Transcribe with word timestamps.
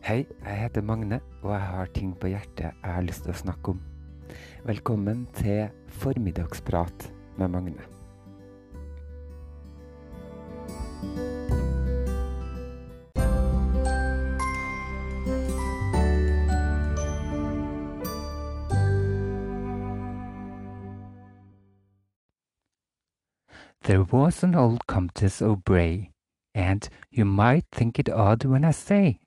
Hei, 0.00 0.26
jeg 0.44 0.56
heter 0.56 0.80
Magne, 0.80 1.20
og 1.42 1.50
jeg 1.52 1.60
har 1.60 1.88
ting 1.92 2.14
på 2.16 2.30
hjertet 2.32 2.70
jeg 2.72 2.92
har 2.94 3.02
lyst 3.04 3.26
til 3.26 3.34
å 3.34 3.36
snakke 3.36 3.74
om. 3.74 3.80
Velkommen 4.64 5.26
til 5.36 5.68
Formiddagsprat 6.00 7.04
med 7.36 7.52
Magne. 7.52 7.84
There 23.84 24.04
was 24.10 24.42
an 24.42 24.54
old 24.54 24.86
Comtesse 24.86 25.42
of 25.42 25.62
Bray, 25.64 26.08
and 26.54 26.88
you 27.10 27.26
might 27.26 27.66
think 27.70 27.98
it 27.98 28.08
odd 28.08 28.46
when 28.46 28.64
I 28.64 28.72
say, 28.72 29.20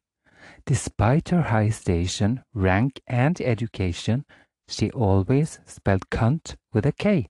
despite 0.65 1.29
her 1.29 1.41
high 1.41 1.69
station, 1.69 2.39
rank, 2.53 2.99
and 3.07 3.41
education, 3.41 4.23
she 4.67 4.91
always 4.91 5.59
spelled 5.65 6.09
cunt 6.09 6.55
with 6.73 6.85
a 6.85 6.91
K, 6.91 7.27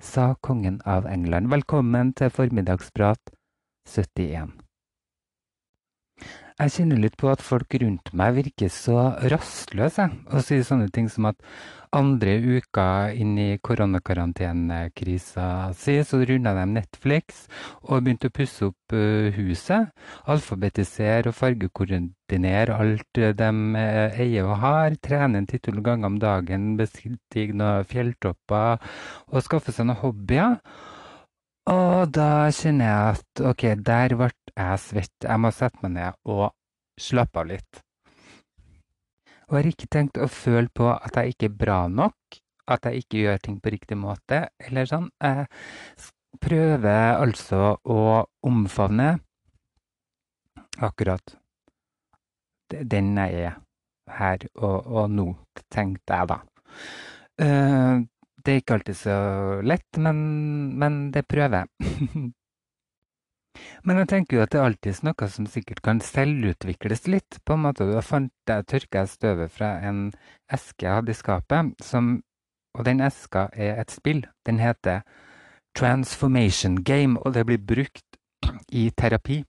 sa 0.00 0.34
kongen 0.40 0.80
av 0.86 1.06
England. 1.06 1.50
Velkommen 1.50 2.12
til 2.12 2.30
formiddagsprat 2.30 3.20
71. 3.86 4.63
Jeg 6.54 6.70
kjenner 6.70 7.00
litt 7.02 7.16
på 7.18 7.26
at 7.32 7.40
folk 7.42 7.74
rundt 7.82 8.12
meg 8.14 8.36
virker 8.36 8.68
så 8.70 9.08
rastløse 9.26 10.04
og 10.30 10.44
sier 10.46 10.60
sånne 10.62 10.86
ting 10.94 11.08
som 11.10 11.26
at 11.26 11.40
andre 11.98 12.36
uka 12.38 12.84
inn 13.10 13.32
i 13.42 13.46
koronakarantenekrisa 13.58 15.48
si, 15.74 15.96
så 16.06 16.20
runda 16.22 16.52
de 16.54 16.68
Netflix 16.76 17.48
og 17.82 18.06
begynte 18.06 18.30
å 18.30 18.36
pusse 18.38 18.68
opp 18.70 18.94
uh, 18.94 19.34
huset. 19.34 19.90
Alfabetisere 20.30 21.32
og 21.32 21.38
fargekoordinere 21.40 22.78
alt 22.78 23.22
de 23.42 23.50
uh, 23.50 24.14
eier 24.14 24.46
og 24.46 24.58
har. 24.62 24.94
Trene 25.02 25.42
en 25.42 25.50
tittel 25.50 25.82
ganger 25.82 26.12
om 26.12 26.22
dagen, 26.22 26.76
bestige 26.78 27.50
noen 27.50 27.82
fjelltopper 27.90 28.78
og 29.26 29.42
skaffe 29.42 29.74
seg 29.74 29.90
noen 29.90 30.04
hobbyer. 30.06 30.60
Og 31.70 32.10
da 32.12 32.50
kjenner 32.52 32.90
jeg 32.90 33.14
at 33.14 33.42
ok, 33.50 33.62
der 33.80 34.14
ble 34.18 34.28
jeg 34.52 34.80
svett. 34.82 35.14
Jeg 35.24 35.40
må 35.40 35.50
sette 35.54 35.80
meg 35.84 35.94
ned 35.96 36.18
og 36.28 36.50
slappe 37.00 37.40
av 37.40 37.48
litt. 37.48 37.80
Og 39.48 39.56
jeg 39.56 39.62
har 39.62 39.70
ikke 39.70 39.92
tenkt 39.92 40.20
å 40.20 40.28
føle 40.28 40.68
på 40.72 40.90
at 40.92 41.16
jeg 41.16 41.34
ikke 41.34 41.48
er 41.48 41.56
bra 41.62 41.78
nok, 41.88 42.38
at 42.68 42.88
jeg 42.88 43.04
ikke 43.04 43.22
gjør 43.22 43.40
ting 43.44 43.56
på 43.60 43.72
riktig 43.72 43.96
måte, 44.00 44.46
eller 44.60 44.88
sånn. 44.88 45.08
Jeg 45.20 45.48
prøver 46.44 47.20
altså 47.20 47.76
å 47.80 48.00
omfavne 48.44 49.14
akkurat 50.84 51.36
den 52.74 53.12
jeg 53.20 53.44
er 53.48 53.58
her 54.18 54.48
og, 54.58 54.78
og 54.84 55.12
nå, 55.12 55.28
tenkte 55.72 56.18
jeg 56.18 56.32
da. 56.32 56.40
Uh, 57.40 58.04
det 58.44 58.52
er 58.52 58.60
ikke 58.60 58.78
alltid 58.78 58.96
så 58.98 59.18
lett, 59.64 60.00
men, 60.00 60.18
men 60.78 60.98
det 61.14 61.24
prøver 61.30 61.64
jeg. 61.64 62.32
men 63.86 64.00
jeg 64.02 64.10
tenker 64.10 64.36
jo 64.36 64.42
at 64.44 64.52
det 64.52 64.60
er 64.60 64.68
alltid 64.68 65.00
noe 65.08 65.28
som 65.32 65.48
sikkert 65.48 65.80
kan 65.86 66.02
selvutvikles 66.04 67.06
litt. 67.08 67.40
på 67.44 67.56
en 67.56 67.64
måte. 67.64 67.88
Da 67.88 68.04
fant 68.04 68.32
jeg, 68.50 68.66
tørka 68.68 69.06
støvet 69.08 69.52
fra 69.52 69.78
en 69.88 70.10
eske 70.52 70.86
jeg 70.86 71.00
hadde 71.00 71.14
i 71.14 71.18
skapet, 71.18 71.72
som, 71.84 72.18
og 72.76 72.84
den 72.84 73.00
eska 73.04 73.48
er 73.52 73.80
et 73.80 73.94
spill. 73.94 74.24
Den 74.44 74.60
heter 74.60 75.02
Transformation 75.74 76.82
Game, 76.84 77.18
og 77.24 77.34
det 77.34 77.46
blir 77.48 77.58
brukt 77.58 78.20
i 78.68 78.90
terapi 78.92 79.40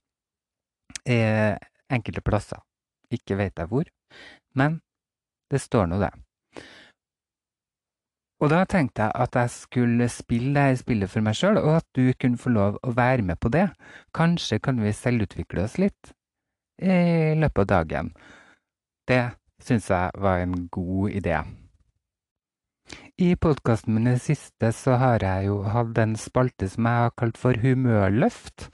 eh, 1.05 1.57
enkelte 1.91 2.23
plasser. 2.23 2.63
Ikke 3.13 3.37
vet 3.37 3.59
jeg 3.59 3.69
hvor, 3.69 3.89
men 4.55 4.79
det 5.51 5.61
står 5.61 5.91
nå 5.91 5.99
det. 6.01 6.13
Og 8.43 8.51
da 8.51 8.65
tenkte 8.67 9.05
jeg 9.05 9.15
at 9.15 9.37
jeg 9.39 9.51
skulle 9.53 10.07
spille 10.11 10.53
det 10.67 10.79
spillet 10.81 11.11
for 11.11 11.23
meg 11.23 11.37
sjøl, 11.39 11.59
og 11.61 11.77
at 11.79 11.87
du 11.95 12.11
kunne 12.19 12.39
få 12.39 12.51
lov 12.51 12.79
å 12.83 12.91
være 12.95 13.23
med 13.23 13.39
på 13.39 13.51
det. 13.53 13.69
Kanskje 14.15 14.59
kan 14.59 14.81
vi 14.83 14.91
selvutvikle 14.95 15.63
oss 15.63 15.77
litt 15.79 16.11
i 16.83 17.35
løpet 17.39 17.61
av 17.63 17.69
dagen. 17.71 18.11
Det 19.07 19.21
syns 19.63 19.87
jeg 19.89 20.11
var 20.19 20.43
en 20.43 20.65
god 20.67 21.15
idé. 21.15 21.37
I 23.17 23.31
podkasten 23.39 23.95
min 23.95 24.09
i 24.09 24.17
det 24.17 24.25
siste 24.25 24.69
så 24.75 24.97
har 24.99 25.23
jeg 25.23 25.47
jo 25.47 25.61
hatt 25.71 25.97
en 26.03 26.17
spalte 26.19 26.67
som 26.69 26.89
jeg 26.89 27.05
har 27.05 27.13
kalt 27.17 27.39
for 27.39 27.57
Humørløft. 27.63 28.67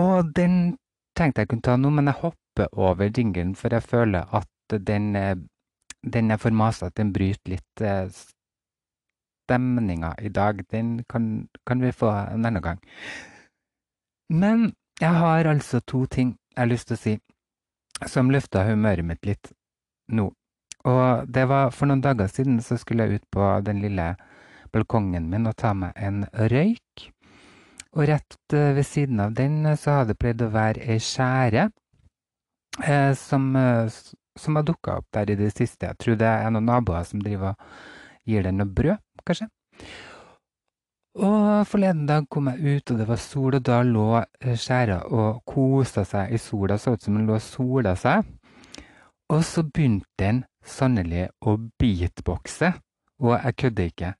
Og 0.00 0.32
den 0.34 0.78
tenkte 1.18 1.44
jeg 1.44 1.52
kunne 1.52 1.66
ta 1.68 1.76
nå, 1.76 1.92
men 1.92 2.08
jeg 2.08 2.22
hopper 2.22 2.72
over 2.72 3.12
jinglen, 3.12 3.52
for 3.54 3.76
jeg 3.76 3.84
føler 3.84 4.32
at 4.32 4.78
den 4.88 5.12
den 6.02 6.30
er 6.30 6.40
for 6.42 6.50
masete, 6.50 6.96
den 6.98 7.12
bryter 7.12 7.54
litt 7.54 7.80
eh, 7.80 8.08
stemninga 9.46 10.14
i 10.18 10.28
dag. 10.28 10.62
Den 10.70 11.04
kan, 11.08 11.48
kan, 11.66 11.82
vi 11.82 11.92
få 11.92 12.10
en 12.10 12.46
annen 12.46 12.62
gang. 12.62 12.78
Men 14.28 14.72
jeg 15.00 15.14
har 15.14 15.46
altså 15.46 15.80
to 15.80 16.06
ting 16.06 16.36
jeg 16.54 16.60
har 16.60 16.68
lyst 16.68 16.88
til 16.90 16.98
å 16.98 17.00
si 17.00 17.14
som 18.08 18.30
løfta 18.32 18.64
humøret 18.66 19.06
mitt 19.06 19.26
litt 19.26 19.52
nå. 20.12 20.30
Og 20.84 21.28
det 21.30 21.46
var 21.48 21.70
for 21.70 21.88
noen 21.88 22.02
dager 22.02 22.28
siden 22.28 22.60
så 22.60 22.76
skulle 22.80 23.06
jeg 23.06 23.20
ut 23.20 23.26
på 23.30 23.48
den 23.64 23.80
lille 23.84 24.14
balkongen 24.72 25.30
min 25.30 25.46
og 25.46 25.56
ta 25.56 25.72
meg 25.76 25.96
en 25.96 26.24
røyk. 26.52 27.08
Og 27.92 28.08
rett 28.08 28.56
eh, 28.56 28.72
ved 28.76 28.86
siden 28.88 29.20
av 29.20 29.34
den 29.36 29.64
så 29.76 29.98
hadde 29.98 30.14
det 30.14 30.20
pleid 30.20 30.42
å 30.42 30.50
være 30.52 30.84
ei 30.94 30.98
skjære 31.02 31.66
eh, 32.80 33.12
som, 33.20 33.50
eh, 33.56 34.00
som 34.38 34.56
har 34.56 34.64
dukka 34.66 34.98
opp 35.00 35.08
der 35.14 35.32
i 35.32 35.38
det 35.38 35.50
siste. 35.54 35.90
Jeg 35.90 35.98
tror 36.00 36.18
det 36.20 36.30
er 36.30 36.50
noen 36.52 36.68
naboer 36.70 37.04
som 37.08 37.22
driver 37.22 37.52
og 37.52 38.28
gir 38.28 38.46
den 38.46 38.60
noe 38.60 38.70
brød, 38.70 39.00
kanskje. 39.26 39.48
Og 41.12 41.66
forleden 41.68 42.06
dag 42.08 42.24
kom 42.32 42.48
jeg 42.48 42.78
ut, 42.78 42.90
og 42.90 43.00
det 43.02 43.06
var 43.08 43.20
sol, 43.20 43.56
og 43.58 43.64
da 43.68 43.82
lå 43.84 44.06
eh, 44.22 44.54
skjæra 44.56 45.02
og 45.12 45.42
kosa 45.44 46.06
seg 46.08 46.32
i 46.32 46.40
sola. 46.40 46.78
Så 46.80 46.94
ut 46.94 47.04
som 47.04 47.18
den 47.18 47.26
lå 47.28 47.36
og 47.36 47.44
sola 47.44 47.92
seg. 48.00 48.24
Og 49.32 49.44
så 49.44 49.64
begynte 49.64 50.08
den 50.20 50.42
sannelig 50.64 51.28
å 51.44 51.58
beatboxe, 51.80 52.72
og 53.20 53.36
jeg 53.36 53.58
kødder 53.60 53.90
ikke. 53.90 54.14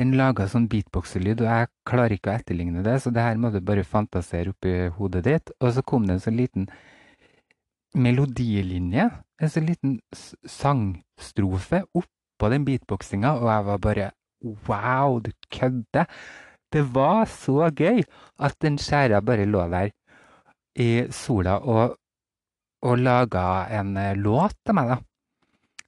Den 0.00 0.16
laga 0.18 0.48
sånn 0.50 0.66
beatboxelyd, 0.70 1.44
og 1.44 1.50
jeg 1.50 1.70
klarer 1.86 2.16
ikke 2.16 2.32
å 2.32 2.38
etterligne 2.38 2.82
det, 2.86 2.96
så 3.02 3.12
det 3.14 3.22
her 3.22 3.38
må 3.38 3.52
du 3.54 3.60
bare 3.62 3.84
fantasere 3.86 4.54
oppi 4.54 4.88
hodet 4.96 5.22
ditt. 5.28 5.52
Og 5.60 5.76
så 5.76 5.84
kom 5.86 6.08
det 6.08 6.16
en 6.16 6.24
sånn 6.24 6.40
liten 6.40 6.66
melodilinje, 7.94 9.08
en 9.40 9.50
sånn 9.50 9.68
liten 9.68 9.98
sangstrofe 10.14 11.84
oppå 11.94 12.50
den 12.52 12.66
beatboxinga, 12.66 13.36
og 13.40 13.50
jeg 13.50 13.66
var 13.70 13.82
bare 13.88 14.10
Wow, 14.68 15.22
du 15.24 15.30
kødder! 15.48 16.04
Det 16.72 16.82
var 16.92 17.24
så 17.30 17.70
gøy 17.72 18.02
at 18.42 18.56
den 18.60 18.76
skjæra 18.82 19.22
bare 19.24 19.46
lå 19.48 19.62
der 19.72 19.92
i 20.76 21.06
sola 21.14 21.60
og, 21.62 21.94
og 22.82 22.98
laga 22.98 23.64
en 23.78 23.94
eh, 23.96 24.16
låt 24.18 24.58
til 24.66 24.76
meg, 24.76 24.90
da. 24.90 24.98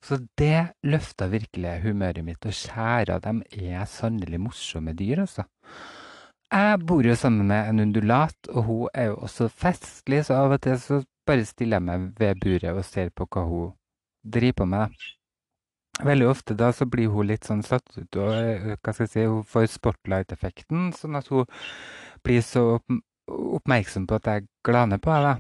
Så 0.07 0.21
det 0.39 0.79
løfta 0.87 1.27
virkelig 1.33 1.81
humøret 1.83 2.23
mitt. 2.25 2.47
Og 2.47 2.55
skjæra, 2.55 3.19
dem 3.25 3.43
er 3.51 3.85
sannelig 3.91 4.41
morsomme 4.41 4.95
dyr, 4.95 5.25
altså. 5.27 5.45
Jeg 6.47 6.79
bor 6.87 7.03
jo 7.03 7.17
sammen 7.19 7.51
med 7.51 7.69
en 7.69 7.83
undulat, 7.89 8.39
og 8.55 8.63
hun 8.69 8.89
er 8.95 9.11
jo 9.11 9.17
også 9.27 9.49
festlig, 9.51 10.23
så 10.25 10.39
av 10.45 10.55
og 10.55 10.63
til 10.63 10.79
så 10.79 11.01
bare 11.27 11.47
stiller 11.49 11.81
jeg 11.81 11.87
meg 11.89 12.09
ved 12.21 12.41
buret 12.43 12.73
og 12.73 12.85
ser 12.87 13.13
på 13.15 13.27
hva 13.27 13.45
hun 13.49 13.73
driver 14.27 14.61
på 14.61 14.69
med. 14.73 14.97
Veldig 16.05 16.29
ofte 16.29 16.55
da 16.59 16.71
så 16.77 16.85
blir 16.93 17.09
hun 17.09 17.29
litt 17.31 17.47
sånn 17.49 17.63
satt 17.65 17.87
ut, 17.97 18.19
og 18.21 18.33
eh, 18.37 18.75
hva 18.77 18.93
skal 18.93 19.07
jeg 19.07 19.13
si, 19.15 19.25
hun 19.25 19.47
får 19.49 19.71
spotlight-effekten, 19.73 20.91
sånn 20.93 21.17
at 21.17 21.31
hun 21.33 21.49
blir 22.27 22.43
så 22.45 22.67
oppmerksom 23.27 24.05
på 24.07 24.19
at 24.19 24.29
jeg 24.31 24.49
glaner 24.67 25.01
på 25.03 25.15
henne. 25.15 25.39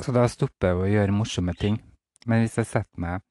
Så 0.00 0.14
da 0.14 0.26
stopper 0.30 0.74
hun 0.74 0.88
å 0.88 0.90
gjøre 0.90 1.14
morsomme 1.14 1.54
ting. 1.58 1.78
Men 2.26 2.42
hvis 2.42 2.58
jeg 2.58 2.68
setter 2.68 3.00
meg 3.00 3.22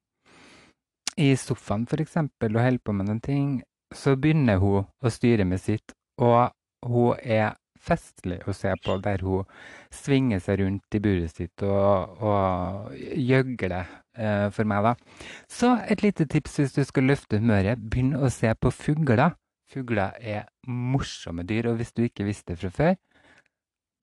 i 1.20 1.34
sofaen 1.36 1.84
f.eks. 1.90 2.16
og 2.24 2.56
holder 2.56 2.80
på 2.84 2.96
med 2.96 3.10
noen 3.10 3.22
ting, 3.24 3.50
så 3.92 4.16
begynner 4.16 4.62
hun 4.62 4.88
å 4.88 5.12
styre 5.12 5.46
med 5.50 5.60
sitt, 5.62 5.94
og 6.22 6.54
hun 6.88 7.20
er 7.20 7.59
festlig 7.80 8.40
å 8.48 8.54
se 8.56 8.72
på, 8.84 8.98
der 9.04 9.24
hun 9.26 9.48
svinger 9.94 10.42
seg 10.44 10.62
rundt 10.64 10.96
i 10.98 11.02
buret 11.04 11.36
sitt 11.36 11.64
og, 11.66 12.20
og 12.24 12.96
gjøgler 12.98 13.88
eh, 14.18 14.48
for 14.56 14.70
meg, 14.70 14.90
da. 14.90 15.28
Så 15.52 15.74
et 15.90 16.04
lite 16.06 16.28
tips 16.30 16.60
hvis 16.60 16.76
du 16.76 16.84
skal 16.88 17.10
løfte 17.10 17.40
humøret, 17.42 17.80
begynn 17.80 18.16
å 18.20 18.32
se 18.34 18.52
på 18.60 18.74
fugler. 18.76 19.32
Fugler 19.70 20.18
er 20.20 20.48
morsomme 20.68 21.46
dyr, 21.48 21.72
og 21.72 21.80
hvis 21.80 21.94
du 21.96 22.04
ikke 22.08 22.28
visste 22.28 22.54
det 22.54 22.62
fra 22.64 22.74
før, 22.74 22.98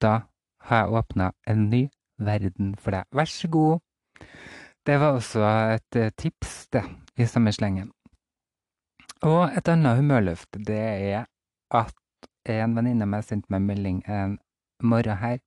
da 0.02 0.14
har 0.68 0.84
jeg 0.84 1.00
åpna 1.00 1.32
en 1.50 1.68
ny 1.70 1.86
verden 2.22 2.74
for 2.80 2.96
deg. 2.96 3.08
Vær 3.14 3.30
så 3.30 3.50
god. 3.52 3.80
Det 4.86 4.96
var 5.02 5.18
også 5.18 5.42
et 5.74 5.98
eh, 5.98 6.12
tips, 6.16 6.66
det, 6.72 6.84
i 7.18 7.26
samme 7.26 7.52
slengen. 7.52 7.90
Og 9.26 9.50
et 9.56 9.68
annet 9.72 9.98
humørløft, 9.98 10.58
det 10.66 10.78
er 10.78 11.24
at 11.74 11.94
en 12.52 12.76
venninne 12.76 13.06
av 13.06 13.10
meg 13.12 13.24
sendte 13.26 13.52
meg 13.52 13.64
melding 13.66 14.02
en 14.06 14.38
morgen 14.82 15.18
her. 15.20 15.40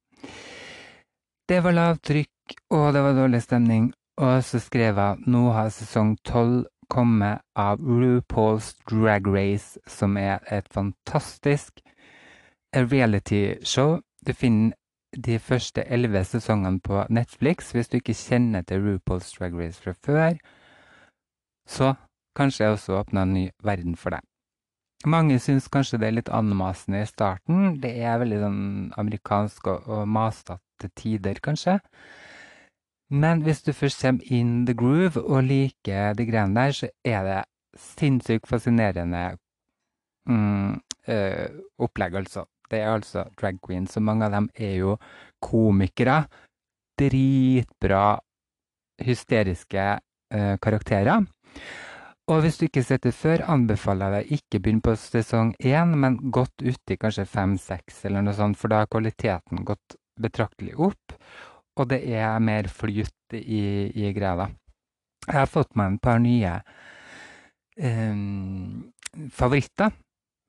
Det 1.50 1.64
var 1.64 1.74
lavtrykk, 1.74 2.58
og 2.76 2.94
det 2.94 3.02
var 3.02 3.16
dårlig 3.18 3.42
stemning. 3.42 3.92
Og 4.20 4.44
så 4.44 4.60
skrev 4.60 5.00
jeg 5.00 5.32
nå 5.32 5.46
har 5.56 5.72
sesong 5.74 6.18
tolv 6.28 6.66
kommet 6.90 7.42
av 7.56 7.80
RuPaul's 7.80 8.74
Drag 8.90 9.28
Race, 9.28 9.80
som 9.88 10.18
er 10.18 10.44
et 10.52 10.68
fantastisk 10.74 11.80
reality-show. 12.76 14.00
Du 14.26 14.34
finner 14.34 14.76
de 15.16 15.40
første 15.40 15.86
elleve 15.88 16.24
sesongene 16.26 16.82
på 16.86 17.06
Netflix. 17.10 17.72
Hvis 17.72 17.90
du 17.90 17.98
ikke 17.98 18.18
kjenner 18.18 18.62
til 18.62 18.84
RuPaul's 18.84 19.32
Drag 19.38 19.56
Race 19.58 19.82
fra 19.82 19.94
før, 20.06 20.38
så 21.68 21.94
kanskje 22.36 22.64
jeg 22.64 22.72
også 22.78 23.00
åpner 23.00 23.22
en 23.26 23.34
ny 23.34 23.50
verden 23.64 23.96
for 23.96 24.14
deg. 24.14 24.29
Mange 25.08 25.38
syns 25.40 25.70
kanskje 25.72 25.98
det 26.02 26.08
er 26.10 26.16
litt 26.18 26.30
anmasende 26.36 27.06
i 27.06 27.08
starten. 27.08 27.78
Det 27.80 27.94
er 28.04 28.20
veldig 28.20 28.40
sånn 28.42 28.64
amerikansk 29.00 29.70
og, 29.72 29.86
og 29.88 30.10
masete 30.12 30.90
tider, 31.00 31.40
kanskje. 31.40 31.78
Men 33.10 33.46
hvis 33.46 33.64
du 33.64 33.72
først 33.74 34.04
kommer 34.04 34.28
in 34.28 34.66
the 34.68 34.76
groove 34.76 35.22
og 35.24 35.48
liker 35.48 36.18
de 36.20 36.28
greiene 36.28 36.60
der, 36.60 36.76
så 36.76 36.90
er 37.08 37.24
det 37.26 37.40
sinnssykt 37.80 38.50
fascinerende 38.50 39.24
mm, 40.28 40.76
øh, 41.08 41.48
opplegg, 41.80 42.20
altså. 42.20 42.46
Det 42.70 42.84
er 42.84 42.92
altså 42.94 43.24
drag 43.42 43.58
queens, 43.66 43.96
og 43.98 44.04
mange 44.06 44.28
av 44.28 44.36
dem 44.36 44.50
er 44.54 44.76
jo 44.78 44.98
komikere. 45.42 46.26
Dritbra, 47.00 48.20
hysteriske 49.02 49.86
øh, 50.34 50.58
karakterer. 50.62 51.24
Og 52.30 52.44
hvis 52.44 52.60
du 52.60 52.68
ikke 52.68 52.84
har 52.84 52.90
sett 52.92 53.06
det 53.08 53.16
før, 53.18 53.42
anbefaler 53.50 54.20
jeg 54.20 54.26
deg 54.28 54.34
ikke 54.38 54.60
begynne 54.62 54.86
på 54.86 54.94
sesong 55.02 55.54
én, 55.66 55.96
men 55.98 56.20
godt 56.30 56.62
uti 56.62 56.98
kanskje 57.02 57.26
fem-seks 57.26 58.04
eller 58.06 58.22
noe 58.26 58.38
sånt, 58.38 58.60
for 58.60 58.70
da 58.70 58.84
har 58.84 58.92
kvaliteten 58.92 59.64
gått 59.66 59.98
betraktelig 60.22 60.76
opp, 60.78 61.16
og 61.80 61.90
det 61.90 62.04
er 62.06 62.38
mer 62.44 62.70
flyt 62.70 63.34
i, 63.34 63.64
i 63.90 64.12
greia. 64.14 64.50
Jeg 65.26 65.40
har 65.40 65.50
fått 65.50 65.74
meg 65.80 65.96
et 65.96 66.04
par 66.06 66.22
nye 66.22 66.54
um, 67.82 68.92
favoritter 69.34 69.92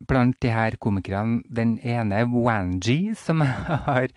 blant 0.09 0.37
de 0.43 0.53
her 0.53 0.77
komikerne. 0.81 1.41
Den 1.49 1.79
ene 1.81 2.23
er 2.23 2.29
Wanji, 2.29 3.15
som 3.17 3.41
har, 3.45 4.13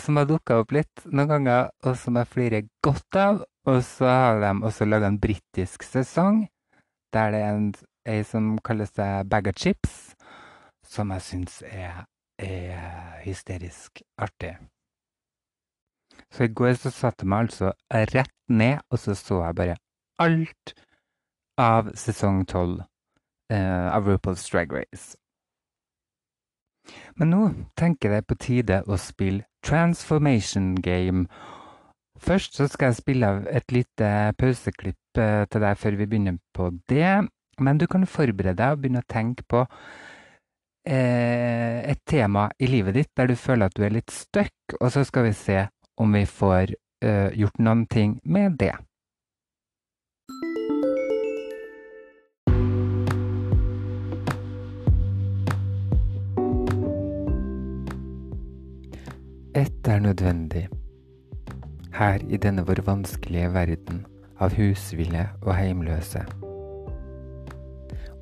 som 0.00 0.20
har 0.20 0.28
dukka 0.28 0.60
opp 0.60 0.76
litt 0.76 1.08
noen 1.08 1.32
ganger, 1.32 1.72
og 1.84 1.96
som 2.00 2.20
jeg 2.20 2.32
flirer 2.36 2.70
godt 2.84 3.20
av. 3.20 3.44
Og 3.64 3.82
så 3.84 4.04
har 4.04 4.40
de 4.42 4.50
også 4.66 4.84
laga 4.84 5.08
en 5.08 5.20
britisk 5.20 5.82
sesong 5.82 6.44
der 7.14 7.30
det 7.30 7.40
er 7.40 7.54
en, 7.54 7.74
ei 8.06 8.22
som 8.26 8.56
kaller 8.58 8.88
seg 8.90 9.28
Bag 9.30 9.48
of 9.48 9.54
Chips, 9.56 10.14
som 10.84 11.12
jeg 11.14 11.22
syns 11.22 11.62
er, 11.66 12.04
er, 12.38 13.20
hysterisk 13.22 14.02
artig. 14.18 14.56
Så 16.34 16.44
i 16.44 16.52
går 16.52 16.74
så 16.74 16.90
satte 16.90 17.22
jeg 17.22 17.30
meg 17.30 17.46
altså 17.46 17.72
rett 17.90 18.34
ned, 18.48 18.82
og 18.90 18.98
så 18.98 19.14
så 19.14 19.44
jeg 19.44 19.56
bare 19.60 19.76
alt 20.18 20.74
av 21.58 21.94
sesong 21.94 22.44
tolv 22.50 22.82
eh, 23.50 23.88
av 23.94 24.08
RuPaul's 24.10 24.50
Drag 24.50 24.72
Race. 24.74 25.14
Men 27.16 27.30
nå 27.30 27.42
tenker 27.78 28.12
jeg 28.12 28.26
på 28.28 28.36
tide 28.42 28.82
å 28.86 28.98
spille 29.00 29.46
Transformation 29.64 30.74
Game. 30.76 31.28
Først 32.24 32.56
så 32.56 32.64
skal 32.72 32.88
jeg 32.88 33.02
spille 33.02 33.28
av 33.28 33.42
et 33.52 33.72
lite 33.74 34.10
pauseklipp 34.40 35.18
eh, 35.20 35.44
til 35.52 35.60
deg 35.60 35.76
før 35.76 35.96
vi 35.98 36.06
begynner 36.08 36.38
på 36.56 36.70
det. 36.88 37.28
Men 37.60 37.78
du 37.78 37.84
kan 37.90 38.06
forberede 38.08 38.56
deg 38.56 38.72
og 38.72 38.80
begynne 38.80 39.02
å 39.04 39.12
tenke 39.12 39.44
på 39.44 39.60
eh, 40.88 41.84
et 41.84 42.00
tema 42.08 42.46
i 42.56 42.70
livet 42.70 42.96
ditt 42.96 43.12
der 43.16 43.28
du 43.28 43.36
føler 43.36 43.68
at 43.68 43.76
du 43.76 43.84
er 43.84 43.92
litt 43.92 44.10
stuck, 44.10 44.56
og 44.80 44.88
så 44.94 45.04
skal 45.04 45.28
vi 45.28 45.34
se 45.36 45.66
om 46.00 46.16
vi 46.16 46.24
får 46.24 46.72
eh, 47.04 47.28
gjort 47.36 47.60
noen 47.60 47.84
ting 47.92 48.16
med 48.24 48.56
det. 48.62 48.72
Ett 59.54 59.86
er 59.86 60.00
nødvendig 60.02 60.64
her 61.94 62.22
i 62.28 62.38
denne 62.40 62.64
vår 62.66 62.82
vanskelige 62.86 63.52
verden 63.54 64.02
av 64.42 64.54
husville 64.58 65.28
og 65.44 65.54
heimløse. 65.54 66.24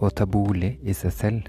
Å 0.02 0.10
ta 0.10 0.26
bolig 0.26 0.74
i 0.82 0.94
seg 0.96 1.14
selv. 1.16 1.48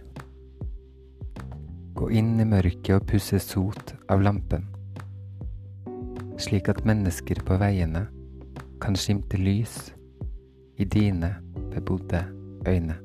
Gå 1.97 2.09
inn 2.15 2.37
i 2.39 2.47
mørket 2.47 2.95
og 2.95 3.07
pusse 3.09 3.39
sot 3.43 3.95
av 4.11 4.23
lampen, 4.23 4.69
slik 6.41 6.71
at 6.71 6.83
mennesker 6.87 7.43
på 7.45 7.59
veiene 7.61 8.07
kan 8.83 8.97
skimte 8.99 9.39
lys 9.39 9.91
i 10.79 10.87
dine 10.87 11.35
bebodde 11.73 12.23
øyne. 12.67 13.02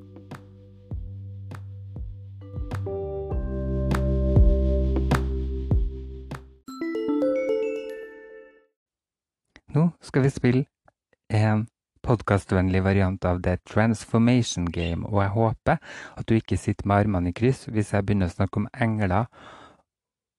Nå 9.75 9.91
skal 10.01 10.25
vi 10.25 10.31
spille 10.33 10.65
en 11.29 11.67
podkastvennlig 12.01 12.81
variant 12.87 13.25
av 13.29 13.43
The 13.45 13.59
Transformation 13.69 14.71
Game, 14.73 15.05
og 15.05 15.21
jeg 15.21 15.35
håper 15.35 15.81
at 16.17 16.29
du 16.29 16.39
ikke 16.39 16.57
sitter 16.57 16.89
med 16.89 17.03
armene 17.03 17.33
i 17.33 17.37
kryss 17.37 17.67
hvis 17.69 17.93
jeg 17.93 18.07
begynner 18.07 18.31
å 18.31 18.37
snakke 18.37 18.63
om 18.63 18.69
engler 18.73 19.27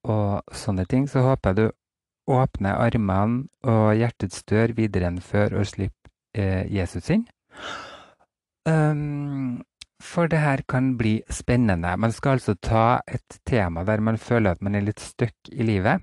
og 0.08 0.56
sånne 0.56 0.86
ting. 0.90 1.06
Så 1.06 1.22
håper 1.22 1.52
jeg 1.52 1.60
du 1.60 2.34
åpner 2.34 2.80
armene 2.82 3.46
og 3.70 3.94
hjertets 4.00 4.42
dør 4.50 4.74
videre 4.74 5.12
enn 5.12 5.22
før 5.22 5.60
og 5.60 5.70
slipper 5.70 6.10
eh, 6.34 6.66
Jesus 6.66 7.12
inn. 7.14 7.28
Um, 8.66 9.62
for 10.02 10.26
det 10.26 10.42
her 10.42 10.64
kan 10.68 10.96
bli 10.98 11.20
spennende. 11.30 11.94
Man 12.02 12.12
skal 12.12 12.40
altså 12.40 12.56
ta 12.58 13.00
et 13.06 13.38
tema 13.46 13.86
der 13.86 14.02
man 14.02 14.18
føler 14.18 14.56
at 14.56 14.62
man 14.62 14.74
er 14.74 14.88
litt 14.88 15.00
stuck 15.00 15.52
i 15.52 15.62
livet, 15.62 16.02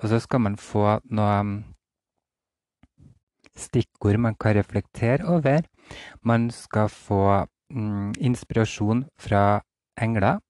og 0.00 0.08
så 0.08 0.24
skal 0.24 0.40
man 0.46 0.56
få 0.60 1.02
noe 1.12 1.38
stikkord 3.58 4.18
man 4.18 4.34
kan 4.34 4.56
reflektere 4.56 5.24
over. 5.28 5.62
Man 6.22 6.50
skal 6.50 6.88
få 6.88 7.46
mm, 7.70 8.14
inspirasjon 8.20 9.04
fra 9.18 9.62
engler. 10.00 10.40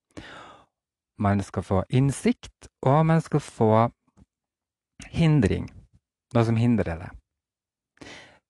Man 1.18 1.42
skal 1.42 1.62
få 1.62 1.84
innsikt, 1.90 2.68
og 2.82 3.06
man 3.06 3.20
skal 3.20 3.40
få 3.40 3.88
hindring. 5.06 5.68
Noe 6.34 6.44
som 6.44 6.56
hindrer 6.56 6.98
det. 6.98 7.10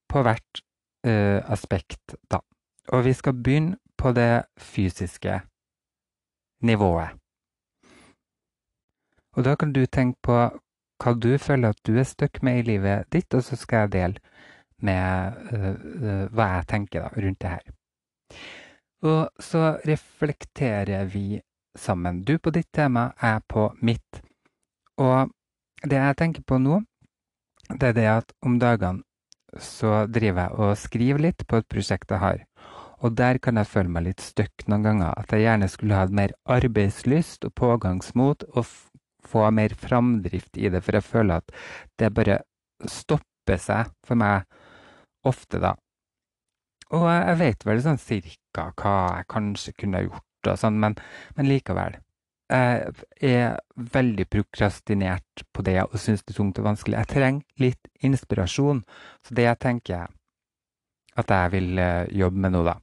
På 0.09 0.23
hvert 0.25 0.63
uh, 1.07 1.41
aspekt, 1.53 2.17
da. 2.31 2.41
Og 2.93 3.05
vi 3.05 3.13
skal 3.13 3.37
begynne 3.37 3.77
på 3.99 4.13
det 4.13 4.45
fysiske 4.61 5.41
nivået. 6.63 7.09
Og 9.37 9.45
da 9.45 9.55
kan 9.55 9.73
du 9.73 9.87
tenke 9.87 10.19
på 10.23 10.37
hva 11.03 11.13
du 11.19 11.35
føler 11.39 11.75
at 11.75 11.81
du 11.87 11.99
er 11.99 12.07
stuck 12.07 12.43
med 12.43 12.59
i 12.61 12.67
livet 12.71 13.11
ditt, 13.13 13.35
og 13.35 13.43
så 13.45 13.57
skal 13.57 13.85
jeg 13.85 13.93
dele 13.93 14.34
med 14.83 15.39
uh, 15.53 16.27
hva 16.35 16.51
jeg 16.57 16.69
tenker 16.73 17.05
da, 17.05 17.11
rundt 17.15 17.41
det 17.45 17.53
her. 17.55 17.75
Og 19.05 19.43
så 19.43 19.77
reflekterer 19.85 21.05
vi 21.13 21.41
sammen. 21.79 22.23
Du 22.25 22.39
på 22.39 22.53
ditt 22.55 22.71
tema, 22.73 23.11
jeg 23.21 23.43
på 23.51 23.69
mitt. 23.85 24.23
Og 25.01 25.31
det 25.85 25.99
jeg 25.99 26.17
tenker 26.21 26.47
på 26.47 26.59
nå, 26.63 26.81
det 27.75 27.93
er 27.93 27.99
det 27.99 28.09
at 28.11 28.33
om 28.45 28.59
dagene 28.61 29.05
så 29.61 30.05
driver 30.11 30.49
jeg 30.49 30.59
og 30.59 30.79
skriver 30.79 31.23
litt 31.29 31.45
på 31.47 31.61
et 31.61 31.69
prosjekt 31.71 32.11
jeg 32.11 32.23
har. 32.23 32.41
Og 33.05 33.15
der 33.19 33.39
kan 33.43 33.61
jeg 33.61 33.69
føle 33.69 33.93
meg 33.93 34.07
litt 34.09 34.25
stuck 34.25 34.65
noen 34.71 34.87
ganger. 34.87 35.13
At 35.19 35.33
jeg 35.35 35.45
gjerne 35.45 35.69
skulle 35.71 35.99
hatt 35.99 36.15
mer 36.15 36.33
arbeidslyst 36.49 37.45
og 37.45 37.55
pågangsmot 37.61 38.47
og 38.55 38.65
få 39.25 39.45
mer 39.55 39.75
framdrift 39.79 40.57
i 40.57 40.71
det. 40.73 40.81
For 40.85 40.97
jeg 40.97 41.07
føler 41.07 41.43
at 41.43 41.55
det 42.01 42.15
bare 42.17 42.41
stopper 42.89 43.61
seg 43.61 43.93
for 44.07 44.19
meg 44.19 44.49
ofte, 45.29 45.61
da. 45.63 45.75
Og 46.95 47.07
jeg 47.09 47.37
vet 47.41 47.67
vel 47.67 47.83
sånn 47.83 48.01
cirka 48.01 48.71
hva 48.79 48.95
jeg 49.19 49.29
kanskje 49.33 49.75
kunne 49.81 50.05
gjort 50.05 50.51
og 50.51 50.59
sånn, 50.61 50.81
men, 50.81 50.97
men 51.39 51.49
likevel. 51.49 51.97
Jeg 52.53 52.93
er 53.25 53.55
veldig 53.95 54.27
prokrastinert 54.31 55.45
på 55.57 55.65
det 55.65 55.79
og 55.87 55.97
syns 55.99 56.23
det 56.23 56.35
er 56.35 56.39
tungt 56.39 56.61
og 56.61 56.69
vanskelig. 56.69 56.99
Jeg 57.01 57.11
trenger 57.15 57.63
litt 57.63 57.89
inspirasjon, 58.05 58.83
så 59.25 59.37
det 59.39 59.49
tenker 59.65 59.95
jeg 59.97 60.13
at 61.23 61.31
jeg 61.31 61.53
vil 61.55 61.79
eh, 61.81 62.11
jobbe 62.13 62.43
med 62.45 62.55
nå, 62.55 62.65
da. 62.67 62.77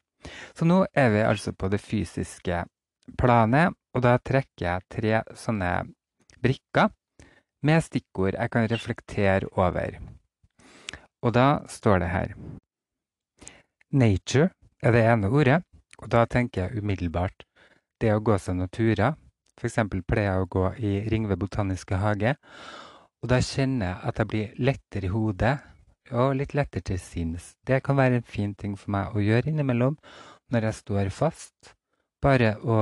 Så 0.58 0.66
nå 0.70 0.82
er 0.98 1.12
vi 1.14 1.22
altså 1.26 1.54
på 1.54 1.70
det 1.72 1.82
fysiske 1.84 2.64
planet, 3.20 3.76
og 3.94 4.06
da 4.06 4.16
trekker 4.18 4.66
jeg 4.66 4.88
tre 4.92 5.22
sånne 5.38 5.72
brikker 6.42 6.92
med 7.68 7.84
stikkord 7.86 8.38
jeg 8.38 8.54
kan 8.54 8.70
reflektere 8.72 9.50
over. 9.60 10.00
Og 11.22 11.34
da 11.38 11.62
står 11.70 12.02
det 12.02 12.10
her 12.10 12.36
Nature 13.92 14.50
er 14.82 14.96
det 14.96 15.02
ene 15.06 15.30
ordet, 15.30 15.62
og 16.00 16.08
da 16.12 16.26
tenker 16.26 16.64
jeg 16.64 16.82
umiddelbart 16.82 17.44
det 18.02 18.14
å 18.16 18.22
gå 18.24 18.38
seg 18.42 18.58
noen 18.58 18.72
turer. 18.74 19.18
F.eks. 19.60 19.78
pleier 20.08 20.32
jeg 20.32 20.46
å 20.46 20.50
gå 20.50 20.64
i 20.80 20.94
Ringve 21.12 21.38
botaniske 21.38 22.00
hage. 22.02 22.34
Og 23.22 23.30
da 23.30 23.38
kjenner 23.46 23.92
jeg 23.92 24.10
at 24.10 24.22
jeg 24.22 24.30
blir 24.32 24.56
lettere 24.58 25.06
i 25.06 25.14
hodet 25.14 25.58
og 26.12 26.34
litt 26.40 26.56
lettere 26.58 26.88
til 26.88 27.00
sinns. 27.00 27.52
Det 27.68 27.84
kan 27.86 28.00
være 28.00 28.22
en 28.22 28.28
fin 28.28 28.56
ting 28.56 28.74
for 28.80 28.96
meg 28.96 29.14
å 29.14 29.22
gjøre 29.22 29.52
innimellom 29.52 30.00
når 30.52 30.68
jeg 30.68 30.80
står 30.80 31.12
fast. 31.14 31.76
Bare 32.22 32.56
å 32.62 32.78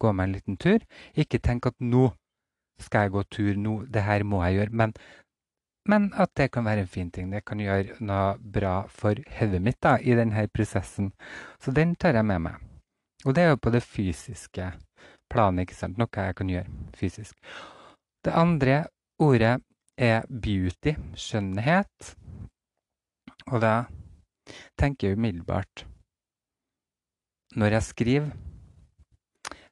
gå 0.00 0.12
meg 0.12 0.28
en 0.28 0.36
liten 0.38 0.56
tur. 0.60 0.80
Ikke 1.12 1.42
tenk 1.42 1.68
at 1.68 1.76
nå 1.80 2.08
skal 2.80 3.06
jeg 3.06 3.14
gå 3.14 3.22
tur, 3.30 3.52
nå, 3.60 3.74
det 3.92 4.02
her 4.02 4.24
må 4.26 4.40
jeg 4.44 4.58
gjøre. 4.58 4.74
Men, 4.80 4.94
men, 5.88 6.08
at 6.16 6.32
det 6.36 6.50
kan 6.52 6.64
være 6.64 6.84
en 6.84 6.88
fin 6.88 7.10
ting. 7.12 7.30
Det 7.32 7.44
kan 7.44 7.60
gjøre 7.60 7.98
noe 8.00 8.36
bra 8.38 8.74
for 8.88 9.18
hodet 9.38 9.60
mitt 9.62 9.80
da, 9.84 9.98
i 10.00 10.16
denne 10.16 10.46
prosessen. 10.48 11.12
Så 11.60 11.74
den 11.76 11.94
tar 12.00 12.16
jeg 12.16 12.24
med 12.24 12.40
meg. 12.46 12.62
Og 13.24 13.36
det 13.36 13.44
er 13.44 13.52
jo 13.52 13.60
på 13.60 13.72
det 13.72 13.82
fysiske 13.84 14.70
planet, 15.32 15.66
ikke 15.66 15.76
sant. 15.76 16.00
Noe 16.00 16.08
jeg 16.28 16.36
kan 16.38 16.52
gjøre 16.52 16.96
fysisk. 16.96 17.36
Det 18.24 18.32
andre 18.32 18.86
ordet 19.20 19.58
er 20.00 20.24
beauty, 20.28 20.94
skjønnhet. 21.20 22.14
Og 23.52 23.60
da 23.60 23.74
tenker 24.80 25.08
jeg 25.08 25.18
umiddelbart 25.18 25.84
Når 27.54 27.76
jeg 27.76 27.82
skriver, 27.82 28.30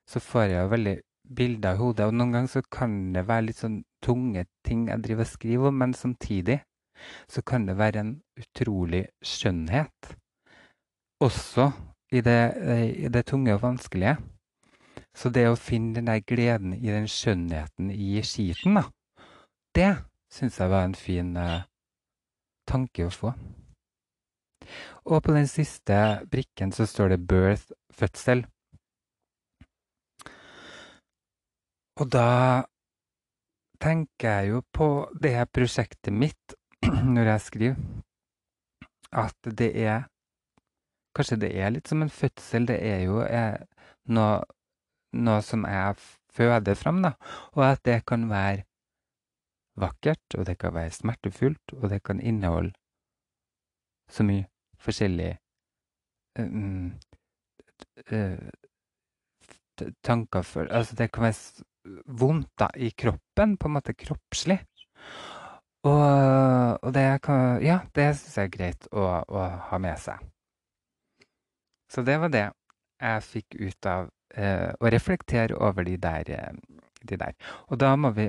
så 0.06 0.20
får 0.20 0.42
jeg 0.42 0.60
jo 0.60 0.68
veldig 0.70 0.96
bilder 1.36 1.76
i 1.76 1.80
hodet, 1.80 2.08
og 2.08 2.16
noen 2.16 2.34
ganger 2.34 2.52
så 2.52 2.62
kan 2.72 3.12
det 3.14 3.26
være 3.28 3.48
litt 3.48 3.60
sånn 3.62 3.80
tunge 4.04 4.44
ting 4.66 4.88
jeg 4.90 5.04
driver 5.04 5.26
og 5.26 5.32
skriver 5.32 5.70
om, 5.70 5.80
men 5.82 5.94
samtidig 5.96 6.58
så 7.30 7.42
kan 7.42 7.66
det 7.66 7.78
være 7.78 8.02
en 8.02 8.12
utrolig 8.38 9.06
skjønnhet. 9.24 10.12
Også 11.22 11.70
i 12.12 12.20
det, 12.20 12.40
i 13.06 13.08
det 13.08 13.24
tunge 13.26 13.54
og 13.54 13.62
vanskelige. 13.62 14.16
Så 15.16 15.30
det 15.32 15.44
å 15.48 15.58
finne 15.58 15.96
den 15.98 16.08
der 16.08 16.22
gleden 16.24 16.72
i 16.76 16.88
den 16.88 17.08
skjønnheten 17.10 17.90
i 17.92 18.22
skiten, 18.24 18.78
da, 18.78 18.86
det 19.76 19.90
syns 20.32 20.58
jeg 20.60 20.72
var 20.72 20.86
en 20.86 20.96
fin 20.96 21.34
uh, 21.36 21.64
tanke 22.68 23.06
å 23.06 23.12
få. 23.12 23.34
Og 25.04 25.22
på 25.24 25.34
den 25.34 25.48
siste 25.50 26.22
brikken 26.30 26.72
så 26.72 26.86
står 26.86 27.14
det 27.14 27.24
'birth', 27.26 27.72
fødsel. 27.92 28.46
Og 32.02 32.08
da 32.10 32.66
tenker 33.82 34.40
jeg 34.40 34.48
jo 34.50 34.62
på 34.74 34.86
det 35.22 35.36
prosjektet 35.54 36.10
mitt 36.10 36.54
når 37.14 37.28
jeg 37.30 37.42
skriver, 37.46 37.76
at 39.12 39.52
det 39.58 39.70
er 39.84 40.08
Kanskje 41.12 41.36
det 41.42 41.50
er 41.60 41.68
litt 41.74 41.90
som 41.90 42.00
en 42.00 42.08
fødsel. 42.08 42.64
Det 42.70 42.78
er 42.88 43.02
jo 43.04 43.18
eh, 43.20 43.58
noe, 44.16 44.38
noe 45.12 45.42
som 45.44 45.66
jeg 45.68 45.98
føder 46.32 46.78
fram, 46.80 47.02
da. 47.04 47.10
Og 47.52 47.66
at 47.66 47.82
det 47.84 47.98
kan 48.08 48.24
være 48.30 48.62
vakkert, 49.76 50.24
og 50.38 50.46
det 50.48 50.54
kan 50.58 50.72
være 50.72 50.94
smertefullt, 50.96 51.74
og 51.76 51.92
det 51.92 52.00
kan 52.08 52.20
inneholde 52.20 52.72
så 54.08 54.24
mye 54.24 54.48
forskjellig 54.80 55.34
um, 56.40 56.96
tanker 60.04 60.42
for 60.42 60.72
Altså, 60.72 60.96
det 60.96 61.12
kan 61.12 61.28
være 61.28 61.68
vondt 62.06 62.50
da, 62.58 62.68
i 62.76 62.90
kroppen, 62.90 63.56
på 63.56 63.68
en 63.68 63.76
måte 63.76 63.94
kroppslig. 63.98 64.58
Og, 65.82 66.78
og 66.82 66.92
det 66.94 67.06
Ja, 67.64 67.80
det 67.94 68.12
syns 68.16 68.36
jeg 68.38 68.44
er 68.50 68.56
greit 68.56 68.86
å, 68.92 69.06
å, 69.26 69.46
ha 69.70 69.78
med 69.82 69.98
seg. 69.98 70.20
Så 71.90 72.04
det 72.06 72.18
var 72.22 72.30
det 72.32 72.46
jeg 73.02 73.24
fikk 73.26 73.56
ut 73.58 73.88
av 73.90 74.10
eh, 74.34 74.70
å 74.78 74.92
reflektere 74.94 75.58
over 75.58 75.84
de 75.84 75.96
der, 75.98 76.30
eh, 76.30 76.84
de 77.02 77.18
der. 77.18 77.34
Og 77.68 77.80
da 77.82 77.96
må 77.98 78.12
vi 78.14 78.28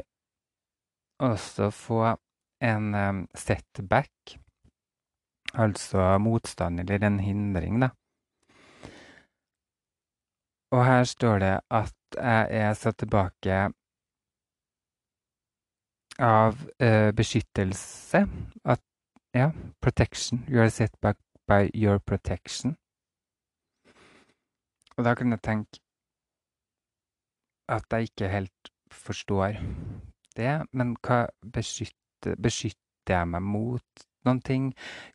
også 1.23 1.69
få 1.69 2.15
en 2.63 2.95
um, 2.95 3.27
setback, 3.35 4.37
altså 5.53 6.17
motstand 6.17 6.79
eller 6.79 7.05
en 7.05 7.19
hindring, 7.19 7.79
da. 7.83 7.91
Og 10.73 10.85
her 10.85 11.03
står 11.05 11.39
det 11.39 11.55
at 11.69 12.02
jeg 12.17 12.77
satt 12.77 12.97
tilbake 13.01 13.59
av 16.19 16.57
uh, 16.83 17.11
beskyttelse. 17.15 18.25
At 18.65 18.81
ja, 19.33 19.51
protection. 19.81 20.45
You 20.47 20.61
are 20.61 20.69
set 20.69 20.95
back 21.01 21.17
by 21.47 21.69
your 21.75 21.99
protection. 21.99 22.77
Og 24.97 25.05
da 25.05 25.15
kan 25.17 25.31
jeg 25.33 25.41
tenke 25.41 25.79
at 27.69 27.85
jeg 27.91 28.01
ikke 28.11 28.29
helt 28.29 28.71
forstår 28.91 29.57
det. 30.37 30.61
Men 30.71 30.95
hva 31.01 31.25
beskytter, 31.53 32.37
beskytter 32.37 33.17
jeg 33.17 33.27
meg 33.27 33.41
mot 33.41 34.05
noen 34.25 34.41
ting? 34.41 34.69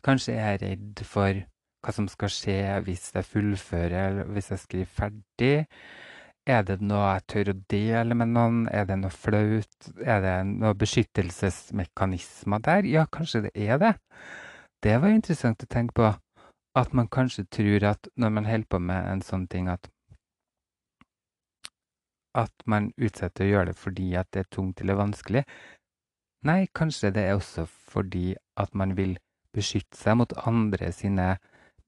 Kanskje 0.05 0.35
jeg 0.35 0.55
er 0.55 0.65
redd 0.65 1.05
for 1.07 1.45
hva 1.85 1.95
som 1.95 2.09
skal 2.11 2.33
skje 2.33 2.59
hvis 2.89 3.13
jeg 3.15 3.25
fullfører, 3.25 3.99
eller 4.09 4.33
hvis 4.35 4.51
jeg 4.51 4.65
skriver 4.65 4.95
ferdig. 4.99 5.67
Er 6.49 6.63
det 6.65 6.79
noe 6.81 7.11
jeg 7.13 7.25
tør 7.29 7.51
å 7.53 7.57
dele 7.69 8.17
med 8.17 8.31
noen? 8.33 8.63
Er 8.73 8.87
det 8.89 8.97
noe 9.03 9.13
flaut? 9.13 9.91
Er 10.01 10.23
det 10.25 10.37
noen 10.49 10.79
beskyttelsesmekanismer 10.81 12.63
der? 12.65 12.89
Ja, 12.89 13.05
kanskje 13.05 13.43
det 13.49 13.53
er 13.53 13.77
det. 13.83 13.93
Det 14.81 14.95
var 15.03 15.13
interessant 15.13 15.65
å 15.65 15.69
tenke 15.69 15.97
på. 15.99 16.09
At 16.79 16.95
man 16.97 17.11
kanskje 17.13 17.45
tror 17.53 17.85
at 17.91 18.09
når 18.17 18.33
man 18.33 18.49
holder 18.49 18.71
på 18.73 18.81
med 18.81 19.11
en 19.11 19.25
sånn 19.25 19.45
ting, 19.51 19.69
at 19.69 19.91
at 22.39 22.65
man 22.71 22.93
utsetter 22.97 23.45
å 23.45 23.51
gjøre 23.51 23.73
det 23.73 23.79
fordi 23.81 24.09
at 24.21 24.29
det 24.33 24.45
er 24.45 24.51
tungt 24.55 24.81
eller 24.81 24.99
vanskelig. 25.01 25.45
Nei, 26.47 26.69
kanskje 26.77 27.11
det 27.17 27.25
er 27.27 27.37
også 27.37 27.65
fordi 27.67 28.37
at 28.61 28.75
man 28.79 28.95
vil 28.99 29.17
beskytte 29.57 29.99
seg 29.99 30.21
mot 30.21 30.33
andre 30.47 30.93
sine 30.95 31.33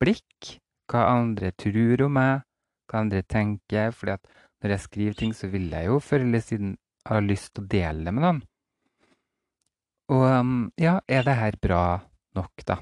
blikk, 0.02 0.56
hva 0.90 1.06
andre 1.12 1.52
tror 1.54 2.02
om 2.08 2.16
meg, 2.18 2.46
hva 2.90 3.04
andre 3.04 3.22
tenker. 3.22 3.92
fordi 3.94 4.16
at 4.16 4.26
når 4.60 4.74
jeg 4.74 4.84
skriver 4.86 5.18
ting, 5.18 5.34
så 5.34 5.48
vil 5.48 5.70
jeg 5.72 5.88
jo 5.88 5.98
før 6.04 6.24
eller 6.26 6.44
siden 6.44 6.76
ha 7.08 7.20
lyst 7.24 7.54
til 7.54 7.64
å 7.64 7.70
dele 7.74 8.06
det 8.06 8.14
med 8.14 8.26
noen. 8.26 8.40
Og 10.10 10.24
um, 10.26 10.56
ja, 10.80 10.98
er 11.08 11.24
det 11.26 11.36
her 11.38 11.56
bra 11.62 11.84
nok, 12.36 12.64
da? 12.66 12.80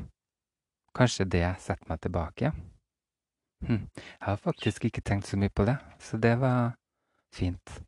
Kanskje 0.97 1.28
det 1.28 1.44
setter 1.62 1.90
meg 1.90 2.00
tilbake? 2.02 2.52
Hm. 3.66 3.85
Jeg 3.94 4.25
har 4.25 4.40
faktisk 4.40 4.88
ikke 4.88 5.04
tenkt 5.04 5.28
så 5.28 5.38
mye 5.38 5.52
på 5.52 5.66
det, 5.68 5.76
så 6.02 6.18
det 6.18 6.35
var 6.40 6.75
fint. 7.35 7.78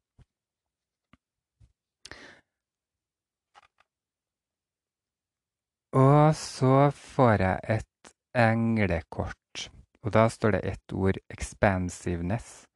Og 5.97 6.37
så 6.39 6.91
får 6.95 7.43
jeg 7.43 7.79
et 7.81 8.13
englekort, 8.39 9.71
og 10.05 10.13
da 10.15 10.29
står 10.31 10.55
det 10.55 10.61
ett 10.65 10.93
ord 10.93 11.17
'expansiveness'. 11.33 12.70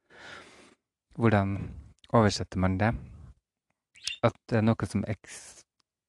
Hvordan 1.15 1.57
oversetter 2.13 2.59
man 2.59 2.79
det? 2.79 2.91
At 4.23 4.35
det 4.49 4.59
er 4.59 4.65
noe 4.65 4.89
som 4.89 5.05
eks 5.07 5.37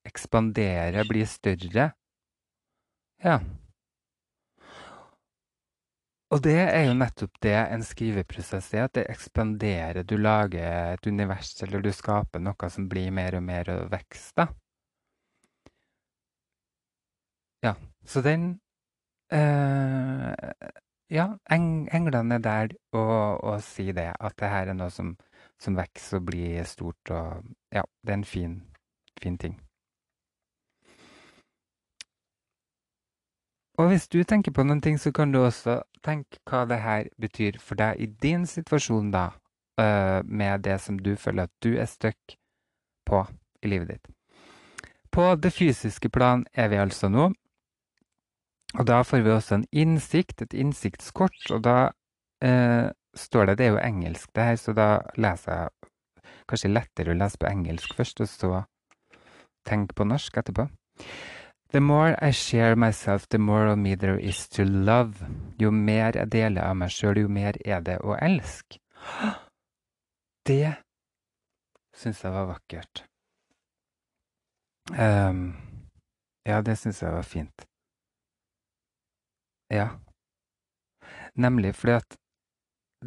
ekspanderer, 0.07 1.07
blir 1.09 1.27
større? 1.27 1.91
Ja. 3.25 3.39
Og 6.31 6.43
det 6.43 6.59
er 6.59 6.85
jo 6.89 6.95
nettopp 6.99 7.39
det 7.43 7.55
en 7.57 7.83
skriveprosess 7.87 8.73
er, 8.75 8.87
at 8.87 8.95
det 8.99 9.07
ekspanderer. 9.11 10.03
Du 10.03 10.17
lager 10.19 10.95
et 10.95 11.07
univers, 11.07 11.55
eller 11.63 11.83
du 11.83 11.91
skaper 11.95 12.43
noe 12.43 12.71
som 12.71 12.89
blir 12.91 13.11
mer 13.15 13.39
og 13.39 13.45
mer 13.47 13.71
og 13.75 13.91
vokser, 13.95 14.55
Ja, 17.65 17.75
så 18.05 18.21
den 18.23 18.61
øh, 19.33 20.33
Ja, 21.11 21.37
eng, 21.55 21.87
englene 21.95 22.35
er 22.35 22.43
der 22.43 22.73
og, 22.93 23.45
og 23.45 23.61
sier 23.63 23.95
det, 23.95 24.09
at 24.19 24.35
det 24.41 24.49
her 24.51 24.73
er 24.73 24.75
noe 24.75 24.91
som, 24.91 25.13
som 25.63 25.79
vokser 25.79 26.19
og 26.19 26.27
blir 26.33 26.67
stort, 26.67 27.13
og 27.15 27.47
ja, 27.71 27.85
det 28.03 28.11
er 28.11 28.19
en 28.19 28.27
fin, 28.27 28.57
fin 29.23 29.39
ting. 29.39 29.55
Og 33.79 33.89
hvis 33.93 34.09
du 34.09 34.23
tenker 34.25 34.53
på 34.57 34.65
noen 34.65 34.81
ting, 34.81 34.99
så 34.99 35.13
kan 35.13 35.33
du 35.33 35.43
også 35.45 35.83
tenke 36.03 36.41
hva 36.49 36.65
det 36.67 36.81
her 36.81 37.11
betyr 37.21 37.59
for 37.61 37.79
deg 37.79 38.01
i 38.01 38.09
din 38.25 38.47
situasjon, 38.49 39.13
da, 39.13 39.29
uh, 39.79 40.25
med 40.25 40.65
det 40.65 40.81
som 40.81 40.99
du 40.99 41.15
føler 41.15 41.47
at 41.47 41.53
du 41.63 41.77
er 41.77 41.87
stuck 41.87 42.39
på 43.07 43.27
i 43.63 43.71
livet 43.71 43.93
ditt. 43.93 44.09
På 45.13 45.35
det 45.37 45.53
fysiske 45.53 46.09
plan 46.09 46.47
er 46.53 46.73
vi 46.73 46.81
altså 46.81 47.09
nå. 47.13 47.31
Og 48.77 48.87
da 48.89 49.01
får 49.07 49.25
vi 49.25 49.33
også 49.33 49.59
en 49.59 49.67
innsikt, 49.73 50.43
et 50.43 50.55
innsiktskort, 50.55 51.39
og 51.51 51.63
da 51.65 51.77
eh, 52.45 52.93
står 53.17 53.47
det 53.47 53.59
Det 53.59 53.67
er 53.67 53.71
jo 53.73 53.85
engelsk, 53.85 54.31
det 54.37 54.45
her, 54.45 54.57
så 54.61 54.73
da 54.77 54.89
leser 55.17 55.53
jeg 55.53 55.93
Kanskje 56.47 56.71
lettere 56.71 57.11
å 57.11 57.19
lese 57.19 57.41
på 57.43 57.49
engelsk 57.49 57.97
først, 57.99 58.21
og 58.23 58.29
så 58.31 58.51
tenke 59.67 59.97
på 59.99 60.05
norsk 60.07 60.37
etterpå. 60.39 60.69
The 61.75 61.81
more 61.81 62.15
I 62.23 62.31
share 62.31 62.77
myself, 62.77 63.27
the 63.29 63.39
more 63.39 63.67
of 63.73 63.79
me 63.79 63.97
there 63.97 64.21
is 64.21 64.49
to 64.55 64.63
love. 64.65 65.27
Jo 65.59 65.73
mer 65.75 66.15
jeg 66.15 66.31
deler 66.31 66.69
av 66.69 66.77
meg 66.79 66.95
sjøl, 66.95 67.19
jo 67.25 67.29
mer 67.29 67.59
er 67.67 67.83
det 67.83 67.99
å 67.99 68.15
elske. 68.15 68.79
Det 70.47 70.77
syns 71.97 72.23
jeg 72.23 72.33
var 72.33 72.47
vakkert. 72.53 73.03
Um, 74.95 75.57
ja, 76.47 76.61
det 76.63 76.79
syns 76.79 77.03
jeg 77.03 77.11
var 77.11 77.27
fint. 77.27 77.67
Ja. 79.73 79.89
Nemlig 81.35 81.75
fordi 81.77 81.97
at 81.99 82.19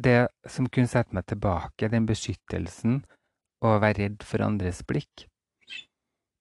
det 0.00 0.28
som 0.48 0.68
kunne 0.70 0.90
sette 0.90 1.14
meg 1.16 1.26
tilbake, 1.28 1.90
den 1.90 2.06
beskyttelsen 2.08 3.00
og 3.64 3.80
være 3.82 4.04
redd 4.04 4.24
for 4.24 4.44
andres 4.44 4.82
blikk, 4.86 5.26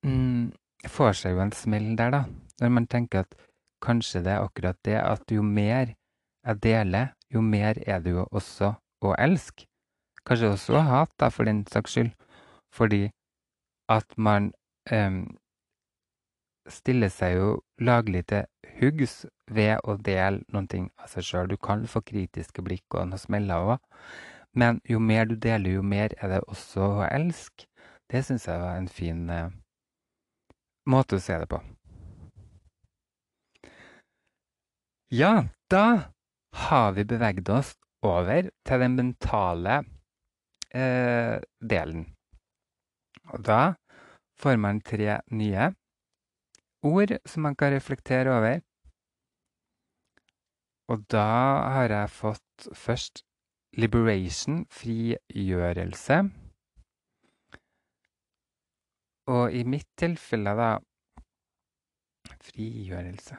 mm, 0.05 0.51
får 0.87 1.15
seg 1.21 1.35
jo 1.35 1.43
en 1.43 1.55
smell 1.55 1.95
der, 1.99 2.13
da. 2.13 2.23
Når 2.61 2.75
man 2.75 2.87
tenker 2.87 3.25
at 3.25 3.35
kanskje 3.83 4.23
det 4.23 4.35
er 4.35 4.43
akkurat 4.43 4.77
det 4.85 4.99
at 4.99 5.31
jo 5.31 5.43
mer 5.43 5.95
jeg 6.45 6.61
deler, 6.63 7.13
jo 7.33 7.41
mer 7.41 7.79
er 7.87 7.99
det 7.99 8.15
jo 8.15 8.25
også 8.31 8.73
å 9.05 9.15
elske. 9.19 9.67
Kanskje 10.25 10.53
også 10.53 10.77
å 10.77 10.85
hate, 10.85 11.29
for 11.31 11.47
den 11.47 11.65
saks 11.67 11.95
skyld. 11.95 12.11
Fordi 12.75 13.09
at 13.89 14.17
man 14.17 14.51
um, 14.93 15.23
stiller 16.69 17.11
seg 17.13 17.37
jo 17.39 17.49
laglig 17.81 18.25
til 18.29 18.45
huggs 18.79 19.25
ved 19.51 19.79
å 19.83 19.97
dele 19.97 20.43
noen 20.53 20.67
ting 20.71 20.89
av 20.99 21.11
seg 21.11 21.27
sjøl. 21.27 21.49
Du 21.51 21.57
kan 21.57 21.85
få 21.87 22.01
kritiske 22.05 22.63
blikk 22.65 22.97
og 22.97 23.11
noe 23.11 23.21
smeller 23.21 23.73
òg, 23.73 24.03
men 24.57 24.79
jo 24.89 24.99
mer 24.99 25.29
du 25.29 25.35
deler, 25.35 25.77
jo 25.77 25.85
mer 25.85 26.15
er 26.19 26.33
det 26.33 26.43
også 26.47 26.93
å 26.99 27.07
elske. 27.09 27.67
Det 28.09 28.23
syns 28.25 28.47
jeg 28.49 28.61
var 28.61 28.79
en 28.79 28.89
fin 28.89 29.27
eh, 29.29 29.51
måte 30.89 31.19
å 31.19 31.21
se 31.21 31.37
det 31.37 31.49
på. 31.51 31.59
Ja, 35.13 35.45
da 35.69 36.13
har 36.69 36.91
vi 36.97 37.05
beveget 37.05 37.49
oss 37.49 37.75
over 38.05 38.49
til 38.65 38.81
den 38.83 38.95
mentale 38.97 39.83
eh, 40.73 41.37
delen. 41.61 42.07
Og 43.29 43.45
da 43.45 43.75
får 44.39 44.57
man 44.57 44.81
tre 44.81 45.19
nye 45.33 45.71
ord 46.85 47.13
som 47.25 47.45
man 47.45 47.55
kan 47.55 47.73
reflektere 47.73 48.33
over. 48.33 48.61
Og 50.89 51.05
da 51.11 51.25
har 51.75 51.91
jeg 51.93 52.09
fått 52.09 52.69
først 52.73 53.21
liberation, 53.77 54.65
frigjørelse. 54.73 56.23
Og 59.29 59.53
i 59.53 59.63
mitt 59.63 59.87
tilfelle, 59.97 60.49
da 60.57 60.77
Frigjørelse 62.41 63.35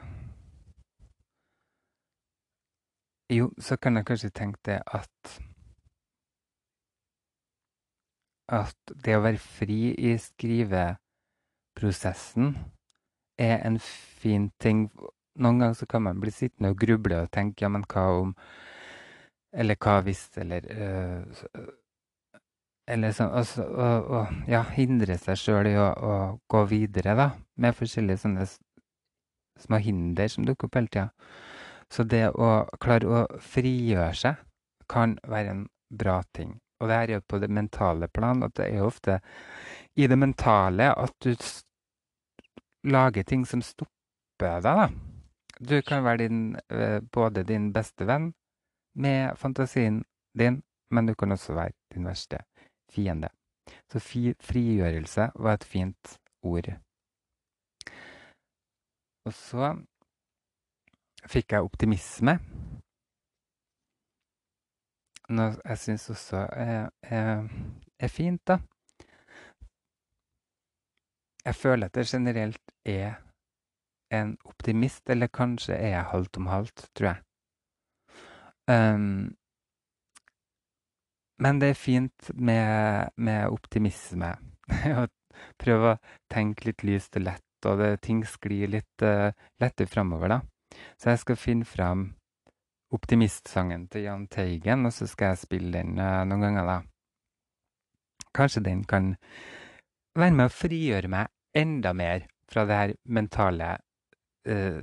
Jo, 3.31 3.53
så 3.59 3.77
kan 3.77 3.95
jeg 3.95 4.05
kanskje 4.05 4.29
tenke 4.29 4.59
det 4.65 4.81
at 4.87 5.41
At 8.47 8.77
det 9.05 9.15
å 9.15 9.21
være 9.23 9.37
fri 9.39 9.95
i 9.95 10.17
skriveprosessen 10.19 12.57
er 13.39 13.67
en 13.67 13.79
fin 13.79 14.51
ting. 14.59 14.91
Noen 15.39 15.61
ganger 15.61 15.77
så 15.79 15.87
kan 15.87 16.03
man 16.03 16.19
bli 16.19 16.31
sittende 16.33 16.73
og 16.73 16.79
gruble 16.81 17.21
og 17.23 17.31
tenke 17.31 17.63
ja, 17.63 17.69
men 17.71 17.85
hva 17.87 18.07
om 18.19 18.33
Eller 19.51 19.75
hva 19.79 19.99
hvis, 20.03 20.29
eller 20.39 20.67
øh, 20.71 21.39
eller 22.91 23.13
sånn, 23.15 23.31
og, 23.35 23.51
og, 23.69 24.11
og, 24.11 24.35
ja, 24.51 24.61
hindre 24.75 25.17
seg 25.19 25.39
sjøl 25.39 25.69
i 25.69 25.77
å, 25.79 25.87
å, 25.91 26.15
gå 26.51 26.63
videre, 26.71 27.15
da, 27.15 27.27
med 27.61 27.75
forskjellige 27.77 28.23
sånne 28.23 28.47
små 29.61 29.79
hinder 29.83 30.31
som 30.31 30.47
dukker 30.47 30.67
opp 30.67 30.79
hele 30.79 30.91
tida. 30.91 31.09
Så 31.91 32.05
det 32.07 32.23
å 32.31 32.51
klare 32.81 33.07
å 33.11 33.21
frigjøre 33.43 34.15
seg 34.17 34.41
kan 34.91 35.17
være 35.27 35.55
en 35.55 35.63
bra 35.91 36.21
ting. 36.35 36.55
Og 36.81 36.89
det 36.89 36.97
her 36.97 37.11
er 37.11 37.19
jo 37.19 37.27
på 37.29 37.39
det 37.43 37.51
mentale 37.53 38.09
plan, 38.09 38.43
at 38.43 38.55
det 38.57 38.71
er 38.71 38.87
ofte 38.87 39.19
i 39.99 40.07
det 40.09 40.17
mentale 40.17 40.89
at 40.95 41.13
du 41.21 41.35
lager 42.89 43.27
ting 43.27 43.45
som 43.45 43.61
stopper 43.61 44.63
deg, 44.63 44.65
da. 44.65 45.10
Du 45.69 45.81
kan 45.81 46.03
være 46.03 46.17
din, 46.17 46.55
eh, 46.69 47.01
både 47.13 47.43
din 47.43 47.73
beste 47.73 48.05
venn 48.05 48.33
med 48.95 49.37
fantasien 49.37 50.03
din, 50.33 50.63
men 50.89 51.05
du 51.05 51.13
kan 51.15 51.31
også 51.31 51.53
være 51.53 51.71
din 51.93 52.05
verste 52.05 52.39
fiende. 52.89 53.29
Så 53.91 53.99
frigjørelse 54.41 55.31
var 55.35 55.53
et 55.53 55.63
fint 55.63 56.17
ord. 56.41 56.67
Og 59.25 59.33
så 59.33 59.75
fikk 61.29 61.53
jeg 61.53 61.67
optimisme. 61.69 62.39
Noe 65.29 65.53
jeg 65.61 65.77
syns 65.79 66.09
også 66.09 66.47
er, 66.51 66.89
er, 67.03 67.45
er, 67.99 68.07
fint, 68.07 68.41
da. 68.47 68.57
Jeg 71.45 71.55
føler 71.55 71.85
at 71.87 71.95
det 71.95 72.07
generelt 72.09 72.73
er 72.85 73.21
en 74.11 74.35
optimist, 74.47 75.09
eller 75.09 75.31
kanskje 75.31 75.75
er 75.75 75.95
jeg 75.95 76.09
halvt 76.11 76.39
om 76.41 76.49
halvt, 76.51 76.87
tror 76.97 77.11
jeg. 77.11 77.21
Um, 78.71 79.31
men 81.41 81.61
det 81.61 81.71
er 81.71 81.79
fint 81.79 82.31
med, 82.35 83.09
med 83.17 83.49
optimisme. 83.49 84.35
Å 85.01 85.07
prøve 85.61 85.95
å 85.95 85.99
tenke 86.31 86.69
litt 86.69 86.85
lyst 86.85 87.17
og 87.17 87.25
lett, 87.25 87.47
og 87.65 87.81
det, 87.81 87.91
ting 88.05 88.21
sklir 88.27 88.69
litt 88.75 89.05
uh, 89.05 89.31
lettere 89.61 89.89
framover, 89.89 90.35
da. 90.35 90.41
Så 91.01 91.11
jeg 91.11 91.23
skal 91.23 91.39
finne 91.39 91.67
fram 91.67 92.05
optimistsangen 92.91 93.87
til 93.91 94.05
Jahn 94.05 94.27
Teigen, 94.31 94.85
og 94.87 94.93
så 94.95 95.07
skal 95.09 95.33
jeg 95.33 95.45
spille 95.45 95.73
den 95.79 95.97
uh, 95.99 96.21
noen 96.27 96.45
ganger, 96.45 96.67
da. 96.69 96.79
Kanskje 98.35 98.63
den 98.63 98.83
kan 98.87 99.15
være 100.15 100.35
med 100.35 100.47
å 100.47 100.53
frigjøre 100.53 101.09
meg 101.11 101.31
enda 101.57 101.91
mer 101.95 102.27
fra 102.51 102.63
det 102.67 102.77
her 102.77 102.93
mentale 103.03 103.73
uh, 104.49 104.81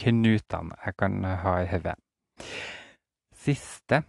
knutene 0.00 0.76
jeg 0.84 0.96
kan 0.98 1.24
ha 1.24 1.54
i 1.62 1.70
hodet. 1.70 1.96
Siste 3.44 4.02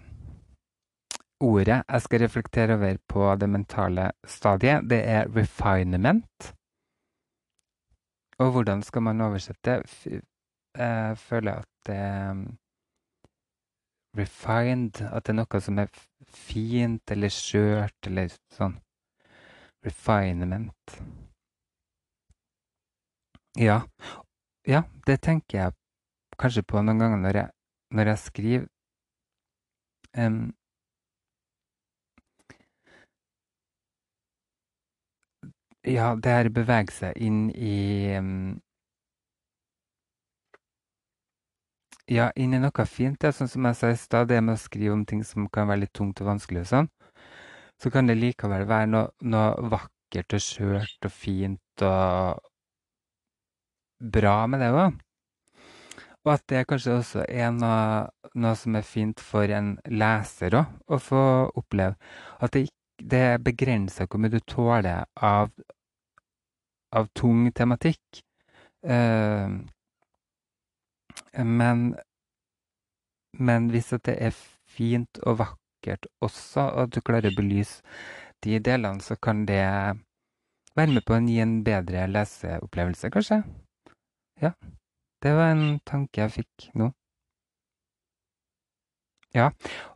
ordet 1.45 1.82
jeg 1.84 2.02
skal 2.02 2.21
reflektere 2.24 2.78
over 2.78 2.98
på 3.08 3.36
det 3.36 3.50
mentale 3.50 4.12
stadiet, 4.26 4.89
det 4.89 5.02
er 5.04 5.28
refinement. 5.36 6.54
Og 8.39 8.52
hvordan 8.52 8.84
skal 8.84 9.02
man 9.02 9.21
oversette? 9.21 9.82
Jeg 10.78 11.17
føler 11.17 11.52
at 11.52 11.67
det 11.88 11.95
er 11.95 12.36
refined 14.17 15.02
At 15.02 15.26
det 15.26 15.30
er 15.34 15.38
noe 15.39 15.62
som 15.62 15.80
er 15.80 15.88
fint 16.28 17.12
eller 17.12 17.32
skjørt 17.32 18.10
eller 18.10 18.34
sånn. 18.56 18.78
Refinement. 19.86 20.95
Ja. 23.60 23.84
Ja, 24.67 24.82
det 25.06 25.19
tenker 25.21 25.58
jeg 25.60 25.73
kanskje 26.41 26.63
på 26.65 26.82
noen 26.82 27.01
ganger 27.01 27.19
når 27.21 27.38
jeg, 27.41 27.49
når 27.93 28.12
jeg 28.12 28.21
skriver. 28.25 28.67
Um, 30.17 30.54
Ja, 35.86 36.15
det 36.17 36.32
er 36.34 36.47
bevege 36.49 36.89
seg 36.89 37.17
inn 37.21 37.51
i 37.54 37.73
um, 38.17 38.56
Ja, 42.10 42.32
inn 42.36 42.54
i 42.54 42.62
noe 42.62 42.86
fint. 42.89 43.19
Det 43.21 43.30
er 43.30 43.36
sånn 43.38 43.49
som 43.49 43.65
jeg 43.69 43.78
sa 43.78 43.91
i 43.93 43.97
stad, 43.97 44.28
det 44.30 44.41
med 44.41 44.58
å 44.58 44.62
skrive 44.62 44.93
om 44.93 45.06
ting 45.06 45.21
som 45.25 45.45
kan 45.49 45.69
være 45.69 45.84
litt 45.84 45.93
tungt 45.93 46.21
og 46.21 46.32
vanskelig 46.32 46.63
og 46.63 46.67
sånn. 46.71 46.89
Så 47.82 47.91
kan 47.93 48.10
det 48.10 48.17
likevel 48.17 48.65
være 48.69 48.89
noe, 48.89 49.10
noe 49.21 49.69
vakkert 49.73 50.38
og 50.38 50.41
skjørt 50.45 51.08
og 51.10 51.13
fint 51.13 51.86
og 51.86 52.41
bra 53.99 54.38
med 54.47 54.63
det 54.63 54.71
òg. 54.73 55.01
Og 56.25 56.34
at 56.34 56.43
det 56.49 56.65
kanskje 56.67 56.97
også 56.97 57.25
er 57.29 57.51
noe, 57.53 58.08
noe 58.34 58.55
som 58.58 58.75
er 58.75 58.88
fint 58.88 59.21
for 59.21 59.49
en 59.53 59.75
leser 59.86 60.58
òg, 60.58 60.73
å 60.89 60.99
få 61.01 61.23
oppleve. 61.53 61.95
At 62.41 62.58
det, 62.58 62.67
det 62.97 63.43
begrenser 63.45 64.10
hvor 64.10 64.23
mye 64.23 64.34
du 64.34 64.41
tåler 64.41 65.05
av 65.15 65.53
av 66.95 67.10
tung 67.13 67.51
tematikk. 67.51 68.21
Uh, 68.86 69.62
men, 71.43 71.86
men 73.39 73.69
hvis 73.73 73.93
det 74.05 74.15
er 74.15 74.36
fint 74.75 75.19
og 75.25 75.39
vakkert 75.41 76.08
også, 76.23 76.62
og 76.62 76.81
at 76.86 76.95
du 76.95 77.01
klarer 77.05 77.31
å 77.31 77.38
belyse 77.38 77.81
de 78.45 78.60
delene, 78.63 79.03
så 79.03 79.17
kan 79.17 79.45
det 79.49 79.63
være 80.75 80.95
med 80.95 81.05
på 81.08 81.15
å 81.15 81.21
gi 81.23 81.39
en 81.43 81.62
bedre 81.65 82.08
leseopplevelse, 82.12 83.12
kanskje. 83.13 83.43
Ja. 84.41 84.52
Det 85.21 85.34
var 85.34 85.52
en 85.52 85.80
tanke 85.80 86.21
jeg 86.21 86.32
fikk 86.32 86.69
nå. 86.76 86.91
Ja, 89.36 89.50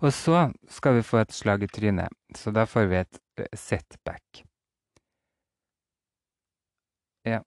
og 0.04 0.12
så 0.14 0.50
skal 0.68 0.98
vi 0.98 1.04
få 1.06 1.22
et 1.22 1.32
slag 1.32 1.64
i 1.64 1.68
trynet, 1.72 2.12
så 2.36 2.52
da 2.52 2.66
får 2.68 2.90
vi 2.92 2.98
et 3.00 3.20
setback. 3.56 4.44
Ja. 7.26 7.40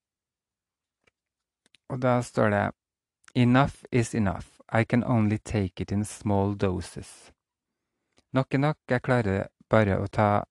Og 1.88 2.00
da 2.00 2.20
står 2.22 2.50
det 2.50 2.62
Enough 3.35 3.85
is 3.92 4.14
enough. 4.14 4.46
I 4.72 4.85
can 4.85 5.05
only 5.05 5.38
take 5.38 5.83
it 5.83 5.92
in 5.92 6.05
small 6.05 6.55
doses. 6.55 7.33
Nok 8.33 8.55
er 8.55 8.59
nok. 8.59 8.78
Jeg 8.88 9.02
klarer 9.02 9.46
bare 9.68 9.98
å 10.00 10.07
ta 10.09 10.44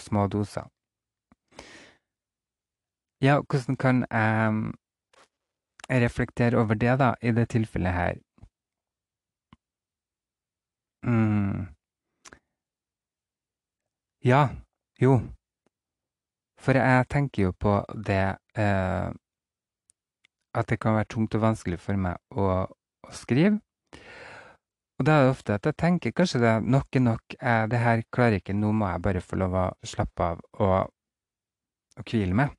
små 0.00 0.26
doser. 0.32 0.68
Ja, 3.20 3.40
hvordan 3.40 3.76
kan 3.76 4.04
jeg 4.10 4.72
reflektere 5.90 6.58
over 6.58 6.74
det, 6.74 6.98
da, 6.98 7.14
i 7.22 7.32
det 7.32 7.48
tilfellet 7.54 7.92
her? 7.92 8.14
mm. 11.06 11.66
Ja. 14.24 14.48
Jo. 15.00 15.20
For 16.58 16.72
jeg 16.74 17.06
tenker 17.12 17.42
jo 17.42 17.52
på 17.52 17.76
det 18.06 18.36
eh, 18.58 19.10
at 20.56 20.68
det 20.70 20.78
kan 20.80 20.96
være 20.96 21.10
tungt 21.12 21.36
og 21.36 21.44
vanskelig 21.44 21.78
for 21.78 22.00
meg 22.00 22.16
å, 22.32 22.64
å 22.66 23.12
skrive. 23.14 23.60
Og 24.96 25.04
da 25.04 25.18
er 25.18 25.26
det 25.26 25.32
ofte 25.34 25.56
at 25.58 25.68
jeg 25.68 25.76
tenker 25.76 26.14
kanskje 26.16 26.40
det 26.40 26.50
er 26.54 26.64
nok 26.64 26.96
er 26.96 27.04
nok, 27.04 27.36
eh, 27.36 27.64
det 27.68 27.80
her 27.82 28.02
klarer 28.10 28.38
jeg 28.38 28.46
ikke, 28.46 28.56
nå 28.56 28.72
må 28.72 28.88
jeg 28.88 29.04
bare 29.04 29.24
få 29.24 29.38
lov 29.42 29.56
å 29.60 29.66
slappe 29.84 30.30
av 30.32 30.40
og, 30.64 30.92
og 32.00 32.08
hvile 32.08 32.38
meg. 32.40 32.56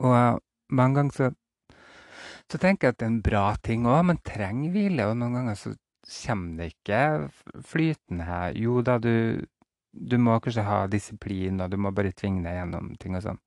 Og 0.00 0.40
mange 0.72 0.98
ganger 0.98 1.16
så, 1.16 1.30
så 2.52 2.60
tenker 2.62 2.86
jeg 2.88 2.94
at 2.94 3.00
det 3.00 3.06
er 3.06 3.12
en 3.12 3.22
bra 3.26 3.46
ting 3.66 3.86
òg, 3.90 4.04
man 4.12 4.22
trenger 4.26 4.74
hvile. 4.74 5.08
Og 5.10 5.18
noen 5.18 5.34
ganger 5.40 5.58
så 5.58 5.74
kommer 6.06 6.62
det 6.62 6.72
ikke 6.74 7.62
flytende 7.66 8.26
her. 8.28 8.58
Jo 8.58 8.82
da, 8.86 8.98
du, 9.02 9.42
du 9.90 10.16
må 10.22 10.38
kanskje 10.42 10.66
ha 10.66 10.84
disiplin, 10.90 11.60
og 11.62 11.72
du 11.72 11.78
må 11.80 11.90
bare 11.94 12.14
tvinge 12.14 12.44
deg 12.46 12.60
gjennom 12.60 12.92
ting 13.02 13.18
og 13.18 13.24
sånn. 13.26 13.42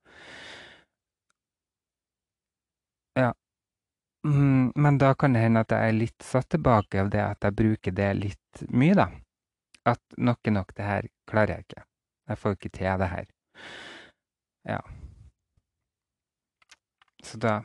Ja. 3.18 3.32
Mm, 4.26 4.72
men 4.76 5.00
da 5.00 5.14
kan 5.16 5.32
det 5.32 5.46
hende 5.46 5.64
at 5.64 5.72
jeg 5.72 5.88
er 5.88 5.96
litt 5.96 6.24
satt 6.24 6.50
tilbake 6.52 7.00
av 7.00 7.08
det 7.12 7.24
at 7.24 7.48
jeg 7.48 7.56
bruker 7.56 7.96
det 7.96 8.12
litt 8.18 8.64
mye, 8.68 8.98
da. 9.00 9.08
At 9.88 10.02
nok 10.20 10.44
er 10.44 10.58
nok, 10.58 10.76
det 10.76 10.84
her 10.90 11.08
klarer 11.30 11.56
jeg 11.56 11.70
ikke. 11.70 11.84
Jeg 12.30 12.38
får 12.38 12.56
ikke 12.58 12.76
til 12.76 13.00
det 13.00 13.12
her. 13.14 13.30
Ja. 14.68 14.80
Så 17.24 17.40
da 17.40 17.62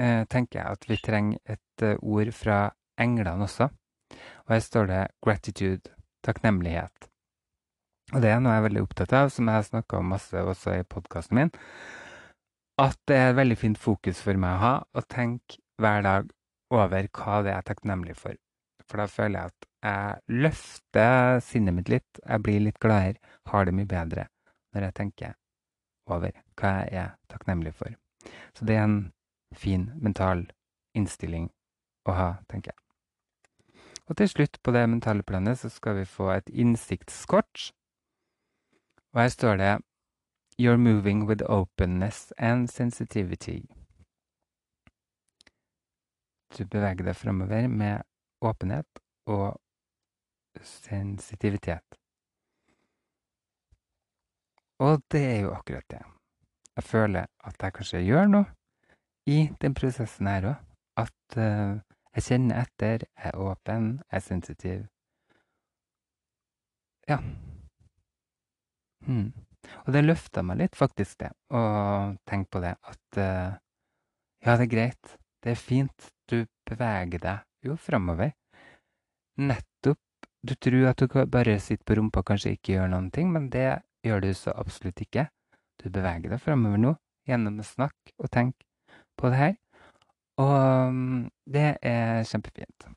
eh, 0.00 0.24
tenker 0.32 0.60
jeg 0.60 0.78
at 0.78 0.88
vi 0.88 0.98
trenger 1.04 1.54
et 1.56 1.84
uh, 1.84 1.96
ord 2.00 2.32
fra 2.36 2.58
englene 3.00 3.46
også. 3.46 3.70
Og 4.46 4.54
her 4.54 4.60
står 4.64 4.86
det 4.90 5.06
'gratitude', 5.22 5.94
takknemlighet. 6.24 7.08
Og 8.12 8.22
det 8.22 8.30
er 8.30 8.40
noe 8.42 8.52
jeg 8.56 8.60
er 8.60 8.66
veldig 8.66 8.82
opptatt 8.82 9.12
av, 9.14 9.30
som 9.30 9.46
jeg 9.48 9.54
har 9.54 9.66
snakka 9.68 10.00
om 10.00 10.12
masse 10.12 10.34
også 10.34 10.80
i 10.80 10.82
podkasten 10.82 11.38
min. 11.38 11.52
At 12.80 12.98
det 13.06 13.16
er 13.16 13.30
et 13.30 13.38
veldig 13.38 13.58
fint 13.58 13.78
fokus 13.78 14.22
for 14.24 14.40
meg 14.40 14.56
å 14.56 14.62
ha, 14.64 14.74
å 14.96 15.02
tenke 15.06 15.60
hver 15.80 16.02
dag 16.02 16.30
over 16.74 17.08
hva 17.14 17.42
det 17.46 17.54
er 17.54 17.66
takknemlig 17.66 18.16
for. 18.18 18.34
For 18.88 18.98
da 18.98 19.06
føler 19.06 19.38
jeg 19.38 19.52
at 19.52 19.68
jeg 19.80 20.40
løfter 20.42 21.40
sinnet 21.44 21.76
mitt 21.76 21.88
litt, 21.92 22.20
jeg 22.26 22.42
blir 22.42 22.60
litt 22.66 22.80
gladere, 22.82 23.20
har 23.46 23.64
det 23.64 23.76
mye 23.76 23.88
bedre 23.88 24.26
når 24.74 24.88
jeg 24.88 24.96
tenker 24.98 25.36
over 26.10 26.34
hva 26.58 26.74
jeg 26.90 26.98
er 27.04 27.14
takknemlig 27.30 27.72
for. 27.78 27.94
Så 28.56 28.66
det 28.66 28.76
er 28.76 28.88
en 28.88 28.98
fin 29.54 29.90
mental 29.96 30.46
innstilling 30.94 31.50
å 32.08 32.14
ha, 32.16 32.30
tenker 32.48 32.72
jeg. 32.72 32.80
Og 34.10 34.16
til 34.18 34.28
slutt 34.28 34.58
på 34.62 34.72
det 34.74 34.88
mentale 34.90 35.22
planet 35.22 35.60
så 35.60 35.70
skal 35.70 36.00
vi 36.00 36.04
få 36.08 36.30
et 36.34 36.48
innsiktskort. 36.50 37.70
Og 39.12 39.20
her 39.22 39.28
står 39.28 39.56
det 39.56 39.74
You're 40.60 40.76
moving 40.76 41.26
with 41.26 41.42
openness 41.48 42.32
and 42.36 42.68
sensitivity. 42.68 43.62
Du 46.58 46.66
beveger 46.66 47.06
deg 47.06 47.16
framover 47.16 47.68
med 47.68 48.02
åpenhet 48.42 49.00
og 49.26 49.60
sensitivitet. 50.62 51.96
Og 54.80 55.02
det 55.12 55.22
er 55.24 55.40
jo 55.44 55.54
akkurat 55.54 55.86
det. 55.90 56.02
Jeg 56.76 56.84
føler 56.84 57.26
at 57.44 57.62
jeg 57.62 57.72
kanskje 57.72 58.02
gjør 58.04 58.26
noe 58.26 58.59
i 59.28 59.50
den 59.60 59.76
prosessen 59.76 60.28
her 60.30 60.48
òg. 60.52 60.66
At 61.00 61.38
uh, 61.38 61.78
jeg 62.16 62.26
kjenner 62.26 62.64
etter, 62.64 63.04
jeg 63.06 63.32
er 63.32 63.38
åpen, 63.38 63.92
jeg 64.10 64.18
er 64.18 64.24
sensitiv. 64.24 64.82
Ja. 67.08 67.20
Hmm. 69.06 69.30
Og 69.84 69.92
det 69.94 70.04
løfta 70.04 70.42
meg 70.46 70.60
litt, 70.62 70.76
faktisk, 70.78 71.18
det, 71.22 71.30
å 71.54 71.62
tenke 72.28 72.56
på 72.56 72.62
det. 72.64 72.74
At 72.80 73.20
uh, 73.20 73.58
ja, 74.44 74.56
det 74.56 74.66
er 74.66 74.72
greit. 74.72 75.16
Det 75.40 75.54
er 75.54 75.60
fint. 75.60 76.10
Du 76.28 76.44
beveger 76.68 77.22
deg 77.22 77.66
jo 77.66 77.76
framover. 77.80 78.32
Nettopp. 79.40 80.00
Du 80.40 80.54
tror 80.56 80.90
at 80.90 81.00
du 81.00 81.20
bare 81.28 81.58
sitter 81.60 81.84
på 81.84 81.98
rumpa 81.98 82.22
og 82.22 82.30
kanskje 82.30 82.54
ikke 82.56 82.78
gjør 82.78 82.90
noen 82.94 83.10
ting, 83.12 83.28
men 83.32 83.50
det 83.52 83.82
gjør 84.06 84.24
du 84.24 84.30
så 84.36 84.54
absolutt 84.56 85.02
ikke. 85.04 85.26
Du 85.80 85.90
beveger 85.92 86.32
deg 86.32 86.40
framover 86.40 86.80
nå 86.80 86.94
gjennom 87.28 87.60
å 87.60 87.66
snakke 87.66 88.14
og 88.18 88.30
tenke 88.32 88.64
på 89.20 89.30
det 89.32 89.40
her. 89.40 89.54
Og 90.40 90.94
mm, 90.94 91.28
det 91.54 91.68
er 91.82 92.24
kjempefint. 92.24 92.88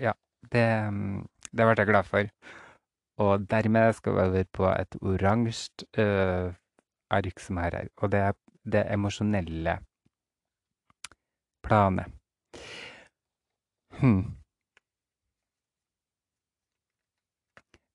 Ja, 0.00 0.12
det, 0.52 0.66
mm, 0.92 1.22
det 1.52 1.66
ble 1.66 1.76
jeg 1.78 1.90
glad 1.90 2.08
for. 2.08 2.32
Og 3.22 3.50
dermed 3.50 3.92
skal 3.92 4.12
vi 4.16 4.24
over 4.26 4.44
på 4.52 4.68
et 4.72 4.96
oransje 5.02 5.86
uh, 6.00 6.54
ark 7.12 7.40
som 7.40 7.60
er 7.60 7.76
her. 7.76 7.88
Og 7.96 8.12
det 8.12 8.20
er 8.20 8.32
det 8.72 8.84
emosjonelle 8.92 9.78
planet. 11.62 12.06
Hm. 14.00 14.22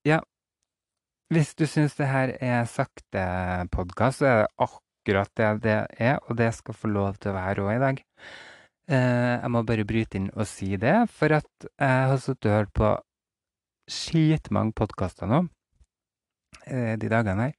Ja, 0.06 0.20
hvis 1.34 1.56
du 1.56 1.66
syns 1.66 1.96
det 1.96 2.08
her 2.08 2.38
er 2.42 2.66
sakte 2.66 3.24
podkast, 3.72 4.18
så 4.20 4.26
er 4.26 4.38
det 4.38 4.48
akkurat 4.58 4.87
akkurat 5.08 5.32
det 5.36 5.64
det 5.64 5.78
er, 6.00 6.20
og 6.28 6.38
det 6.38 6.52
skal 6.56 6.76
få 6.76 6.88
lov 6.92 7.18
til 7.18 7.32
å 7.32 7.38
være 7.38 7.64
òg 7.64 7.76
i 7.76 7.80
dag. 7.84 8.02
Eh, 8.88 9.36
jeg 9.42 9.52
må 9.52 9.64
bare 9.64 9.86
bryte 9.88 10.18
inn 10.20 10.30
og 10.36 10.48
si 10.48 10.76
det, 10.78 11.10
for 11.10 11.32
at 11.32 11.68
jeg 11.68 12.10
har 12.12 12.20
sittet 12.20 12.50
og 12.50 12.56
hørt 12.58 12.74
på 12.76 12.92
skitmange 13.88 14.76
podkaster 14.76 15.28
nå 15.28 15.46
eh, 16.68 16.96
de 17.00 17.08
dagene 17.12 17.50
her. 17.50 17.56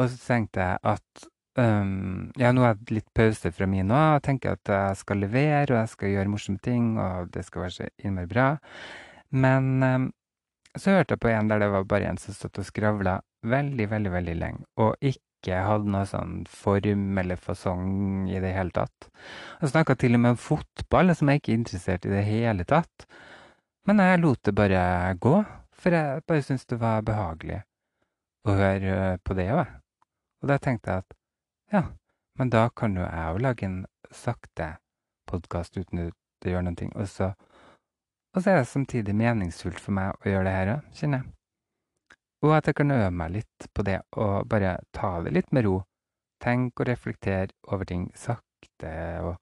Og 0.00 0.10
så 0.12 0.16
tenkte 0.20 0.60
jeg 0.60 0.80
at 0.84 1.26
um, 1.56 2.32
Ja, 2.36 2.50
nå 2.52 2.66
er 2.68 2.76
det 2.76 2.98
litt 2.98 3.08
pause 3.16 3.52
fra 3.52 3.68
min 3.68 3.88
nå. 3.88 3.96
Jeg 4.16 4.24
tenker 4.26 4.56
at 4.56 4.68
jeg 4.68 4.98
skal 5.00 5.22
levere, 5.24 5.70
og 5.72 5.78
jeg 5.80 5.92
skal 5.94 6.12
gjøre 6.12 6.32
morsomme 6.32 6.60
ting, 6.60 6.98
og 7.00 7.30
det 7.32 7.46
skal 7.46 7.64
være 7.64 7.76
så 7.78 7.88
innmari 8.04 8.28
bra. 8.28 8.50
Men 9.32 9.70
um, 9.80 10.10
så 10.76 10.98
hørte 10.98 11.16
jeg 11.16 11.24
på 11.24 11.32
en 11.32 11.48
der 11.48 11.64
det 11.64 11.72
var 11.72 11.88
bare 11.88 12.10
en 12.10 12.20
som 12.20 12.36
satt 12.36 12.60
og 12.60 12.68
skravla 12.68 13.22
veldig, 13.46 13.88
veldig, 13.88 14.12
veldig 14.12 14.36
lenge, 14.36 14.66
og 14.76 14.96
ikke 15.00 15.24
ikke 15.46 15.62
hadde 15.62 15.92
noe 15.94 16.06
sånn 16.10 16.40
form 16.50 17.20
eller 17.22 17.38
fasong 17.38 18.26
i 18.30 18.40
det 18.42 18.50
hele 18.56 18.74
tatt. 18.74 19.08
Jeg 19.60 19.70
snakka 19.72 19.94
til 19.98 20.18
og 20.18 20.22
med 20.24 20.34
om 20.34 20.40
fotball, 20.40 21.14
som 21.14 21.30
jeg 21.30 21.40
ikke 21.40 21.52
er 21.52 21.60
interessert 21.60 22.08
i 22.08 22.12
det 22.12 22.24
hele 22.26 22.66
tatt. 22.66 23.06
Men 23.86 24.02
jeg 24.02 24.22
lot 24.24 24.42
det 24.42 24.56
bare 24.58 25.14
gå, 25.22 25.36
for 25.70 25.94
jeg 25.94 26.24
bare 26.26 26.42
syntes 26.42 26.66
det 26.66 26.80
var 26.82 27.06
behagelig 27.06 27.60
å 28.46 28.56
høre 28.58 29.18
på 29.22 29.36
det 29.38 29.46
òg. 29.54 29.70
Og 30.42 30.50
da 30.50 30.58
tenkte 30.62 30.90
jeg 30.90 31.04
at 31.04 31.16
ja, 31.74 31.82
men 32.38 32.50
da 32.50 32.66
kan 32.74 32.98
jo 32.98 33.06
jeg 33.06 33.30
òg 33.30 33.40
lage 33.42 33.66
en 33.66 33.78
sakte 34.14 34.74
podkast 35.30 35.78
uten 35.78 36.08
at 36.08 36.18
det 36.42 36.52
gjør 36.52 36.74
ting. 36.78 36.92
Og 36.98 37.08
så, 37.10 37.32
og 38.34 38.42
så 38.42 38.50
er 38.50 38.60
det 38.60 38.68
samtidig 38.70 39.14
meningsfullt 39.16 39.80
for 39.80 39.96
meg 39.96 40.18
å 40.18 40.30
gjøre 40.30 40.46
det 40.50 40.58
her 40.58 40.74
òg, 40.76 40.92
kjenner 40.98 41.22
jeg. 41.22 41.35
Og 42.46 42.52
at 42.54 42.68
jeg 42.68 42.76
kan 42.78 42.94
øve 42.94 43.10
meg 43.10 43.32
litt 43.34 43.66
på 43.74 43.82
det 43.82 43.96
og 44.14 44.46
bare 44.48 44.76
ta 44.94 45.16
det 45.24 45.32
litt 45.34 45.48
med 45.56 45.66
ro. 45.66 45.80
Tenk 46.42 46.78
og 46.78 46.86
reflektere 46.86 47.50
over 47.72 47.88
ting 47.88 48.06
sakte 48.14 48.92
og 49.24 49.34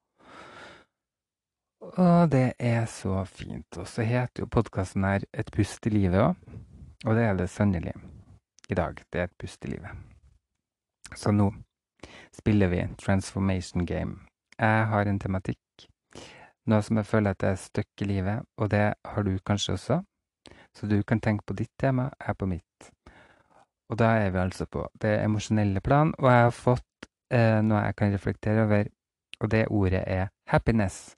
Og 1.98 2.30
det 2.32 2.54
er 2.58 2.86
så 2.88 3.24
fint. 3.28 3.76
Og 3.76 3.86
så 3.86 4.02
heter 4.08 4.42
jo 4.42 4.46
podkasten 4.48 5.04
her 5.04 5.26
Et 5.32 5.50
pust 5.52 5.86
i 5.86 5.90
livet 5.90 6.16
òg. 6.16 6.34
Og 7.04 7.14
det 7.14 7.26
er 7.26 7.36
det 7.36 7.50
sannelig 7.50 7.92
i 8.70 8.74
dag. 8.74 8.96
Det 9.12 9.20
er 9.20 9.24
et 9.28 9.38
pust 9.38 9.64
i 9.64 9.74
livet. 9.74 9.90
Så 11.14 11.30
nå 11.30 11.50
spiller 12.32 12.72
vi 12.72 12.88
Transformation 12.98 13.86
Game. 13.86 14.16
Jeg 14.58 14.86
har 14.86 15.06
en 15.06 15.20
tematikk. 15.20 15.88
Noe 16.66 16.80
som 16.82 16.96
jeg 16.96 17.06
føler 17.06 17.30
at 17.30 17.42
jeg 17.42 17.52
er 17.52 17.60
stuck 17.60 18.00
i 18.00 18.08
livet, 18.08 18.46
og 18.56 18.70
det 18.70 18.94
har 19.04 19.22
du 19.22 19.36
kanskje 19.46 19.76
også. 19.76 20.00
Så 20.74 20.86
du 20.86 21.02
kan 21.02 21.20
tenke 21.20 21.44
på 21.46 21.54
ditt 21.54 21.72
tema, 21.78 22.10
jeg 22.26 22.36
på 22.38 22.46
mitt. 22.46 22.93
Og 23.88 23.98
da 23.98 24.04
er 24.04 24.30
vi 24.30 24.38
altså 24.38 24.66
på 24.66 24.86
det 25.02 25.12
emosjonelle 25.24 25.80
plan, 25.80 26.14
og 26.18 26.30
jeg 26.30 26.42
har 26.46 26.54
fått 26.56 27.08
eh, 27.32 27.60
noe 27.62 27.82
jeg 27.84 27.96
kan 27.98 28.14
reflektere 28.14 28.64
over, 28.64 28.88
og 29.40 29.50
det 29.50 29.66
ordet 29.68 30.02
er 30.06 30.28
happiness. 30.48 31.16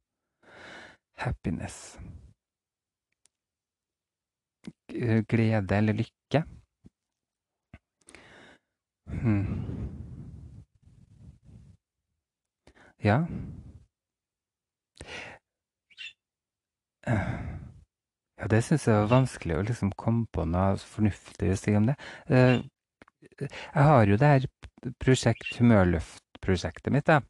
Happiness. 1.17 1.99
Glede 5.29 5.77
eller 5.77 5.93
lykke. 5.93 6.43
Hmm. 9.07 9.47
Ja. 13.05 13.27
Uh. 17.07 17.56
Ja, 18.37 18.49
det 18.53 18.61
syns 18.67 18.85
jeg 18.87 18.99
var 19.01 19.13
vanskelig 19.13 19.57
å 19.57 19.65
liksom 19.65 19.93
komme 19.97 20.27
på 20.33 20.45
noe 20.49 20.77
fornuftig 20.81 21.53
å 21.55 21.59
si 21.61 21.77
om 21.79 21.89
det. 21.89 21.97
Eh, 22.29 22.59
Jeg 23.41 23.85
har 23.89 24.07
jo 24.07 24.17
det 24.17 24.29
her 24.33 24.45
prosjekt 25.03 25.57
Humørløft-prosjektet 25.59 26.93
mitt, 26.95 27.09
da. 27.09 27.21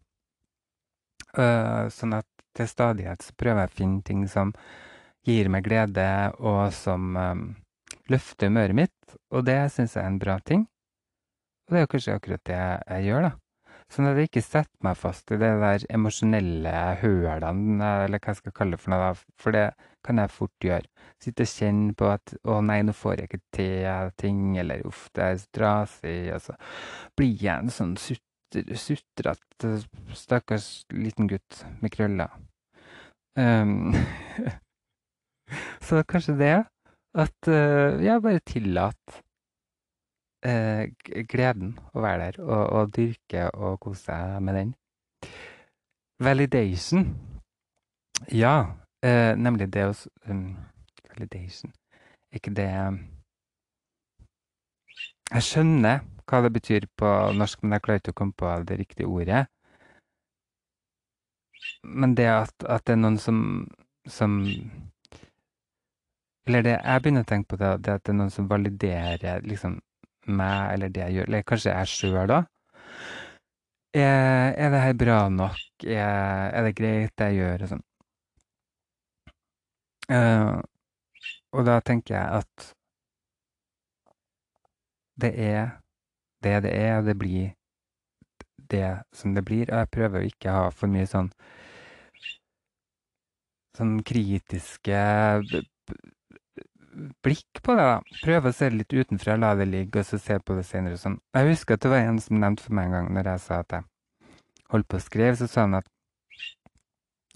Uh, 1.36 1.88
sånn 1.92 2.14
at 2.16 2.26
til 2.56 2.68
stadighet 2.70 3.24
så 3.24 3.34
prøver 3.36 3.64
jeg 3.64 3.70
å 3.72 3.76
finne 3.76 4.02
ting 4.06 4.22
som 4.30 4.52
gir 5.26 5.50
meg 5.52 5.66
glede, 5.66 6.06
og 6.38 6.72
som 6.72 7.16
um, 7.16 7.42
løfter 8.12 8.50
humøret 8.50 8.78
mitt. 8.78 9.16
Og 9.34 9.44
det 9.48 9.58
syns 9.74 9.96
jeg 9.96 10.04
er 10.04 10.12
en 10.12 10.20
bra 10.22 10.38
ting. 10.40 10.66
Og 11.66 11.74
det 11.74 11.82
er 11.82 11.90
kanskje 11.90 12.16
akkurat 12.16 12.44
det 12.46 12.60
jeg 12.60 13.08
gjør, 13.08 13.28
da. 13.28 13.32
Sånn 13.92 14.08
at 14.10 14.18
jeg 14.18 14.30
ikke 14.30 14.42
setter 14.42 14.82
meg 14.82 14.96
fast 14.98 15.30
i 15.30 15.38
det 15.38 15.52
der 15.62 15.84
emosjonelle 15.94 16.72
hølene, 17.00 17.90
eller 18.06 18.18
hva 18.18 18.32
jeg 18.32 18.40
skal 18.40 18.54
kalle 18.56 18.74
det 18.74 18.82
for 18.82 18.92
noe. 18.92 19.12
For 19.38 19.54
det 19.54 19.66
kan 20.06 20.18
jeg 20.22 20.34
fort 20.34 20.66
gjøre. 20.66 20.90
Sitte 21.22 21.46
og 21.46 21.52
kjenne 21.52 21.94
på 21.98 22.08
at 22.10 22.34
'å 22.42 22.58
nei, 22.66 22.80
nå 22.82 22.92
får 22.92 23.14
jeg 23.16 23.30
ikke 23.30 23.42
til 23.58 24.10
ting', 24.18 24.58
eller 24.58 24.82
'uff, 24.82 25.08
det 25.14 25.22
er 25.24 25.36
så 25.38 25.48
trasig', 25.58 26.34
og 26.34 26.40
så 26.42 26.56
blir 27.16 27.36
jeg 27.42 27.58
en 27.58 27.70
sånn 27.70 27.96
sutrete, 27.96 29.72
stakkars 30.14 30.84
liten 30.90 31.28
gutt 31.30 31.64
med 31.80 31.90
krøller. 31.94 32.30
Um, 33.38 33.94
så 35.86 36.02
kanskje 36.02 36.38
det 36.38 36.56
at 37.14 37.48
uh, 37.48 38.02
jeg 38.02 38.22
bare 38.22 38.40
tillater 38.44 39.22
gleden 40.42 41.72
å 41.96 42.02
være 42.04 42.26
der, 42.26 42.36
og, 42.44 42.62
og 42.76 42.90
dyrke 42.94 43.48
og 43.54 43.80
kose 43.82 44.04
seg 44.04 44.42
med 44.44 44.58
den. 44.60 44.74
Validation. 46.22 47.16
Ja, 48.32 48.76
eh, 49.02 49.36
nemlig 49.36 49.68
det 49.72 49.84
å 49.88 49.94
um, 50.30 50.56
Validation. 51.10 51.72
Ikke 52.32 52.50
det 52.50 52.68
Jeg 55.32 55.42
skjønner 55.42 56.00
hva 56.26 56.40
det 56.42 56.52
betyr 56.54 56.86
på 56.98 57.10
norsk, 57.34 57.62
men 57.62 57.76
jeg 57.76 57.84
klarer 57.84 58.00
ikke 58.00 58.14
å 58.14 58.18
komme 58.20 58.36
på 58.38 58.52
det 58.68 58.78
riktige 58.78 59.10
ordet. 59.10 59.46
Men 61.82 62.14
det 62.14 62.28
at, 62.30 62.54
at 62.64 62.86
det 62.86 62.94
er 62.94 63.00
noen 63.02 63.18
som, 63.18 63.38
som 64.06 64.38
Eller 66.46 66.62
det 66.62 66.76
jeg 66.76 67.02
begynner 67.02 67.26
å 67.26 67.28
tenke 67.28 67.52
på, 67.52 67.58
det, 67.60 67.72
det 67.84 67.98
at 67.98 68.04
det 68.06 68.12
er 68.14 68.18
noen 68.20 68.32
som 68.34 68.48
validerer 68.50 69.46
liksom 69.46 69.80
meg 70.28 70.74
eller 70.74 70.92
det 70.92 71.02
jeg 71.04 71.16
gjør, 71.16 71.30
eller 71.30 71.48
kanskje 71.48 71.74
jeg 71.74 71.92
sjøl, 71.92 72.22
da. 72.30 72.40
Er, 73.96 74.52
er, 74.52 74.70
det 74.74 74.80
her 74.82 74.96
bra 75.00 75.18
nok? 75.32 75.60
Er, 75.84 76.50
er, 76.52 76.66
det 76.66 76.74
greit, 76.76 77.12
det 77.16 77.30
jeg 77.30 77.38
gjør? 77.40 77.64
Og 77.64 77.72
sånn. 77.72 77.84
Uh, 80.06 80.60
og 81.56 81.64
da 81.66 81.80
tenker 81.82 82.14
jeg 82.14 82.42
at 82.42 82.66
det 85.16 85.32
er 85.40 85.70
det 86.44 86.62
det 86.62 86.72
er, 86.76 86.98
og 86.98 87.06
det 87.06 87.16
blir 87.18 87.54
det 88.70 89.02
som 89.12 89.34
det 89.34 89.44
blir. 89.44 89.70
Og 89.70 89.78
jeg 89.78 89.92
prøver 89.94 90.20
å 90.20 90.28
ikke 90.30 90.52
ha 90.52 90.66
for 90.70 90.92
mye 90.92 91.08
sånn 91.10 91.30
sånn 93.76 93.98
kritiske 94.08 95.00
blikk 97.24 97.60
på 97.62 97.74
det. 97.76 97.84
da. 97.84 98.16
Prøve 98.22 98.50
å 98.50 98.56
se 98.56 98.70
det 98.70 98.80
litt 98.80 98.94
utenfra, 98.94 99.36
la 99.40 99.54
det 99.58 99.68
ligge, 99.70 100.00
og 100.00 100.08
så 100.08 100.18
se 100.22 100.38
på 100.38 100.56
det 100.58 100.64
senere. 100.68 100.98
Sånn. 101.00 101.18
Jeg 101.36 101.50
husker 101.52 101.76
at 101.76 101.84
det 101.84 101.92
var 101.92 102.04
en 102.04 102.20
som 102.22 102.40
nevnte 102.40 102.66
for 102.66 102.76
meg 102.78 102.88
en 102.88 102.96
gang 102.96 103.12
når 103.16 103.30
jeg 103.32 103.44
sa 103.44 103.60
at 103.64 103.76
jeg 103.76 103.86
holdt 104.72 104.88
på 104.90 104.98
å 104.98 105.04
skrive, 105.04 105.36
så 105.38 105.48
sa 105.50 105.66
han 105.66 105.78
at 105.80 105.90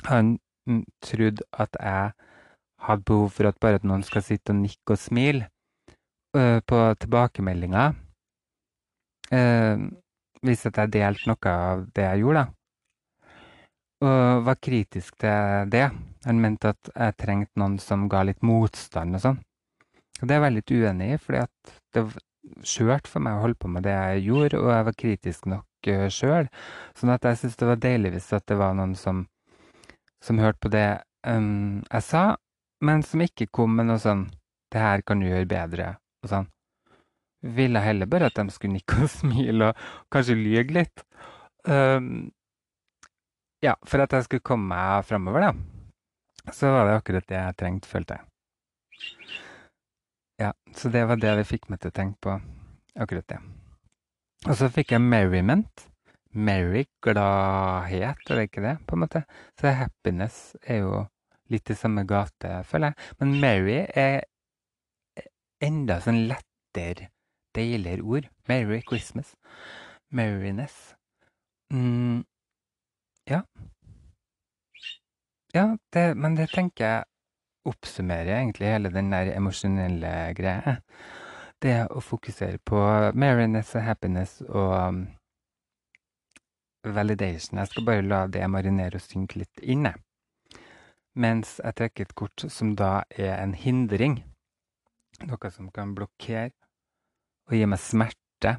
han 0.09 0.37
trodde 1.05 1.45
at 1.53 1.77
jeg 1.77 2.13
hadde 2.87 3.09
behov 3.09 3.35
for 3.37 3.51
at 3.51 3.59
bare 3.61 3.81
at 3.81 3.89
noen 3.89 4.05
skal 4.07 4.25
sitte 4.25 4.55
og 4.55 4.63
nikke 4.63 4.95
og 4.95 5.01
smile 5.01 5.51
uh, 6.37 6.61
på 6.65 6.79
tilbakemeldinger. 7.05 7.99
Uh, 9.31 9.91
hvis 10.41 10.65
at 10.67 10.81
jeg 10.81 10.95
delte 10.97 11.29
noe 11.29 11.53
av 11.53 11.85
det 11.95 12.07
jeg 12.07 12.25
gjorde, 12.25 12.47
da 12.47 12.61
og 14.01 14.45
var 14.47 14.57
kritisk 14.57 15.19
til 15.21 15.69
det. 15.73 15.91
Han 16.25 16.41
mente 16.41 16.73
at 16.73 16.91
jeg 16.95 17.17
trengte 17.21 17.61
noen 17.61 17.79
som 17.81 18.09
ga 18.09 18.23
litt 18.25 18.43
motstand 18.47 19.17
og 19.19 19.25
sånn. 19.25 19.41
Og 20.21 20.29
det 20.29 20.37
er 20.37 20.45
jeg 20.47 20.57
litt 20.59 20.73
uenig 20.75 21.09
i, 21.15 21.21
for 21.21 21.41
det 21.95 22.05
var 22.05 22.19
skjørt 22.67 23.09
for 23.09 23.25
meg 23.25 23.37
å 23.37 23.45
holde 23.45 23.61
på 23.61 23.71
med 23.73 23.85
det 23.87 23.95
jeg 23.95 24.25
gjorde, 24.29 24.61
og 24.61 24.71
jeg 24.73 24.87
var 24.89 24.99
kritisk 25.03 25.49
nok 25.51 25.91
uh, 25.93 26.07
sjøl. 26.13 26.51
Sånn 26.99 27.15
at 27.15 27.27
jeg 27.29 27.41
syns 27.41 27.59
det 27.61 27.69
var 27.71 27.83
deilig 27.83 28.15
hvis 28.17 28.31
det 28.49 28.59
var 28.61 28.77
noen 28.79 28.95
som, 28.99 29.25
som 30.25 30.41
hørte 30.43 30.65
på 30.67 30.73
det 30.73 30.89
um, 31.27 31.81
jeg 31.87 32.07
sa, 32.07 32.25
men 32.85 33.05
som 33.05 33.25
ikke 33.25 33.51
kom 33.53 33.77
med 33.77 33.91
noe 33.91 34.01
sånn 34.01 34.29
'Det 34.71 34.79
her 34.79 35.03
kan 35.03 35.19
du 35.19 35.27
gjøre 35.27 35.49
bedre', 35.51 35.97
og 36.23 36.29
sånn. 36.31 36.45
Ville 37.43 37.81
heller 37.83 38.07
bare 38.07 38.29
at 38.31 38.37
de 38.39 38.53
skulle 38.55 38.77
nikke 38.77 39.03
og 39.03 39.11
smile 39.19 39.73
og 39.73 39.81
kanskje 40.15 40.37
lyge 40.39 40.77
litt. 40.77 41.03
Um, 41.67 42.31
ja, 43.61 43.75
for 43.85 44.01
at 44.01 44.15
jeg 44.15 44.29
skulle 44.29 44.47
komme 44.47 44.71
meg 44.71 45.05
framover, 45.05 45.49
da, 45.49 46.53
så 46.55 46.71
var 46.73 46.87
det 46.87 46.99
akkurat 47.01 47.27
det 47.27 47.41
jeg 47.41 47.57
trengte, 47.59 47.91
følte 47.91 48.21
jeg. 48.21 48.25
Ja, 50.41 50.55
så 50.77 50.89
det 50.89 51.05
var 51.05 51.19
det 51.21 51.35
det 51.37 51.45
fikk 51.45 51.69
meg 51.69 51.83
til 51.83 51.93
å 51.93 51.97
tenke 51.99 52.17
på. 52.25 52.35
Akkurat 52.97 53.27
det. 53.29 53.39
Og 54.49 54.55
så 54.57 54.71
fikk 54.73 54.95
jeg 54.95 55.05
merriment. 55.05 55.83
Merry, 56.33 56.87
gladhet, 57.05 58.23
er 58.31 58.39
det 58.39 58.47
ikke 58.47 58.63
det, 58.65 58.77
på 58.87 58.97
en 58.97 59.03
måte? 59.03 59.25
Så 59.59 59.73
happiness 59.75 60.55
er 60.63 60.85
jo 60.85 61.03
litt 61.51 61.73
i 61.75 61.77
samme 61.77 62.07
gate, 62.09 62.61
føler 62.71 62.93
jeg. 62.93 63.11
Men 63.21 63.35
merry 63.43 63.79
er 63.99 64.23
enda 65.61 65.99
sånn 66.01 66.23
lettere, 66.31 67.11
deiligere 67.59 68.07
ord. 68.07 68.31
Merry 68.49 68.81
Christmas. 68.87 69.35
Merriness. 70.09 70.95
Mm, 71.75 72.23
ja. 73.29 73.43
Ja, 75.53 75.67
det, 75.93 76.07
men 76.17 76.39
det 76.39 76.49
tenker 76.55 76.87
jeg 76.87 77.10
oppsummerer 77.69 78.39
egentlig 78.39 78.71
hele 78.73 78.93
den 78.93 79.11
der 79.13 79.33
emosjonelle 79.35 80.13
greia. 80.37 80.79
Det 81.61 81.77
å 81.93 82.01
fokusere 82.01 82.61
på 82.65 82.79
merriness 83.21 83.75
og 83.77 83.85
happiness 83.85 84.39
og 84.49 84.71
um, 84.77 85.01
validation. 86.85 87.61
Jeg 87.61 87.69
skal 87.69 87.85
bare 87.85 88.07
la 88.07 88.23
det 88.33 88.47
marinere 88.49 88.97
og 88.97 89.05
synke 89.05 89.43
litt 89.43 89.61
inne. 89.61 89.93
Mens 91.21 91.59
jeg 91.61 91.77
trekker 91.77 92.07
et 92.07 92.17
kort 92.17 92.47
som 92.49 92.73
da 92.79 93.03
er 93.11 93.37
en 93.43 93.53
hindring. 93.53 94.23
Noe 95.29 95.53
som 95.53 95.69
kan 95.75 95.93
blokkere 95.95 96.55
og 97.51 97.57
gi 97.59 97.67
meg 97.69 97.83
smerte 97.83 98.57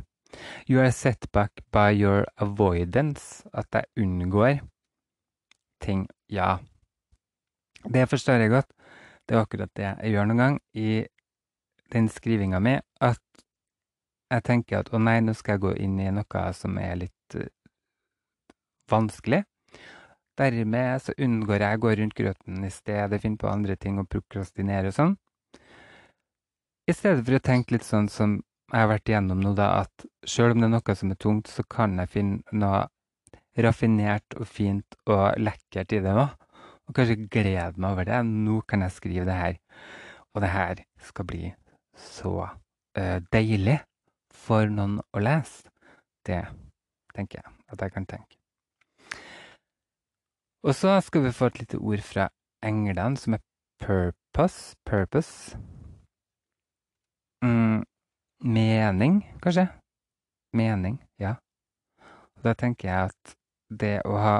You 0.69 0.79
are 0.79 0.91
set 0.91 1.25
back 1.33 1.59
by 1.73 1.91
your 1.91 2.25
avoidance. 2.37 3.43
At 3.53 3.67
jeg 3.73 3.89
unngår 3.97 4.61
ting. 5.81 6.07
Ja, 6.29 6.59
det 7.83 8.09
forstår 8.09 8.33
jeg 8.33 8.49
godt. 8.49 8.69
Det 9.31 9.37
er 9.37 9.45
akkurat 9.45 9.71
det 9.79 9.83
jeg 9.85 10.11
gjør 10.11 10.25
noen 10.27 10.39
gang 10.41 10.55
i 10.75 11.05
den 11.93 12.09
skrivinga 12.11 12.59
mi. 12.59 12.73
At 12.99 13.45
jeg 14.27 14.43
tenker 14.43 14.81
at 14.81 14.89
å 14.91 14.99
nei, 14.99 15.21
nå 15.23 15.31
skal 15.39 15.55
jeg 15.55 15.63
gå 15.63 15.71
inn 15.85 15.93
i 16.03 16.09
noe 16.11 16.41
som 16.51 16.75
er 16.75 16.97
litt 16.99 17.37
uh, 17.39 17.45
vanskelig. 18.91 19.45
Dermed 20.35 21.05
så 21.05 21.15
unngår 21.15 21.63
jeg 21.63 21.79
å 21.79 21.83
gå 21.85 21.95
rundt 22.01 22.17
grøten 22.19 22.67
i 22.67 22.73
stedet, 22.75 23.21
finne 23.23 23.39
på 23.39 23.47
andre 23.47 23.79
ting 23.79 24.03
og 24.03 24.09
prokrastinere 24.11 24.91
og 24.91 24.97
sånn. 24.99 25.15
I 26.91 26.97
stedet 26.97 27.23
for 27.23 27.39
å 27.39 27.43
tenke 27.47 27.77
litt 27.77 27.87
sånn 27.87 28.11
som 28.11 28.35
jeg 28.41 28.83
har 28.83 28.91
vært 28.91 29.13
igjennom 29.13 29.47
nå, 29.47 29.55
da, 29.55 29.85
at 29.85 30.07
sjøl 30.27 30.57
om 30.57 30.59
det 30.59 30.73
er 30.73 30.75
noe 30.75 30.99
som 31.05 31.15
er 31.15 31.23
tungt, 31.23 31.47
så 31.47 31.63
kan 31.71 31.95
jeg 32.03 32.11
finne 32.17 32.59
noe 32.67 32.83
raffinert 33.63 34.35
og 34.35 34.51
fint 34.51 34.99
og 35.07 35.39
lekkert 35.39 35.95
i 35.95 36.03
det 36.03 36.19
òg. 36.19 36.35
Og 36.91 36.95
kanskje 36.95 37.29
glede 37.31 37.79
meg 37.79 37.93
over 37.93 38.03
det. 38.03 38.17
Nå 38.27 38.57
kan 38.67 38.81
jeg 38.83 38.91
skrive 38.91 39.23
det 39.25 39.35
her. 39.37 39.53
Og 40.35 40.41
det 40.43 40.49
her 40.51 40.81
skal 40.99 41.25
bli 41.25 41.53
så 41.95 42.33
uh, 42.43 43.19
deilig 43.31 43.77
for 44.35 44.67
noen 44.67 44.97
å 44.99 45.21
lese. 45.23 45.71
Det 46.27 46.41
tenker 47.15 47.39
jeg 47.39 47.55
at 47.71 47.85
jeg 47.85 47.95
kan 47.95 48.09
tenke. 48.11 48.35
Og 50.67 50.75
så 50.75 50.99
skal 50.99 51.23
vi 51.23 51.31
få 51.31 51.47
et 51.47 51.63
lite 51.63 51.79
ord 51.79 52.03
fra 52.03 52.27
englene, 52.59 53.15
som 53.17 53.39
er 53.39 53.41
purpose. 53.79 54.75
Purpose. 54.83 55.57
Mm, 57.39 57.87
Mening, 58.43 59.23
kanskje? 59.39 59.69
Mening, 60.53 60.99
ja. 61.19 61.37
Og 62.35 62.43
da 62.43 62.53
tenker 62.53 62.91
jeg 62.91 63.15
at 63.15 63.35
det 63.79 64.01
å 64.03 64.19
ha 64.19 64.37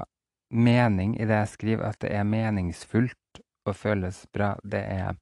mening 0.51 1.15
i 1.19 1.25
det 1.27 1.39
jeg 1.43 1.53
skriver, 1.55 1.87
at 1.87 1.99
det 2.03 2.11
er 2.15 2.27
meningsfullt 2.27 3.41
og 3.65 3.75
føles 3.77 4.25
bra, 4.33 4.53
det 4.63 4.81
er, 4.83 5.17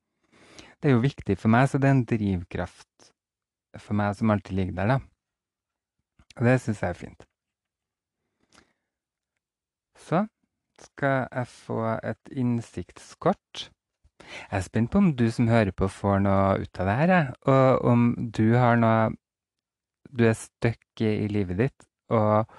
det 0.79 0.89
er 0.89 0.95
jo 0.95 1.03
viktig 1.05 1.37
for 1.37 1.51
meg. 1.53 1.69
Så 1.69 1.79
det 1.79 1.89
er 1.89 1.97
en 1.97 2.05
drivkraft 2.09 3.11
for 3.79 3.97
meg 3.99 4.17
som 4.17 4.33
alltid 4.33 4.57
ligger 4.57 4.77
der, 4.79 4.95
da. 4.95 4.99
Og 6.39 6.45
det 6.47 6.59
syns 6.63 6.83
jeg 6.83 6.95
er 6.95 6.99
fint. 6.99 7.25
Så 9.99 10.25
skal 10.79 11.27
jeg 11.27 11.47
få 11.51 11.81
et 12.07 12.31
innsiktskort. 12.31 13.69
Jeg 14.19 14.59
er 14.59 14.63
spent 14.63 14.91
på 14.91 15.01
om 15.01 15.09
du 15.17 15.25
som 15.33 15.49
hører 15.51 15.73
på, 15.75 15.89
får 15.91 16.21
noe 16.23 16.61
ut 16.63 16.79
av 16.79 16.87
det 16.87 16.95
her, 17.01 17.13
og 17.49 17.85
om 17.91 18.05
du 18.35 18.53
har 18.55 18.79
noe 18.79 19.09
du 20.09 20.25
er 20.25 20.37
stuck 20.37 21.03
i 21.03 21.27
livet 21.29 21.59
ditt, 21.59 21.87
og 22.09 22.49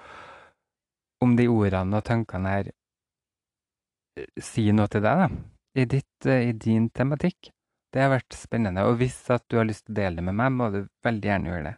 om 1.21 1.35
de 1.37 1.47
ordene 1.51 1.99
og 1.99 2.05
tankene 2.07 2.53
her 2.55 2.69
eh, 2.71 4.27
sier 4.41 4.75
noe 4.75 4.89
til 4.91 5.03
deg, 5.05 5.23
da, 5.23 5.29
i, 5.77 5.85
ditt, 5.85 6.27
eh, 6.27 6.49
i 6.49 6.53
din 6.57 6.89
tematikk. 6.89 7.51
Det 7.91 8.03
har 8.03 8.13
vært 8.13 8.37
spennende. 8.37 8.85
Og 8.87 8.97
hvis 9.01 9.19
at 9.33 9.43
du 9.51 9.57
har 9.59 9.67
lyst 9.67 9.85
til 9.85 9.95
å 9.95 9.99
dele 9.99 10.21
det 10.21 10.27
med 10.29 10.37
meg, 10.39 10.55
må 10.55 10.69
du 10.71 10.79
veldig 11.03 11.31
gjerne 11.31 11.51
gjøre 11.51 11.65
det. 11.69 11.75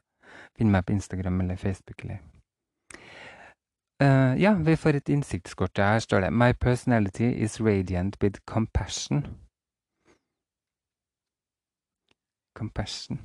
Finn 0.57 0.71
meg 0.73 0.85
på 0.85 0.93
Instagram 0.93 1.41
eller 1.41 1.57
Facebook. 1.57 2.05
eller... 2.05 2.21
Uh, 4.03 4.33
ja, 4.41 4.53
vi 4.53 4.75
får 4.75 4.99
et 4.99 5.09
innsiktskort. 5.09 5.77
Her 5.77 5.99
står 5.99 6.25
det 6.25 6.33
My 6.33 6.51
personality 6.53 7.31
is 7.45 7.59
radiant 7.61 8.17
with 8.21 8.41
compassion. 8.45 9.25
Compassion. 12.53 13.21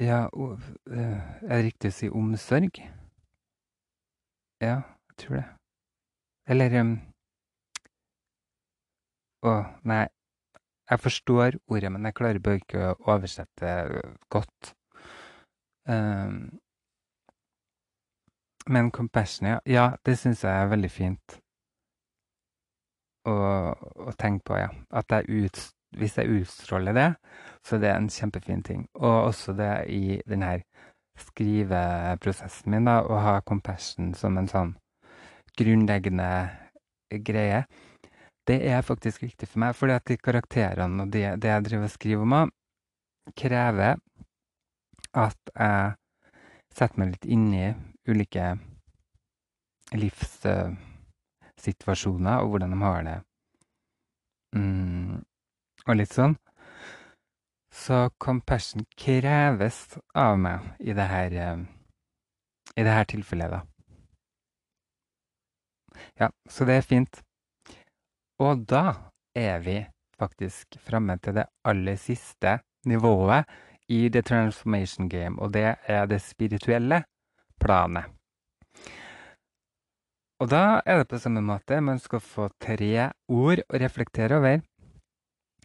Ja, 0.00 0.28
uh, 0.32 0.58
er 0.88 1.56
det 1.56 1.64
riktig 1.64 1.92
å 1.92 1.96
si 1.98 2.08
omsorg? 2.08 2.80
Ja, 4.60 4.76
jeg 5.08 5.16
tror 5.18 5.36
det. 5.36 5.44
Eller 6.48 6.80
um, 6.80 6.94
Å, 9.44 9.54
nei. 9.84 10.04
Jeg 10.90 11.00
forstår 11.00 11.56
ordet, 11.72 11.90
men 11.92 12.04
jeg 12.04 12.16
klarer 12.16 12.42
bare 12.44 12.60
ikke 12.60 12.82
å 12.90 12.96
oversette 13.14 13.70
godt. 14.32 14.74
Um, 15.88 16.58
men 18.68 18.90
compassion, 18.90 19.48
ja. 19.48 19.58
Ja, 19.68 19.86
det 20.04 20.18
syns 20.20 20.44
jeg 20.44 20.52
er 20.52 20.70
veldig 20.72 20.90
fint 20.92 21.38
å, 23.28 23.34
å 24.08 24.14
tenke 24.20 24.44
på, 24.50 24.58
ja. 24.60 24.70
At 24.92 25.12
jeg 25.12 25.44
ut, 25.44 25.60
hvis 25.98 26.16
jeg 26.20 26.40
utstråler 26.40 26.96
det, 26.96 27.08
så 27.64 27.80
det 27.80 27.90
er 27.90 28.00
en 28.00 28.12
kjempefin 28.12 28.64
ting. 28.64 28.86
Og 29.00 29.30
også 29.30 29.56
det 29.56 29.72
i 29.92 30.20
den 30.28 30.44
her 30.44 30.64
skriveprosessen 31.20 32.70
min, 32.74 32.88
da, 32.88 32.94
å 33.06 33.14
ha 33.22 33.34
compassion 33.46 34.14
som 34.18 34.38
en 34.38 34.48
sånn 34.50 34.72
grunnleggende 35.58 36.30
greie. 37.24 37.60
Det 38.44 38.58
er 38.68 38.82
faktisk 38.84 39.22
viktig 39.22 39.48
for 39.48 39.58
meg, 39.62 39.74
fordi 39.78 39.92
at 39.94 40.06
de 40.10 40.16
karakterene 40.20 41.02
og 41.04 41.08
det, 41.14 41.24
det 41.40 41.48
jeg 41.52 41.64
driver 41.68 41.86
og 41.86 41.94
skriver 41.94 42.24
om, 42.26 42.50
krever 43.38 43.92
at 45.14 45.40
jeg 45.54 45.94
setter 46.74 46.98
meg 47.00 47.08
litt 47.14 47.26
inn 47.30 47.46
i 47.54 47.66
ulike 48.10 48.46
livssituasjoner 49.94 52.36
og 52.42 52.48
hvordan 52.52 52.72
de 52.74 52.78
har 52.82 53.00
det. 53.06 53.18
Mm, 54.58 55.22
og 55.86 55.94
litt 55.98 56.12
sånn. 56.14 56.34
Så 57.74 58.10
compassion 58.22 58.84
kreves 58.96 59.98
av 60.14 60.38
meg 60.38 60.66
i 60.78 60.94
det 60.94 61.06
her, 61.10 61.32
eh, 61.34 61.64
i 62.78 62.82
det 62.86 62.92
her 62.94 63.08
tilfellet, 63.10 63.50
da. 63.50 63.62
Ja, 66.20 66.30
så 66.48 66.66
det 66.68 66.78
er 66.78 66.86
fint. 66.86 67.20
Og 68.38 68.62
da 68.70 69.10
er 69.34 69.58
vi 69.66 69.80
faktisk 70.18 70.78
framme 70.86 71.18
til 71.18 71.34
det 71.40 71.48
aller 71.66 71.98
siste 71.98 72.60
nivået 72.86 73.50
i 73.90 74.08
The 74.08 74.22
Transformation 74.22 75.08
Game, 75.08 75.38
og 75.42 75.52
det 75.52 75.76
er 75.86 76.06
det 76.06 76.22
spirituelle 76.22 77.02
planet. 77.60 78.06
Og 80.42 80.50
da 80.50 80.82
er 80.86 80.98
det 80.98 81.08
på 81.08 81.18
samme 81.18 81.40
måte. 81.40 81.80
Man 81.80 81.98
skal 81.98 82.20
få 82.20 82.48
tre 82.60 83.10
ord 83.28 83.62
å 83.64 83.78
reflektere 83.80 84.38
over. 84.40 84.62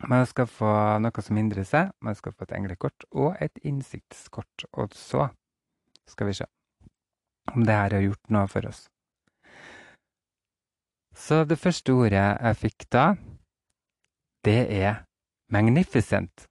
Man 0.07 0.23
skal 0.25 0.47
få 0.47 0.69
noe 1.03 1.23
som 1.23 1.39
hindrer 1.39 1.65
seg, 1.67 1.91
man 1.99 2.15
skal 2.15 2.31
få 2.31 2.47
et 2.47 2.55
englekort 2.55 3.03
og 3.11 3.35
et 3.43 3.59
innsiktskort. 3.67 4.67
Og 4.79 4.95
så 4.95 5.27
skal 6.07 6.29
vi 6.29 6.37
se 6.39 6.47
om 7.51 7.65
det 7.65 7.75
her 7.75 7.97
har 7.97 8.05
gjort 8.05 8.31
noe 8.31 8.47
for 8.47 8.69
oss. 8.69 8.85
Så 11.19 11.43
det 11.43 11.59
første 11.59 11.91
ordet 11.91 12.21
jeg 12.21 12.59
fikk 12.61 12.85
da, 12.93 13.05
det 14.47 14.61
er 14.71 15.03
magnificent. 15.51 16.45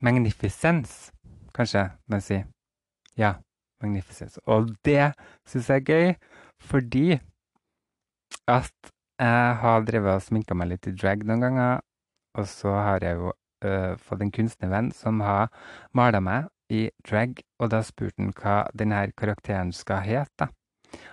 Magnificence, 0.00 1.10
kanskje 1.56 1.88
man 2.06 2.22
sier. 2.22 2.46
Ja, 3.18 3.34
magnificence. 3.82 4.38
Og 4.46 4.70
det 4.86 5.12
syns 5.48 5.68
jeg 5.68 5.82
er 5.82 5.88
gøy, 5.88 6.14
fordi 6.62 7.18
at 8.46 8.92
jeg 9.20 9.56
har 9.64 9.84
drevet 9.84 10.14
og 10.14 10.24
sminka 10.24 10.54
meg 10.56 10.70
litt 10.70 10.86
i 10.88 10.94
drag 10.96 11.26
noen 11.26 11.42
ganger, 11.44 11.80
og 12.40 12.48
så 12.48 12.72
har 12.74 13.04
jeg 13.04 13.18
jo 13.20 13.32
uh, 13.32 13.92
fått 14.00 14.24
en 14.24 14.32
kunstnervenn 14.34 14.90
som 14.96 15.20
har 15.24 15.50
mala 15.96 16.22
meg 16.24 16.48
i 16.70 16.86
drag, 17.06 17.40
og 17.60 17.72
da 17.72 17.82
spurte 17.86 18.22
han 18.22 18.32
hva 18.36 18.62
denne 18.76 19.02
karakteren 19.18 19.74
skal 19.74 20.04
hete. 20.06 20.50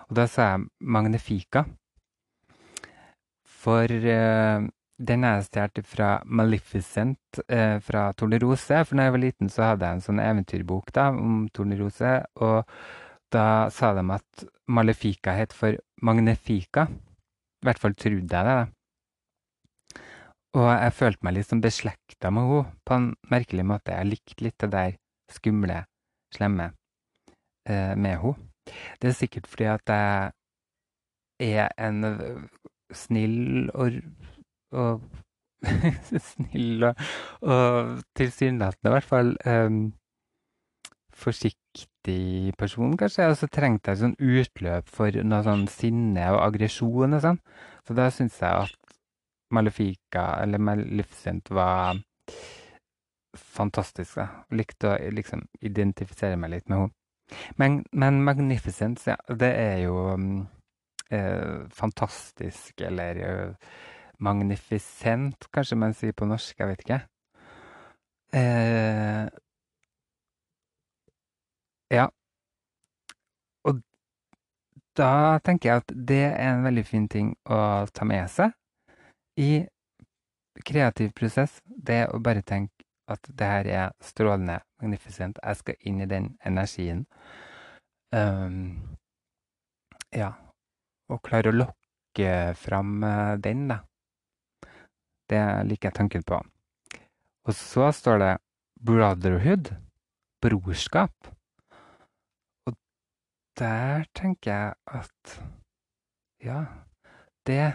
Og 0.10 0.18
da 0.18 0.28
sa 0.30 0.54
jeg 0.54 0.68
Magnifica. 0.80 1.66
For 3.58 3.90
uh, 3.90 4.68
den 4.98 5.26
er 5.28 5.44
stjålet 5.46 5.86
fra 5.86 6.12
Maleficent 6.26 7.42
uh, 7.52 7.78
fra 7.84 8.08
Tornerose. 8.18 8.84
For 8.86 8.98
da 8.98 9.08
jeg 9.08 9.18
var 9.18 9.24
liten, 9.24 9.52
så 9.54 9.72
hadde 9.72 9.90
jeg 9.90 10.00
en 10.00 10.08
sånn 10.08 10.24
eventyrbok 10.24 10.94
da, 10.96 11.10
om 11.12 11.46
Tornerose. 11.54 12.16
Og 12.42 12.64
da 13.34 13.68
sa 13.74 13.92
de 13.98 14.06
at 14.16 14.48
Malefica 14.72 15.36
het 15.36 15.54
for 15.54 15.78
Magnifica. 16.02 16.88
I 16.88 17.68
hvert 17.68 17.82
fall 17.82 17.98
trodde 17.98 18.22
jeg 18.22 18.30
det. 18.30 18.58
da. 18.62 18.66
Og 20.58 20.66
jeg 20.72 20.96
følte 20.98 21.28
meg 21.28 21.36
litt 21.38 21.50
som 21.50 21.62
beslekta 21.62 22.32
med 22.34 22.48
henne 22.50 22.72
på 22.88 22.98
en 22.98 23.12
merkelig 23.30 23.66
måte. 23.68 23.94
Jeg 23.94 24.10
likte 24.10 24.46
litt 24.48 24.58
det 24.64 24.72
der 24.74 24.96
skumle, 25.30 25.84
slemme 26.34 26.72
eh, 27.70 27.94
med 27.94 28.18
henne. 28.24 28.50
Det 29.00 29.12
er 29.12 29.16
sikkert 29.16 29.48
fordi 29.48 29.70
at 29.72 29.94
jeg 31.40 31.62
er 31.62 31.70
en 31.78 32.02
snill 32.94 33.70
og, 33.74 34.02
og 34.74 35.08
Snill 36.30 36.84
og, 36.86 37.00
og 37.42 38.02
tilsynelatende 38.16 38.92
i 38.92 38.94
hvert 38.94 39.08
fall 39.08 39.32
eh, 39.50 39.78
forsiktig 41.18 42.54
person, 42.58 42.94
kanskje. 42.98 43.30
Og 43.32 43.38
så 43.40 43.50
trengte 43.50 43.94
jeg 43.94 44.02
sånn 44.04 44.18
utløp 44.22 44.92
for 44.94 45.18
noe 45.24 45.42
sånn 45.46 45.66
sinne 45.72 46.28
og 46.36 46.44
aggresjon 46.44 47.18
og 47.18 47.24
sånn. 47.24 47.42
Så 47.88 47.98
da 47.98 48.10
syns 48.14 48.38
jeg 48.42 48.68
at 48.68 48.97
Malefica, 49.54 50.44
eller 50.44 50.60
Maleficent, 50.60 51.52
var 51.52 51.98
fantastisk. 53.38 54.18
Jeg 54.18 54.60
likte 54.60 54.94
å 54.94 55.12
liksom 55.14 55.46
identifisere 55.62 56.38
meg 56.40 56.56
litt 56.56 56.70
med 56.70 56.82
henne. 56.84 56.94
Men, 57.60 57.82
men 57.92 58.22
Magnificent, 58.24 59.04
ja, 59.08 59.18
det 59.28 59.50
er 59.60 59.78
jo 59.84 59.96
um, 60.16 60.46
eh, 61.12 61.66
fantastisk, 61.76 62.82
eller 62.88 63.20
uh, 63.20 63.72
magnificent, 64.24 65.50
kanskje 65.54 65.78
man 65.78 65.94
sier 65.94 66.16
på 66.16 66.26
norsk, 66.26 66.56
jeg 66.60 66.70
vet 66.72 66.86
ikke. 66.86 67.00
Eh, 68.38 69.28
ja. 71.94 72.08
Og 73.68 73.82
da 74.98 75.12
tenker 75.46 75.70
jeg 75.70 75.84
at 75.84 75.94
det 76.10 76.24
er 76.30 76.54
en 76.54 76.66
veldig 76.66 76.86
fin 76.88 77.08
ting 77.12 77.36
å 77.46 77.60
ta 77.94 78.08
med 78.08 78.32
seg 78.32 78.56
i 79.38 79.68
kreativ 80.66 81.14
prosess, 81.14 81.62
det 81.66 82.08
å 82.10 82.20
bare 82.24 82.42
tenke 82.42 82.86
at 83.08 83.30
det 83.40 83.48
her 83.48 83.70
er 83.72 83.94
strålende, 84.04 84.60
magnificent, 84.82 85.40
jeg 85.44 85.60
skal 85.62 85.78
inn 85.88 86.02
i 86.04 86.10
den 86.10 86.34
energien. 86.46 87.06
Um, 88.12 88.98
ja. 90.12 90.34
Og 91.08 91.22
klare 91.24 91.54
å 91.54 91.56
lokke 91.56 92.34
fram 92.60 92.98
uh, 93.06 93.38
den, 93.40 93.70
da. 93.72 93.80
Det 95.28 95.40
liker 95.70 95.90
jeg 95.90 96.00
tanken 96.02 96.26
på. 96.28 96.42
Og 97.48 97.56
så 97.56 97.92
står 97.96 98.20
det 98.24 98.34
brotherhood, 98.84 99.72
brorskap. 100.44 101.32
Og 102.68 102.76
der 103.60 104.08
tenker 104.16 104.52
jeg 104.52 105.00
at 105.00 105.38
ja, 106.44 106.60
det 107.48 107.72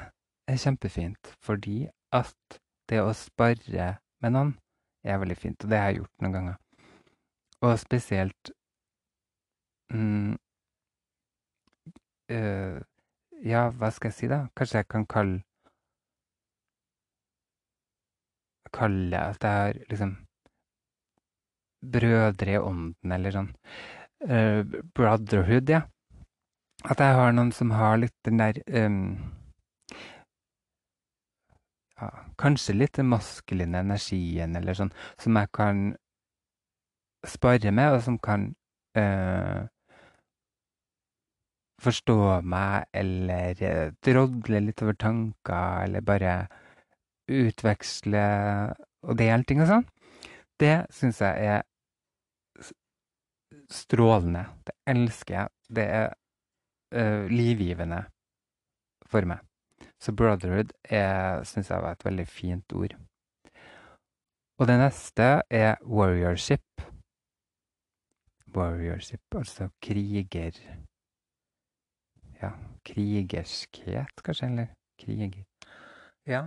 er 0.48 0.58
kjempefint, 0.58 1.34
fordi 1.40 1.86
at 2.12 2.58
det 2.90 3.00
å 3.02 3.12
spare 3.16 3.92
med 4.22 4.34
noen 4.34 4.52
er 5.04 5.20
veldig 5.22 5.36
fint, 5.38 5.64
og 5.64 5.70
det 5.70 5.78
har 5.78 5.90
jeg 5.90 6.02
gjort 6.02 6.24
noen 6.24 6.36
ganger. 6.36 6.58
Og 7.62 7.78
spesielt 7.78 8.50
mm, 9.94 10.34
øh, 12.34 12.80
Ja, 13.42 13.62
hva 13.70 13.90
skal 13.90 14.10
jeg 14.10 14.16
si, 14.18 14.28
da? 14.30 14.44
Kanskje 14.58 14.82
jeg 14.82 14.88
kan 14.90 15.06
kalle 15.06 15.42
Kalle 18.72 19.18
at 19.34 19.42
jeg 19.44 19.50
har 19.52 19.80
liksom 19.90 20.14
brødre 21.92 22.54
i 22.54 22.60
ånden, 22.62 23.12
eller 23.12 23.34
sånn. 23.34 23.50
Uh, 24.22 24.62
brotherhood, 24.96 25.68
ja. 25.68 25.82
At 26.86 27.02
jeg 27.02 27.18
har 27.18 27.34
noen 27.34 27.50
som 27.52 27.74
har 27.74 27.98
litt 28.00 28.14
den 28.24 28.40
der 28.40 28.62
um, 28.86 29.18
ja, 32.02 32.08
kanskje 32.40 32.74
litt 32.74 32.96
den 32.98 33.10
maskuline 33.12 33.82
energien 33.84 34.56
eller 34.58 34.74
sånn, 34.74 34.90
som 35.20 35.38
jeg 35.38 35.50
kan 35.54 35.84
spare 37.26 37.70
med, 37.70 37.96
og 37.96 38.02
som 38.02 38.18
kan 38.18 38.48
øh, 38.98 39.62
forstå 41.82 42.18
meg, 42.42 42.88
eller 42.94 43.62
eh, 43.68 43.92
drodle 44.02 44.62
litt 44.66 44.82
over 44.82 44.98
tanker, 44.98 45.84
eller 45.86 46.06
bare 46.06 46.34
utveksle 47.30 48.24
og 49.06 49.18
dele 49.18 49.46
ting 49.46 49.62
og 49.62 49.70
sånn, 49.70 49.86
det 50.62 50.74
syns 50.94 51.22
jeg 51.22 51.54
er 51.54 51.62
strålende. 53.72 54.44
Det 54.66 54.74
elsker 54.90 55.34
jeg. 55.34 55.48
Det 55.72 55.86
er 56.00 56.10
øh, 56.98 57.30
livgivende 57.30 58.02
for 59.06 59.26
meg. 59.28 59.40
Så 60.02 60.10
brotherhood 60.18 60.72
syns 61.46 61.70
jeg 61.70 61.82
var 61.82 61.94
et 61.94 62.04
veldig 62.04 62.26
fint 62.26 62.74
ord. 62.74 62.96
Og 64.58 64.66
det 64.66 64.78
neste 64.80 65.28
er 65.50 65.76
warriorship. 65.86 66.82
Warriorship, 68.56 69.22
altså 69.38 69.68
kriger... 69.82 70.58
Ja, 72.42 72.50
krigerskhet, 72.84 74.22
kanskje, 74.26 74.46
eller 74.50 74.66
kriger. 74.98 75.44
Ja. 76.26 76.46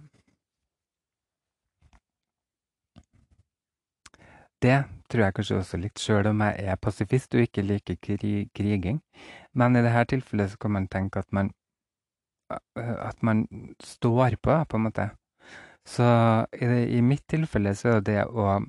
Det 4.61 4.83
tror 5.09 5.23
jeg 5.23 5.35
kanskje 5.37 5.57
også 5.61 5.79
litt, 5.79 5.99
sjøl 5.99 6.27
om 6.27 6.41
jeg 6.43 6.65
er 6.67 6.75
pasifist 6.75 7.35
og 7.35 7.47
ikke 7.47 7.63
liker 7.63 7.95
kri 8.03 8.49
kriging. 8.55 8.99
Men 9.53 9.75
i 9.75 9.83
dette 9.85 10.03
tilfellet 10.11 10.51
så 10.51 10.59
kan 10.59 10.75
man 10.75 10.87
tenke 10.91 11.23
at 11.23 11.31
man 11.31 11.51
at 12.49 13.21
man 13.25 13.45
står 13.83 14.37
på, 14.41 14.57
på 14.69 14.77
en 14.77 14.87
måte. 14.87 15.09
Så 15.85 16.05
i, 16.53 16.65
i 16.97 17.01
mitt 17.05 17.25
tilfelle 17.29 17.75
så 17.77 17.97
er 17.97 18.05
det 18.05 18.23
å 18.25 18.59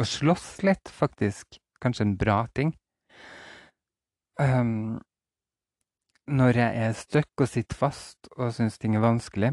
å 0.00 0.04
slåss 0.08 0.62
litt 0.64 0.88
faktisk 0.88 1.58
kanskje 1.82 2.06
en 2.06 2.16
bra 2.16 2.38
ting. 2.56 2.72
Um, 4.40 5.00
når 6.30 6.56
jeg 6.56 6.84
er 6.86 6.96
stuck 6.96 7.42
og 7.42 7.50
sitter 7.50 7.76
fast 7.76 8.30
og 8.38 8.54
syns 8.56 8.78
ting 8.80 8.96
er 8.96 9.04
vanskelig, 9.04 9.52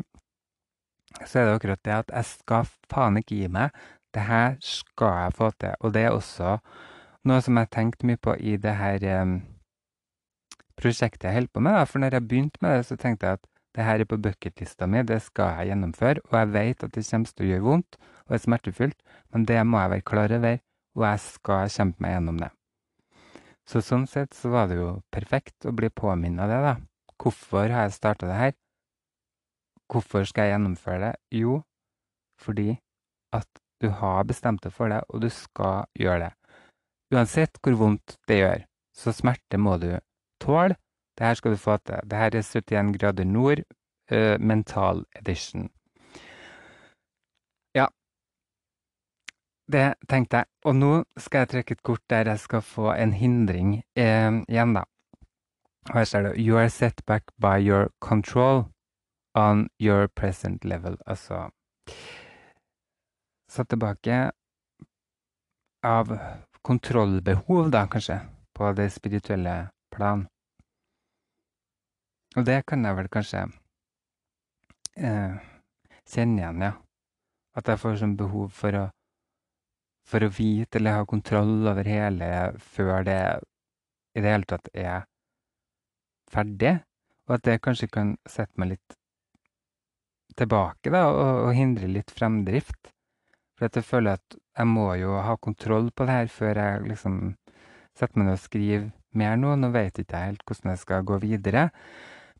så 1.25 1.41
er 1.41 1.47
det 1.47 1.55
akkurat 1.57 1.83
det 1.83 1.95
at 1.95 2.13
jeg 2.13 2.29
skal 2.29 2.69
faen 2.91 3.19
ikke 3.19 3.41
gi 3.41 3.49
meg. 3.51 3.73
Det 4.13 4.25
her 4.29 4.55
skal 4.63 5.15
jeg 5.23 5.37
få 5.37 5.49
til. 5.59 5.75
Og 5.81 5.93
det 5.93 6.05
er 6.05 6.15
også 6.15 6.57
noe 7.29 7.43
som 7.43 7.57
jeg 7.57 7.67
har 7.67 7.73
tenkt 7.73 8.05
mye 8.07 8.21
på 8.21 8.35
i 8.39 8.55
det 8.61 8.75
her 8.79 9.03
um, 9.21 9.39
prosjektet 10.79 11.27
jeg 11.27 11.37
holder 11.37 11.53
på 11.53 11.63
med. 11.67 11.79
For 11.89 12.01
når 12.01 12.17
jeg 12.17 12.27
begynte 12.27 12.63
med 12.63 12.77
det, 12.77 12.85
så 12.87 12.97
tenkte 12.99 13.27
jeg 13.27 13.39
at 13.39 13.49
det 13.77 13.85
her 13.85 14.01
er 14.01 14.09
på 14.09 14.17
bucketlista 14.17 14.87
mi, 14.89 15.03
det 15.05 15.19
skal 15.21 15.59
jeg 15.59 15.71
gjennomføre. 15.71 16.23
Og 16.29 16.37
jeg 16.39 16.51
vet 16.55 16.85
at 16.87 16.95
det 16.95 17.05
kommer 17.05 17.33
til 17.35 17.45
å 17.45 17.49
gjøre 17.51 17.65
vondt 17.67 17.99
og 17.99 18.35
er 18.35 18.41
smertefullt, 18.43 19.03
men 19.33 19.45
det 19.49 19.59
må 19.65 19.81
jeg 19.83 19.93
være 19.93 20.07
klar 20.09 20.33
over, 20.39 20.57
og 20.97 21.05
jeg 21.05 21.21
skal 21.25 21.75
kjempe 21.75 22.03
meg 22.03 22.15
gjennom 22.15 22.41
det. 22.41 22.49
Så 23.69 23.83
sånn 23.85 24.07
sett 24.09 24.33
så 24.33 24.49
var 24.49 24.69
det 24.69 24.79
jo 24.79 24.89
perfekt 25.13 25.67
å 25.69 25.73
bli 25.77 25.91
påminnet 25.93 26.41
av 26.45 26.49
det, 26.49 26.59
da. 26.65 26.75
Hvorfor 27.21 27.69
har 27.69 27.85
jeg 27.85 27.97
starta 27.99 28.29
det 28.29 28.37
her? 28.39 28.53
Hvorfor 29.89 30.25
skal 30.25 30.47
jeg 30.47 30.55
gjennomføre 30.55 31.01
det? 31.03 31.13
Jo, 31.37 31.59
fordi 32.41 32.71
at 33.35 33.61
du 33.81 33.89
har 33.93 34.25
bestemt 34.27 34.63
deg 34.65 34.73
for 34.73 34.89
det, 34.91 35.03
og 35.09 35.21
du 35.21 35.29
skal 35.33 35.85
gjøre 35.97 36.27
det. 36.27 36.33
Uansett 37.13 37.61
hvor 37.61 37.77
vondt 37.77 38.17
det 38.29 38.41
gjør, 38.41 38.65
så 38.97 39.13
smerte 39.15 39.61
må 39.61 39.77
du 39.81 39.91
tåle. 40.39 40.75
Det 41.17 41.27
her 41.27 41.33
skal 41.33 41.51
du 41.51 41.57
få 41.57 41.77
til. 41.77 41.99
Det 42.09 42.17
her 42.17 42.35
er 42.35 42.41
71 42.41 42.97
grader 42.99 43.23
nord, 43.23 43.59
uh, 44.11 44.41
mental 44.41 45.03
edition. 45.15 45.69
Ja. 47.75 47.87
Det 49.71 49.93
tenkte 50.09 50.37
jeg. 50.37 50.45
Og 50.65 50.75
nå 50.75 51.03
skal 51.17 51.39
jeg 51.39 51.49
trekke 51.49 51.71
et 51.71 51.83
kort 51.83 52.01
der 52.09 52.31
jeg 52.31 52.39
skal 52.39 52.61
få 52.61 52.93
en 52.93 53.13
hindring 53.13 53.83
eh, 53.95 54.31
igjen, 54.49 54.73
da. 54.73 54.83
Her 55.93 56.03
står 56.03 56.21
det 56.21 56.33
You 56.37 56.57
are 56.57 56.69
set 56.69 57.01
back 57.05 57.23
by 57.41 57.59
your 57.59 57.89
control 58.01 58.65
on 59.35 59.69
your 59.81 60.07
present 60.07 60.65
level. 60.65 60.97
Altså 61.05 61.49
satt 63.49 63.69
tilbake 63.69 64.31
av 65.85 66.17
kontrollbehov, 66.61 67.69
da, 67.71 67.87
kanskje, 67.87 68.19
på 68.53 68.71
det 68.77 68.89
spirituelle 68.93 69.69
plan. 69.99 70.27
Og 72.37 72.45
det 72.45 72.61
kan 72.69 72.85
jeg 72.85 72.97
vel 72.97 73.09
kanskje 73.11 73.41
eh, 74.95 75.39
kjenne 76.07 76.41
igjen, 76.43 76.65
ja. 76.69 76.73
At 77.57 77.67
jeg 77.67 77.81
får 77.81 77.99
sånn 77.99 78.17
behov 78.19 78.53
for 78.55 78.77
å, 78.77 78.83
for 80.07 80.23
å 80.23 80.31
vite 80.31 80.79
eller 80.79 80.99
ha 80.99 81.07
kontroll 81.09 81.67
over 81.67 81.89
hele 81.89 82.29
før 82.61 83.03
det 83.07 83.21
i 84.15 84.21
det 84.23 84.31
hele 84.35 84.49
tatt 84.49 84.69
er 84.73 85.03
ferdig. 86.31 86.77
Og 87.27 87.35
at 87.37 87.45
det 87.45 87.59
kanskje 87.65 87.89
kan 87.91 88.15
sette 88.29 88.57
meg 88.61 88.75
litt 88.75 88.95
tilbake 90.39 90.93
da, 90.93 91.09
og, 91.09 91.49
og 91.49 91.57
hindre 91.57 91.89
litt 91.89 92.13
fremdrift. 92.15 92.93
For 93.57 93.67
at 93.67 93.75
jeg 93.75 93.85
føler 93.89 94.21
at 94.21 94.39
jeg 94.39 94.69
må 94.69 94.93
jo 95.01 95.17
ha 95.25 95.35
kontroll 95.41 95.89
på 95.91 96.07
det 96.07 96.15
her 96.15 96.31
før 96.31 96.61
jeg 96.61 96.87
liksom 96.93 97.19
setter 97.97 98.21
meg 98.21 98.29
ned 98.29 98.37
og 98.37 98.43
skriver 98.45 98.87
mer 99.17 99.37
nå. 99.39 99.55
Nå 99.57 99.71
vet 99.73 100.01
ikke 100.01 100.21
helt 100.27 100.45
hvordan 100.45 100.73
jeg 100.73 100.83
skal 100.83 101.07
gå 101.07 101.19
videre. 101.23 101.69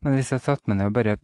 Men 0.00 0.16
hvis 0.16 0.32
jeg 0.34 0.44
satte 0.44 0.70
meg 0.70 0.80
ned 0.80 0.90
og 0.90 0.96
bare 0.96 1.16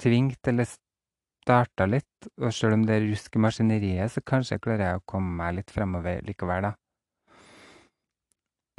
tvingte 0.00 0.52
eller 0.52 0.68
starta 0.70 1.86
litt, 1.88 2.28
og 2.40 2.52
sjøl 2.54 2.76
om 2.76 2.84
det 2.86 2.98
er 2.98 3.08
rusk 3.08 3.36
i 3.36 3.42
maskineriet, 3.42 4.12
så 4.12 4.22
kanskje 4.24 4.60
klarer 4.62 4.86
jeg 4.86 5.00
å 5.00 5.08
komme 5.08 5.34
meg 5.40 5.56
litt 5.58 5.72
fremover 5.74 6.22
likevel, 6.26 6.68
da. 6.68 6.76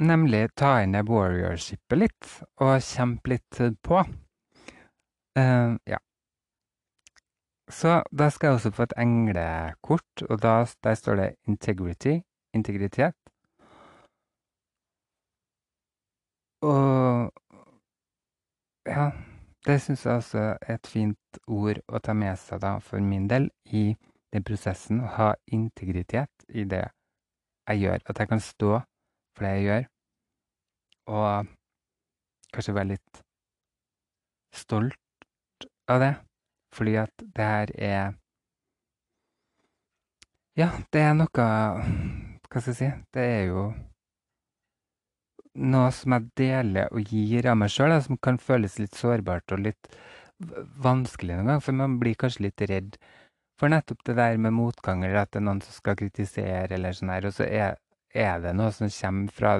Nemlig 0.02 0.48
ta 0.58 0.80
inn 0.82 0.96
det 0.96 1.04
warriorshipet 1.06 1.98
litt, 1.98 2.30
og 2.62 2.80
kjempe 2.82 3.34
litt 3.34 3.60
på. 3.86 4.00
Uh, 5.38 5.78
ja. 5.88 6.00
Så 7.72 8.00
da 8.10 8.28
skal 8.30 8.50
jeg 8.50 8.58
også 8.58 8.72
få 8.76 8.86
et 8.88 8.96
englekort, 9.00 10.24
og 10.28 10.42
da, 10.42 10.56
der 10.84 10.98
står 10.98 11.20
det 11.20 11.28
integrity, 11.48 12.18
integritet. 12.56 13.16
Og 16.62 17.32
ja, 18.86 19.10
det 19.66 19.78
syns 19.82 20.06
jeg 20.06 20.14
også 20.14 20.38
er 20.38 20.74
et 20.76 20.86
fint 20.90 21.38
ord 21.46 21.80
å 21.88 22.00
ta 22.02 22.14
med 22.14 22.38
seg 22.38 22.62
da, 22.62 22.76
for 22.78 23.02
min 23.02 23.28
del 23.30 23.50
i 23.70 23.92
den 24.34 24.46
prosessen. 24.46 25.02
Å 25.02 25.10
ha 25.16 25.28
integritet 25.46 26.46
i 26.48 26.64
det 26.68 26.84
jeg 27.68 27.82
gjør. 27.82 28.02
At 28.06 28.22
jeg 28.22 28.30
kan 28.30 28.42
stå 28.42 28.72
for 29.36 29.46
det 29.46 29.52
jeg 29.56 29.66
gjør, 29.66 29.86
og 31.18 31.52
kanskje 32.52 32.74
være 32.76 32.92
litt 32.94 33.22
stolt 34.54 35.68
av 35.90 36.02
det. 36.02 36.12
Fordi 36.72 36.96
at 36.96 37.24
det 37.36 37.46
her 37.54 37.72
er 37.76 38.12
Ja, 40.56 40.68
det 40.92 41.00
er 41.00 41.14
noe 41.16 41.28
Hva 41.36 42.60
skal 42.60 42.70
jeg 42.70 42.76
si? 42.76 42.88
Det 43.12 43.24
er 43.24 43.42
jo 43.48 43.64
noe 45.54 45.90
som 45.92 46.14
jeg 46.16 46.28
deler 46.38 46.92
og 46.92 47.12
gir 47.12 47.48
av 47.50 47.58
meg 47.60 47.72
sjøl, 47.72 47.94
som 48.04 48.18
kan 48.20 48.38
føles 48.40 48.78
litt 48.80 48.96
sårbart 48.96 49.52
og 49.52 49.64
litt 49.66 49.90
vanskelig 50.82 51.36
noen 51.36 51.52
gang, 51.52 51.60
For 51.62 51.76
man 51.76 51.98
blir 52.00 52.16
kanskje 52.18 52.48
litt 52.48 52.62
redd 52.70 52.96
for 53.60 53.70
nettopp 53.70 54.02
det 54.08 54.16
der 54.18 54.38
med 54.42 54.56
motgang, 54.56 55.04
eller 55.04 55.22
at 55.22 55.32
det 55.32 55.42
er 55.42 55.46
noen 55.46 55.60
som 55.62 55.76
skal 55.76 55.96
kritisere, 55.96 56.72
eller 56.74 56.96
sånn 56.96 57.12
her. 57.12 57.28
Og 57.28 57.36
så 57.36 57.46
er, 57.46 57.76
er 58.10 58.40
det 58.42 58.54
noe 58.58 58.72
som 58.74 58.90
kommer 58.90 59.36
fra 59.36 59.52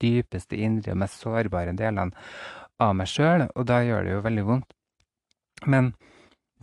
dypeste 0.00 0.56
indre 0.56 0.94
og 0.94 1.00
mest 1.02 1.20
sårbare 1.20 1.74
delene 1.76 2.14
av 2.80 2.94
meg 2.96 3.10
sjøl, 3.10 3.48
og 3.54 3.66
da 3.68 3.82
gjør 3.84 4.04
det 4.04 4.14
jo 4.14 4.24
veldig 4.24 4.46
vondt. 4.46 4.74
Men 5.66 5.94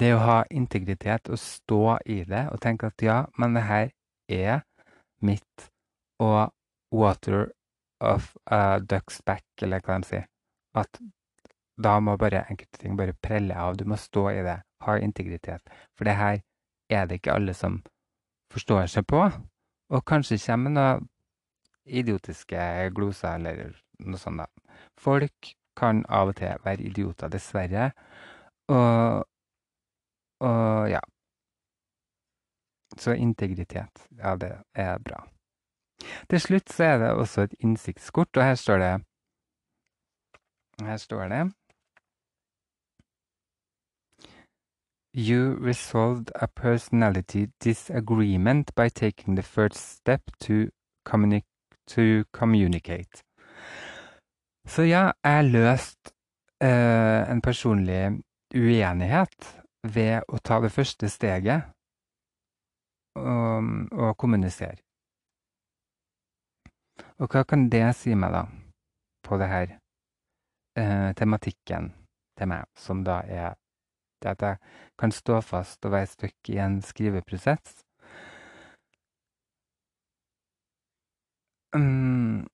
det 0.01 0.13
å 0.15 0.23
ha 0.23 0.39
integritet 0.49 1.29
og 1.29 1.41
stå 1.41 1.97
i 2.09 2.23
det 2.29 2.47
og 2.49 2.61
tenke 2.61 2.89
at 2.89 3.05
ja, 3.05 3.17
men 3.37 3.57
det 3.57 3.65
her 3.67 3.91
er 4.29 4.63
mitt 5.21 5.69
og 6.21 6.53
water 6.93 7.51
of 8.03 8.33
a 8.45 8.79
duck's 8.79 9.21
back, 9.25 9.45
eller 9.61 9.83
hva 9.83 9.99
de 10.01 10.09
sier. 10.09 10.27
At 10.75 10.99
da 11.83 11.97
må 11.99 12.17
bare 12.21 12.45
enkelte 12.49 12.81
ting 12.81 12.97
bare 12.97 13.15
prelle 13.25 13.55
av. 13.57 13.77
Du 13.77 13.85
må 13.89 13.97
stå 13.97 14.27
i 14.31 14.43
det. 14.45 14.59
Ha 14.85 14.97
integritet. 14.99 15.63
For 15.97 16.05
det 16.07 16.17
her 16.19 16.41
er 16.91 17.07
det 17.07 17.21
ikke 17.21 17.33
alle 17.37 17.55
som 17.57 17.81
forstår 18.53 18.87
seg 18.91 19.07
på. 19.09 19.23
Og 19.93 20.05
kanskje 20.09 20.41
kommer 20.45 20.73
noen 20.73 21.09
idiotiske 21.83 22.89
gloser 22.95 23.39
eller 23.39 23.73
noe 24.03 24.19
sånt, 24.21 24.43
da. 24.43 24.77
Folk 24.99 25.53
kan 25.77 26.03
av 26.09 26.31
og 26.31 26.37
til 26.37 26.61
være 26.63 26.85
idioter, 26.85 27.31
dessverre. 27.33 27.91
Og 28.71 29.23
og 30.43 30.89
ja. 30.91 30.99
Så 32.97 33.15
integritet, 33.17 34.07
ja, 34.17 34.35
det 34.35 34.51
er 34.75 34.99
bra. 34.99 35.23
Til 36.29 36.39
slutt 36.39 36.71
så 36.73 36.83
er 36.83 36.97
det 36.97 37.11
også 37.11 37.41
et 37.47 37.55
innsiktskort, 37.59 38.37
og 38.37 38.43
her 38.43 38.55
står 38.55 38.77
det 38.77 38.93
Her 40.81 40.97
står 40.97 41.27
det 41.27 41.43
You 45.15 45.57
resolved 45.61 46.31
a 46.35 46.47
personality 46.47 47.45
disagreement 47.63 48.75
by 48.75 48.89
taking 48.89 49.35
the 49.35 49.43
first 49.43 49.97
step 49.97 50.21
to 50.39 50.53
communi 51.05 51.41
to 51.87 52.23
communicate. 52.31 53.23
Så 54.67 54.81
ja, 54.81 55.11
jeg 55.23 55.45
løste 55.45 56.11
uh, 56.63 57.31
en 57.31 57.41
personlig 57.41 58.23
uenighet 58.55 59.49
ved 59.83 60.23
å 60.27 60.39
ta 60.39 60.59
det 60.63 60.71
første 60.71 61.09
steget 61.09 61.69
og, 63.15 63.69
og 63.91 64.17
kommunisere. 64.17 64.79
Og 67.21 67.29
hva 67.29 67.43
kan 67.45 67.67
det 67.69 67.85
si 67.97 68.15
meg, 68.17 68.33
da, 68.33 68.45
på 69.23 69.37
det 69.41 69.49
her 69.51 69.75
eh, 70.79 71.11
tematikken 71.17 71.91
til 72.37 72.49
meg, 72.49 72.65
som 72.77 73.03
da 73.05 73.21
er 73.27 73.53
det 74.23 74.33
at 74.33 74.41
jeg 74.47 74.57
kan 74.99 75.11
stå 75.11 75.41
fast 75.43 75.85
og 75.85 75.93
være 75.93 76.09
stuck 76.09 76.49
i 76.49 76.59
en 76.63 76.81
skriveprosess? 76.81 77.81
Um, 81.75 82.45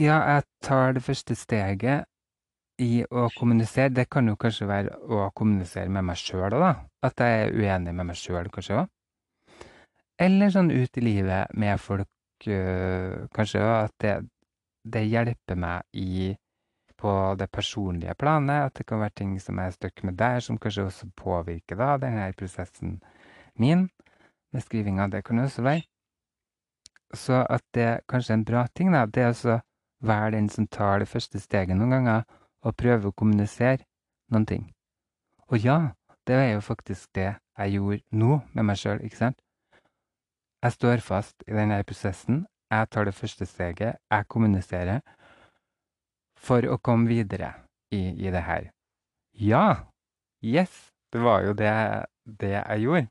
ja, 0.00 0.20
jeg 0.20 0.42
tar 0.64 0.92
det 0.92 1.02
første 1.04 1.34
steget 1.34 2.04
i 2.82 3.04
å 3.08 3.28
kommunisere. 3.36 3.94
Det 3.96 4.08
kan 4.12 4.28
jo 4.28 4.36
kanskje 4.36 4.68
være 4.68 4.98
å 5.08 5.30
kommunisere 5.36 5.88
med 5.88 6.04
meg 6.04 6.20
sjøl 6.20 6.50
òg, 6.50 6.60
da. 6.60 6.72
At 7.06 7.22
jeg 7.24 7.46
er 7.46 7.56
uenig 7.56 7.94
med 7.96 8.10
meg 8.10 8.20
sjøl, 8.20 8.50
kanskje 8.52 8.82
òg. 8.82 8.92
Eller 10.20 10.52
sånn 10.52 10.72
ut 10.72 11.00
i 11.00 11.04
livet 11.04 11.56
med 11.56 11.80
folk, 11.80 12.08
kanskje 12.44 13.62
òg. 13.62 13.76
At 13.86 13.94
det, 14.02 14.14
det, 14.84 15.06
hjelper 15.08 15.56
meg 15.56 15.82
i 15.92 16.34
på 16.96 17.12
det 17.38 17.50
personlige 17.52 18.14
planet. 18.14 18.70
At 18.70 18.78
det 18.78 18.86
kan 18.86 19.00
være 19.00 19.16
ting 19.16 19.36
som 19.40 19.58
er 19.58 19.70
stuck 19.70 20.02
med 20.04 20.18
der, 20.18 20.40
som 20.40 20.58
kanskje 20.58 20.88
også 20.88 21.10
påvirker 21.16 21.76
da 21.76 21.96
denne 22.00 22.32
prosessen 22.38 23.00
min 23.58 23.88
med 24.52 24.62
skrivinga. 24.62 25.06
Det 25.06 25.24
kan 25.24 25.38
også 25.38 25.62
være. 25.62 25.82
Så 27.14 27.46
at 27.50 27.62
det 27.74 28.00
kanskje 28.08 28.32
er 28.32 28.38
en 28.38 28.44
bra 28.44 28.66
ting, 28.74 28.92
da, 28.92 29.06
det 29.06 29.22
er 29.22 29.32
å 29.46 29.60
være 30.02 30.34
den 30.34 30.48
som 30.48 30.66
tar 30.66 30.98
det 30.98 31.08
første 31.08 31.40
steget 31.40 31.76
noen 31.76 31.94
ganger, 31.94 32.24
og 32.66 32.76
prøve 32.76 33.08
å 33.08 33.14
kommunisere 33.14 33.84
noen 34.32 34.46
ting. 34.46 34.64
Og 35.46 35.62
ja, 35.62 35.94
det 36.26 36.34
er 36.34 36.52
jo 36.56 36.60
faktisk 36.60 37.14
det 37.14 37.36
jeg 37.58 37.76
gjorde 37.78 38.02
nå 38.10 38.40
med 38.52 38.66
meg 38.66 38.80
sjøl, 38.80 39.00
ikke 39.06 39.20
sant? 39.20 39.38
Jeg 40.64 40.72
står 40.72 41.02
fast 41.04 41.44
i 41.46 41.54
denne 41.54 41.82
prosessen. 41.86 42.44
Jeg 42.72 42.88
tar 42.90 43.06
det 43.06 43.14
første 43.14 43.46
steget. 43.46 43.98
Jeg 44.10 44.28
kommuniserer 44.32 45.02
for 46.36 46.66
å 46.66 46.78
komme 46.78 47.08
videre 47.10 47.52
i, 47.92 48.10
i 48.26 48.32
det 48.32 48.42
her. 48.46 48.70
Ja! 49.36 49.86
Yes! 50.44 50.90
Det 51.12 51.22
var 51.22 51.44
jo 51.46 51.52
det, 51.56 51.70
det 52.26 52.50
jeg 52.56 52.82
gjorde. 52.82 53.06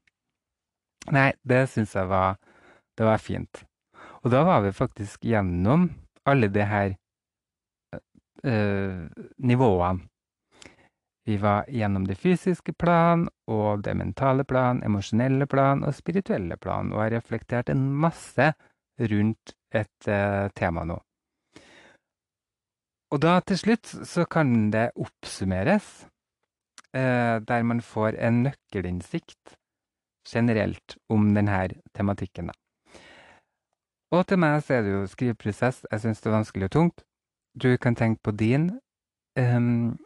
Nei, 1.16 1.30
det 1.48 1.62
syns 1.72 1.96
jeg 1.96 2.10
var, 2.10 2.36
det 2.98 3.06
var 3.08 3.22
fint. 3.22 3.64
Og 4.26 4.32
da 4.34 4.42
var 4.46 4.66
vi 4.66 4.74
faktisk 4.76 5.26
gjennom 5.26 5.88
alle 6.26 6.50
de 6.50 6.66
her 6.66 6.96
øh, 8.44 9.06
nivåene. 9.38 10.10
Vi 11.26 11.38
var 11.42 11.66
gjennom 11.68 12.06
det 12.06 12.20
fysiske 12.22 12.74
plan 12.78 13.26
og 13.50 13.82
det 13.84 13.96
mentale 13.98 14.46
plan, 14.46 14.84
emosjonelle 14.86 15.48
plan 15.50 15.82
og 15.84 15.96
spirituelle 15.98 16.58
plan, 16.62 16.92
og 16.94 17.02
har 17.02 17.16
reflektert 17.18 17.72
en 17.74 17.88
masse 17.90 18.52
rundt 19.00 19.56
et 19.74 20.10
uh, 20.10 20.52
tema 20.54 20.86
nå. 20.86 21.00
Og 23.14 23.22
da 23.22 23.40
til 23.42 23.58
slutt 23.58 23.90
så 24.06 24.28
kan 24.30 24.70
det 24.74 24.92
oppsummeres, 24.96 26.06
uh, 26.94 27.42
der 27.42 27.66
man 27.66 27.82
får 27.82 28.20
en 28.22 28.44
nøkkelinnsikt 28.46 29.58
generelt 30.30 30.98
om 31.10 31.34
denne 31.34 31.68
tematikken. 31.94 32.54
Og 34.14 34.28
til 34.30 34.40
meg 34.40 34.62
så 34.64 34.78
er 34.78 34.86
det 34.86 34.94
jo 34.94 35.06
skriveprosess. 35.10 35.86
Jeg 35.92 36.02
syns 36.02 36.22
det 36.22 36.30
er 36.30 36.38
vanskelig 36.38 36.70
og 36.70 36.76
tungt. 36.78 37.06
Du 37.58 37.78
kan 37.82 37.96
tenke 37.96 38.22
på 38.24 38.32
din 38.32 38.70
um, 39.40 39.98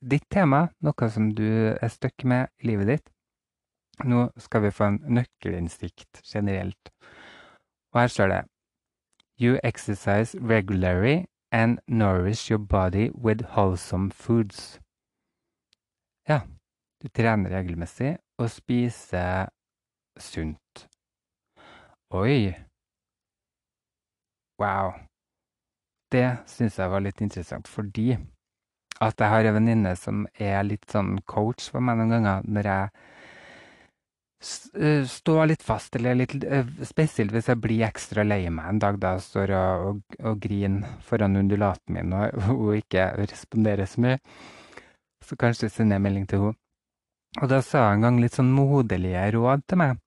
ditt 0.00 0.26
tema, 0.30 0.68
noe 0.80 1.08
som 1.10 1.30
du 1.34 1.46
er 1.74 1.88
stuck 1.90 2.24
med 2.24 2.48
i 2.62 2.70
livet 2.70 2.90
ditt. 2.92 3.10
Nå 4.04 4.28
skal 4.38 4.62
vi 4.62 4.70
få 4.70 4.92
en 4.92 5.00
nøkkelinnsikt 5.18 6.22
generelt. 6.22 6.92
Og 7.92 8.00
her 8.02 8.12
står 8.12 8.28
det 8.32 8.42
You 9.40 9.58
exercise 9.62 10.38
regularly 10.38 11.26
and 11.52 11.78
nourish 11.88 12.50
your 12.50 12.58
body 12.58 13.10
with 13.10 13.44
wholesome 13.54 14.10
foods. 14.10 14.80
Ja, 16.28 16.40
du 17.02 17.08
trener 17.08 17.50
regelmessig 17.50 18.18
og 18.38 18.50
spiser 18.50 19.48
sunt. 20.18 20.88
Oi! 22.10 22.54
Wow. 24.58 24.92
Det 26.12 26.38
syns 26.46 26.78
jeg 26.78 26.90
var 26.90 27.00
litt 27.04 27.20
interessant, 27.20 27.68
fordi 27.68 28.16
at 29.04 29.20
jeg 29.20 29.30
har 29.30 29.46
en 29.46 29.56
venninne 29.58 29.94
som 29.98 30.26
er 30.34 30.58
litt 30.66 30.88
sånn 30.90 31.18
coach 31.28 31.68
for 31.70 31.84
meg 31.84 32.00
noen 32.00 32.14
ganger 32.16 32.46
når 32.50 32.68
jeg 32.68 32.88
eh, 34.74 35.04
står 35.06 35.42
litt 35.52 35.64
fast, 35.66 35.94
eller 35.98 36.18
litt 36.18 36.34
eh, 36.42 36.66
spesielt 36.86 37.34
hvis 37.34 37.50
jeg 37.52 37.62
blir 37.62 37.86
ekstra 37.86 38.26
lei 38.26 38.40
meg 38.50 38.72
en 38.72 38.82
dag 38.82 38.98
da 38.98 39.14
jeg 39.16 39.26
står 39.28 39.54
og, 39.58 39.88
og, 39.88 40.18
og 40.26 40.40
griner 40.42 40.98
foran 41.06 41.38
undulaten 41.38 41.94
min 41.94 42.16
og 42.18 42.40
hun 42.48 42.78
ikke 42.80 43.12
responderer 43.22 43.86
så 43.86 44.02
mye, 44.06 44.18
så 45.24 45.38
kanskje 45.38 45.70
sender 45.70 45.98
jeg 45.98 46.06
melding 46.08 46.26
til 46.30 46.48
henne. 46.48 46.60
Og 47.42 47.50
da 47.50 47.58
sa 47.62 47.90
hun 47.90 47.98
en 47.98 48.06
gang 48.06 48.22
litt 48.22 48.34
sånn 48.38 48.50
moderlige 48.50 49.26
råd 49.34 49.66
til 49.68 49.78
meg. 49.78 49.98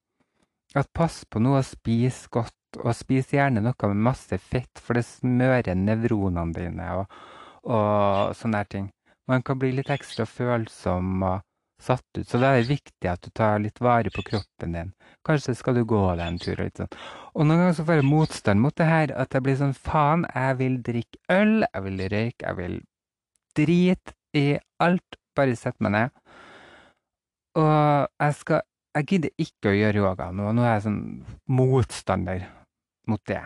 At 0.76 0.90
pass 0.96 1.22
på 1.30 1.40
noe 1.44 1.60
å 1.60 1.68
spise 1.68 2.32
godt 2.34 2.80
og 2.80 2.96
spis 2.96 3.30
gjerne 3.36 3.62
noe 3.64 3.90
med 3.92 4.04
masse 4.08 4.38
fett, 4.42 4.80
for 4.80 4.98
det 4.98 5.04
smører 5.06 5.78
nevronene 5.78 6.56
dine 6.56 6.88
og, 6.98 7.22
og 7.68 8.36
sånne 8.38 8.66
ting. 8.70 8.90
Man 9.30 9.44
kan 9.46 9.60
bli 9.60 9.72
litt 9.78 9.92
ekstra 9.94 10.26
følsom 10.26 11.24
og 11.24 11.42
satt 11.82 12.18
ut, 12.18 12.28
så 12.30 12.38
da 12.38 12.52
er 12.54 12.62
det 12.62 12.76
viktig 12.76 13.10
at 13.10 13.24
du 13.26 13.32
tar 13.34 13.62
litt 13.62 13.80
vare 13.82 14.12
på 14.14 14.24
kroppen 14.26 14.76
din. 14.76 14.92
Kanskje 15.26 15.56
skal 15.58 15.80
du 15.80 15.84
gå 15.88 16.02
deg 16.14 16.26
en 16.28 16.40
tur 16.42 16.54
og 16.54 16.68
litt 16.68 16.82
sånn. 16.82 16.92
Og 17.34 17.48
noen 17.48 17.64
ganger 17.64 17.78
så 17.78 17.86
får 17.88 18.00
jeg 18.00 18.08
motstand 18.10 18.62
mot 18.62 18.76
det 18.78 18.90
her, 18.90 19.14
at 19.18 19.34
jeg 19.34 19.46
blir 19.46 19.58
sånn 19.58 19.78
faen, 19.78 20.26
jeg 20.30 20.58
vil 20.62 20.78
drikke 20.86 21.22
øl, 21.34 21.56
jeg 21.66 21.86
vil 21.88 22.04
røyke, 22.14 22.46
jeg 22.46 22.60
vil 22.60 22.78
drite 23.58 24.18
i 24.38 24.46
alt. 24.82 25.18
Bare 25.38 25.56
sett 25.56 25.78
meg 25.80 25.96
ned. 25.96 26.18
Og 27.56 28.08
jeg 28.20 28.36
skal 28.40 28.68
Jeg 28.92 29.06
gidder 29.08 29.32
ikke 29.40 29.70
å 29.72 29.76
gjøre 29.76 30.00
yoga 30.02 30.26
nå. 30.36 30.50
Nå 30.52 30.66
er 30.66 30.74
jeg 30.74 30.82
sånn 30.84 31.04
motstander 31.48 32.42
mot 33.08 33.22
det 33.24 33.38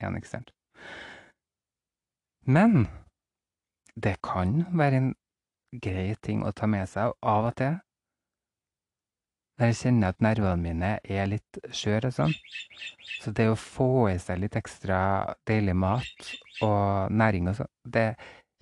igjen, 0.00 0.16
ikke 0.18 0.26
sant. 0.26 0.50
Men 2.42 2.88
det 3.94 4.16
kan 4.24 4.62
være 4.72 5.00
en 5.00 5.10
grei 5.72 6.12
ting 6.24 6.44
å 6.44 6.52
ta 6.56 6.68
med 6.68 6.88
seg 6.88 7.12
av 7.22 7.48
og 7.50 7.56
til. 7.58 7.76
Når 9.60 9.70
jeg 9.70 9.78
kjenner 9.82 10.12
at 10.12 10.24
nervene 10.24 10.62
mine 10.62 10.92
er 11.04 11.28
litt 11.28 11.60
skjøre 11.76 12.10
og 12.10 12.16
sånn. 12.16 12.32
Så 13.22 13.34
det 13.36 13.46
å 13.52 13.58
få 13.58 14.08
i 14.10 14.16
seg 14.18 14.40
litt 14.42 14.56
ekstra 14.58 14.98
deilig 15.48 15.76
mat 15.78 16.32
og 16.64 17.12
næring 17.12 17.52
og 17.52 17.60
sånn, 17.60 17.72
det 17.84 18.08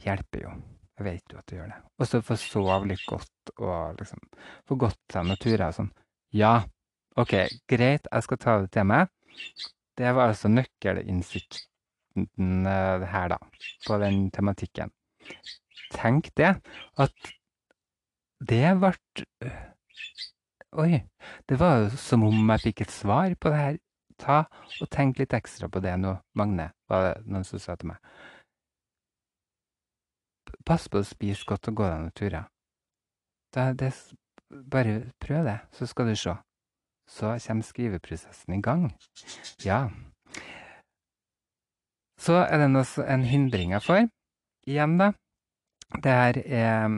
hjelper 0.05 0.45
jo. 0.45 0.53
Jeg 1.01 1.07
vet 1.07 1.33
jo 1.33 1.39
at 1.41 1.47
det 1.49 1.57
gjør 1.57 1.71
det. 1.73 1.79
Og 1.97 2.11
så 2.11 2.21
få 2.25 2.37
sove 2.37 2.91
litt 2.91 3.07
godt 3.09 3.53
og 3.57 4.03
liksom 4.03 4.21
få 4.69 4.77
gått 4.83 5.15
seg 5.15 5.25
noen 5.25 5.41
turer 5.41 5.69
og 5.71 5.77
sånn. 5.79 5.93
Ja, 6.37 6.55
OK, 7.19 7.35
greit, 7.71 8.07
jeg 8.07 8.27
skal 8.27 8.41
ta 8.43 8.59
det 8.61 8.71
til 8.75 8.87
meg. 8.91 9.09
Det 9.99 10.11
var 10.17 10.31
altså 10.31 10.51
nøkkelinnsikten 10.53 12.69
her, 12.69 13.33
da, 13.33 13.39
på 13.87 13.99
den 14.03 14.17
tematikken. 14.35 14.93
Tenk 15.95 16.31
det, 16.39 16.55
at 16.97 17.31
det 18.41 18.65
ble 18.81 18.95
Oi. 20.79 21.01
Det 21.51 21.57
var 21.59 21.81
jo 21.81 21.89
som 21.99 22.23
om 22.23 22.53
jeg 22.53 22.63
fikk 22.69 22.85
et 22.85 22.93
svar 22.95 23.35
på 23.35 23.51
det 23.51 23.59
her. 23.59 23.79
Ta 24.21 24.37
og 24.79 24.91
tenk 24.93 25.19
litt 25.19 25.35
ekstra 25.35 25.67
på 25.73 25.81
det 25.83 25.97
nå, 25.99 26.13
Magne, 26.39 26.69
var 26.87 27.07
det 27.07 27.15
noen 27.27 27.47
som 27.49 27.59
sa 27.59 27.75
til 27.81 27.91
meg. 27.91 27.99
Pass 30.69 30.87
på 30.93 31.01
å 31.01 31.09
spise 31.09 31.49
godt 31.49 31.73
og 31.73 31.81
gå 31.81 31.89
deg 31.89 32.05
noen 32.05 32.15
turer. 32.15 32.47
bare 34.71 34.95
prøv 35.19 35.45
det, 35.49 35.59
så 35.75 35.87
skal 35.91 36.07
du 36.07 36.15
se 36.15 36.37
så 37.11 37.39
kommer 37.47 37.63
skriveprosessen 37.63 38.55
i 38.55 38.63
gang. 38.63 38.93
Ja. 39.65 39.89
Så 42.19 42.33
er 42.33 42.59
det 42.59 42.87
en 43.09 43.25
hindring 43.25 43.73
jeg 43.73 43.83
får. 43.83 44.09
Igjen, 44.71 44.97
da. 45.01 45.11
Det 45.99 46.15
her 46.15 46.39
er 46.47 46.89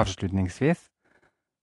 avslutningsvis 0.00 0.86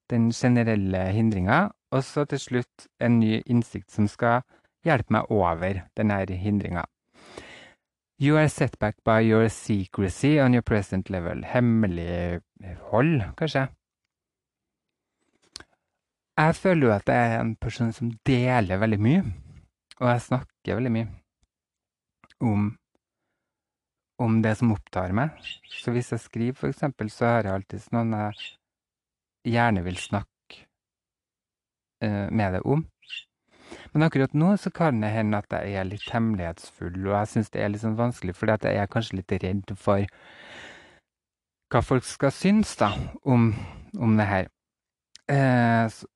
den 0.10 0.30
generelle 0.32 1.02
hindringa, 1.14 1.68
og 1.92 2.04
så 2.04 2.26
til 2.26 2.40
slutt 2.40 2.88
en 3.04 3.20
ny 3.20 3.42
innsikt 3.46 3.92
som 3.94 4.08
skal 4.10 4.42
hjelpe 4.88 5.14
meg 5.14 5.32
over 5.32 5.84
denne 6.00 6.22
hindringa. 6.32 6.86
You 8.20 8.38
are 8.38 8.50
set 8.50 8.80
back 8.80 8.96
by 9.06 9.22
your 9.22 9.48
secrecy 9.48 10.40
on 10.42 10.54
your 10.54 10.64
present 10.64 11.10
level. 11.10 11.44
Hemmelighold, 11.46 13.22
kanskje? 13.38 13.68
Jeg 16.38 16.56
føler 16.56 16.88
jo 16.88 16.94
at 16.94 17.10
jeg 17.10 17.34
er 17.34 17.40
en 17.42 17.56
person 17.56 17.94
som 17.94 18.12
deler 18.26 18.78
veldig 18.82 19.00
mye. 19.00 19.24
Og 20.00 20.10
jeg 20.10 20.22
snakker 20.22 20.76
veldig 20.80 20.92
mye 20.92 21.08
om, 22.42 22.78
om 24.22 24.42
det 24.42 24.56
som 24.60 24.74
opptar 24.74 25.14
meg. 25.16 25.36
Så 25.82 25.94
hvis 25.94 26.12
jeg 26.14 26.24
skriver, 26.24 26.58
for 26.58 26.72
eksempel, 26.72 27.10
så 27.14 27.30
har 27.30 27.48
jeg 27.48 27.60
alltid 27.60 27.90
noen 27.96 28.16
jeg 28.18 29.54
gjerne 29.54 29.84
vil 29.86 30.00
snakke 30.02 30.64
uh, 32.04 32.28
med 32.34 32.58
deg 32.58 32.66
om. 32.66 32.86
Men 33.94 34.08
akkurat 34.08 34.34
nå 34.38 34.54
så 34.60 34.72
kan 34.74 35.00
det 35.04 35.14
hende 35.14 35.40
at 35.40 35.54
jeg 35.54 35.78
er 35.80 35.88
litt 35.88 36.08
hemmelighetsfull, 36.12 36.98
og 37.08 37.14
jeg 37.14 37.32
syns 37.34 37.54
det 37.54 37.64
er 37.64 37.72
litt 37.72 37.84
sånn 37.84 38.00
vanskelig, 38.00 38.36
fordi 38.38 38.72
jeg 38.72 38.82
er 38.82 38.92
kanskje 38.92 39.20
litt 39.20 39.38
redd 39.44 39.74
for 39.80 40.06
hva 41.72 41.82
folk 41.84 42.06
skal 42.08 42.32
synes 42.32 42.76
da, 42.80 42.92
om, 43.28 43.50
om 44.00 44.14
det 44.20 44.28
her. 44.28 44.52
Så, 45.92 46.08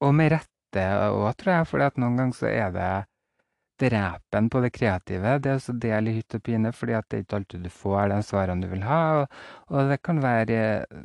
og 0.00 0.14
med 0.16 0.32
rette 0.32 0.84
òg, 1.10 1.26
tror 1.40 1.52
jeg, 1.58 1.68
for 1.68 1.84
noen 2.00 2.16
ganger 2.20 2.38
så 2.38 2.48
er 2.48 2.72
det 2.72 2.92
drepen 3.82 4.50
på 4.52 4.62
det 4.64 4.72
kreative. 4.74 5.38
Det 5.42 5.50
er 5.50 5.58
også 5.60 5.74
del 5.82 6.10
i 6.10 6.16
hytt 6.18 6.38
og 6.38 6.44
pine, 6.46 6.72
fordi 6.76 6.96
at 6.98 7.08
det 7.08 7.18
er 7.18 7.24
ikke 7.26 7.40
alltid 7.40 7.66
du 7.66 7.72
får 7.72 8.12
de 8.12 8.20
svarene 8.26 8.64
du 8.64 8.70
vil 8.72 8.86
ha. 8.86 9.00
Og, 9.22 9.40
og 9.72 9.90
det 9.92 9.98
kan 10.06 10.22
være 10.22 10.60
eh, 10.60 11.02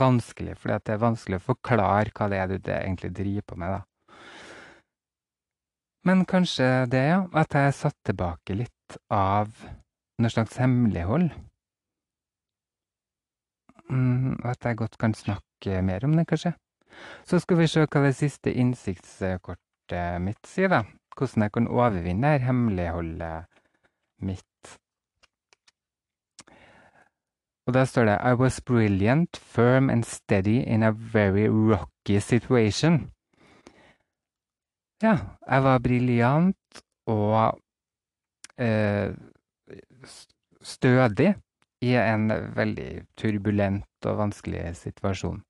vanskelig, 0.00 0.56
fordi 0.60 0.80
det 0.86 0.96
er 0.96 1.04
vanskelig 1.04 1.40
å 1.40 1.46
forklare 1.50 2.14
hva 2.14 2.30
det 2.32 2.40
er 2.40 2.50
du 2.50 2.58
det 2.58 2.80
egentlig 2.80 3.12
driver 3.18 3.46
på 3.52 3.60
med. 3.62 3.78
da. 3.78 3.84
Men 6.08 6.24
kanskje 6.24 6.86
det, 6.88 7.04
ja. 7.10 7.20
At 7.36 7.54
jeg 7.54 7.76
satt 7.76 7.98
tilbake 8.08 8.56
litt 8.56 8.98
av 9.12 9.52
noe 10.20 10.32
slags 10.32 10.56
hemmelighold. 10.60 11.30
Mm, 13.90 14.38
at 14.46 14.64
jeg 14.64 14.78
godt 14.78 14.96
kan 15.00 15.14
snakke 15.16 15.80
mer 15.84 16.04
om 16.06 16.14
det, 16.16 16.28
kanskje. 16.30 16.54
Så 17.26 17.40
skal 17.42 17.60
vi 17.60 17.68
se 17.70 17.84
hva 17.84 18.02
det 18.06 18.14
siste 18.18 18.52
innsiktskortet 18.54 20.22
mitt 20.24 20.40
sier, 20.48 20.70
da. 20.72 20.84
Hvordan 21.16 21.42
jeg 21.42 21.52
kan 21.52 21.68
overvinne 21.68 22.32
det 22.32 22.46
hemmeligholdet 22.46 23.46
mitt. 24.20 24.78
Og 27.66 27.74
der 27.74 27.84
står 27.84 28.04
det 28.04 28.18
I 28.24 28.34
was 28.34 28.60
brilliant, 28.60 29.36
firm 29.36 29.90
and 29.90 30.04
steady 30.04 30.64
in 30.66 30.82
a 30.82 30.90
very 30.90 31.46
rocky 31.48 32.18
situation. 32.18 33.12
Ja, 35.02 35.18
jeg 35.50 35.62
var 35.64 35.78
briljant 35.78 36.82
og 37.06 37.60
eh, 38.58 39.14
stødig 40.62 41.34
i 41.80 41.94
en 41.96 42.28
veldig 42.56 43.06
turbulent 43.16 44.06
og 44.06 44.18
vanskelig 44.18 44.76
situasjon. 44.76 45.42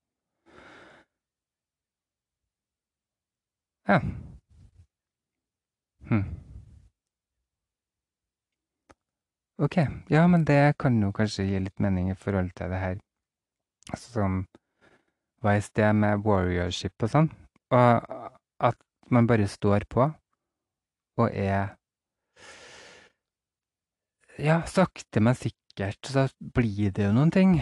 Ja. 3.89 3.99
Hm. 6.11 6.23
Ok, 9.61 9.77
ja, 10.09 10.27
men 10.27 10.43
det 10.45 10.73
kan 10.81 10.97
jo 10.99 11.11
kanskje 11.15 11.45
gi 11.47 11.59
litt 11.63 11.79
mening 11.79 12.09
i 12.11 12.17
forhold 12.19 12.49
til 12.57 12.71
det 12.73 12.79
her 12.81 12.97
som 13.97 14.41
var 15.41 15.59
i 15.59 15.63
sted 15.63 15.95
med 15.95 16.25
warriorship 16.25 17.05
og 17.05 17.11
sånn. 17.13 17.29
Og 17.71 18.17
at 18.59 18.77
man 19.13 19.29
bare 19.29 19.47
står 19.47 19.87
på 19.89 20.09
og 21.21 21.29
er 21.29 21.77
Ja, 24.41 24.63
sakte, 24.65 25.21
men 25.21 25.35
sikkert 25.37 26.07
så 26.09 26.25
blir 26.55 26.91
det 26.95 27.05
jo 27.05 27.11
noen 27.13 27.31
ting. 27.31 27.59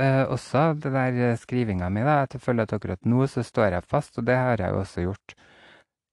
Eh, 0.00 0.22
også 0.24 0.70
det 0.80 0.92
der 0.94 1.36
skrivinga 1.36 1.90
mi, 1.92 2.00
da. 2.06 2.22
At 2.24 2.34
Jeg 2.34 2.40
føler 2.40 2.64
at 2.64 2.72
akkurat 2.72 3.04
nå 3.04 3.26
så 3.28 3.44
står 3.44 3.76
jeg 3.76 3.84
fast, 3.84 4.18
og 4.18 4.26
det 4.26 4.36
har 4.36 4.56
jeg 4.56 4.72
jo 4.72 4.80
også 4.80 5.04
gjort 5.04 5.34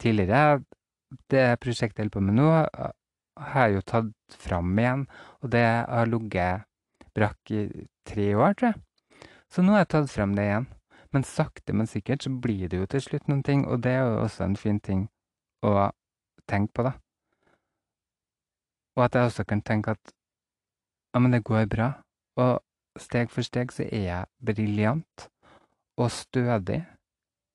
tidligere. 0.02 0.60
Det 1.30 1.46
prosjektet 1.62 2.00
jeg 2.00 2.10
holder 2.10 2.16
på 2.18 2.26
med 2.28 2.38
nå, 2.40 2.50
har 3.54 3.68
jeg 3.68 3.80
jo 3.80 3.84
tatt 3.90 4.38
fram 4.44 4.72
igjen, 4.80 5.08
og 5.42 5.52
det 5.54 5.66
har 5.66 6.10
ligget 6.10 6.66
brakk 7.14 7.52
i 7.54 7.64
tre 8.08 8.28
år, 8.36 8.56
tror 8.58 8.72
jeg. 8.72 9.28
Så 9.54 9.62
nå 9.62 9.76
har 9.76 9.84
jeg 9.84 9.92
tatt 9.94 10.12
fram 10.14 10.34
det 10.38 10.48
igjen. 10.48 10.70
Men 11.14 11.26
sakte, 11.30 11.76
men 11.78 11.86
sikkert 11.86 12.26
så 12.26 12.32
blir 12.42 12.70
det 12.70 12.80
jo 12.80 12.90
til 12.90 13.04
slutt 13.06 13.28
noen 13.30 13.44
ting, 13.46 13.68
og 13.70 13.84
det 13.86 13.92
er 13.94 14.08
jo 14.08 14.24
også 14.24 14.48
en 14.48 14.58
fin 14.58 14.80
ting 14.82 15.04
å 15.62 15.92
tenke 16.50 16.74
på, 16.74 16.88
da. 16.88 16.96
Og 18.98 19.06
at 19.06 19.18
jeg 19.18 19.30
også 19.30 19.46
kan 19.50 19.62
tenke 19.62 19.94
at 19.94 20.14
ja, 21.14 21.20
men 21.22 21.34
det 21.34 21.44
går 21.46 21.68
bra. 21.70 21.92
Og 22.42 22.58
steg 22.98 23.30
for 23.30 23.46
steg 23.46 23.74
så 23.74 23.86
er 23.86 24.04
jeg 24.08 24.32
briljant 24.42 25.28
og 26.02 26.10
stødig. 26.14 26.82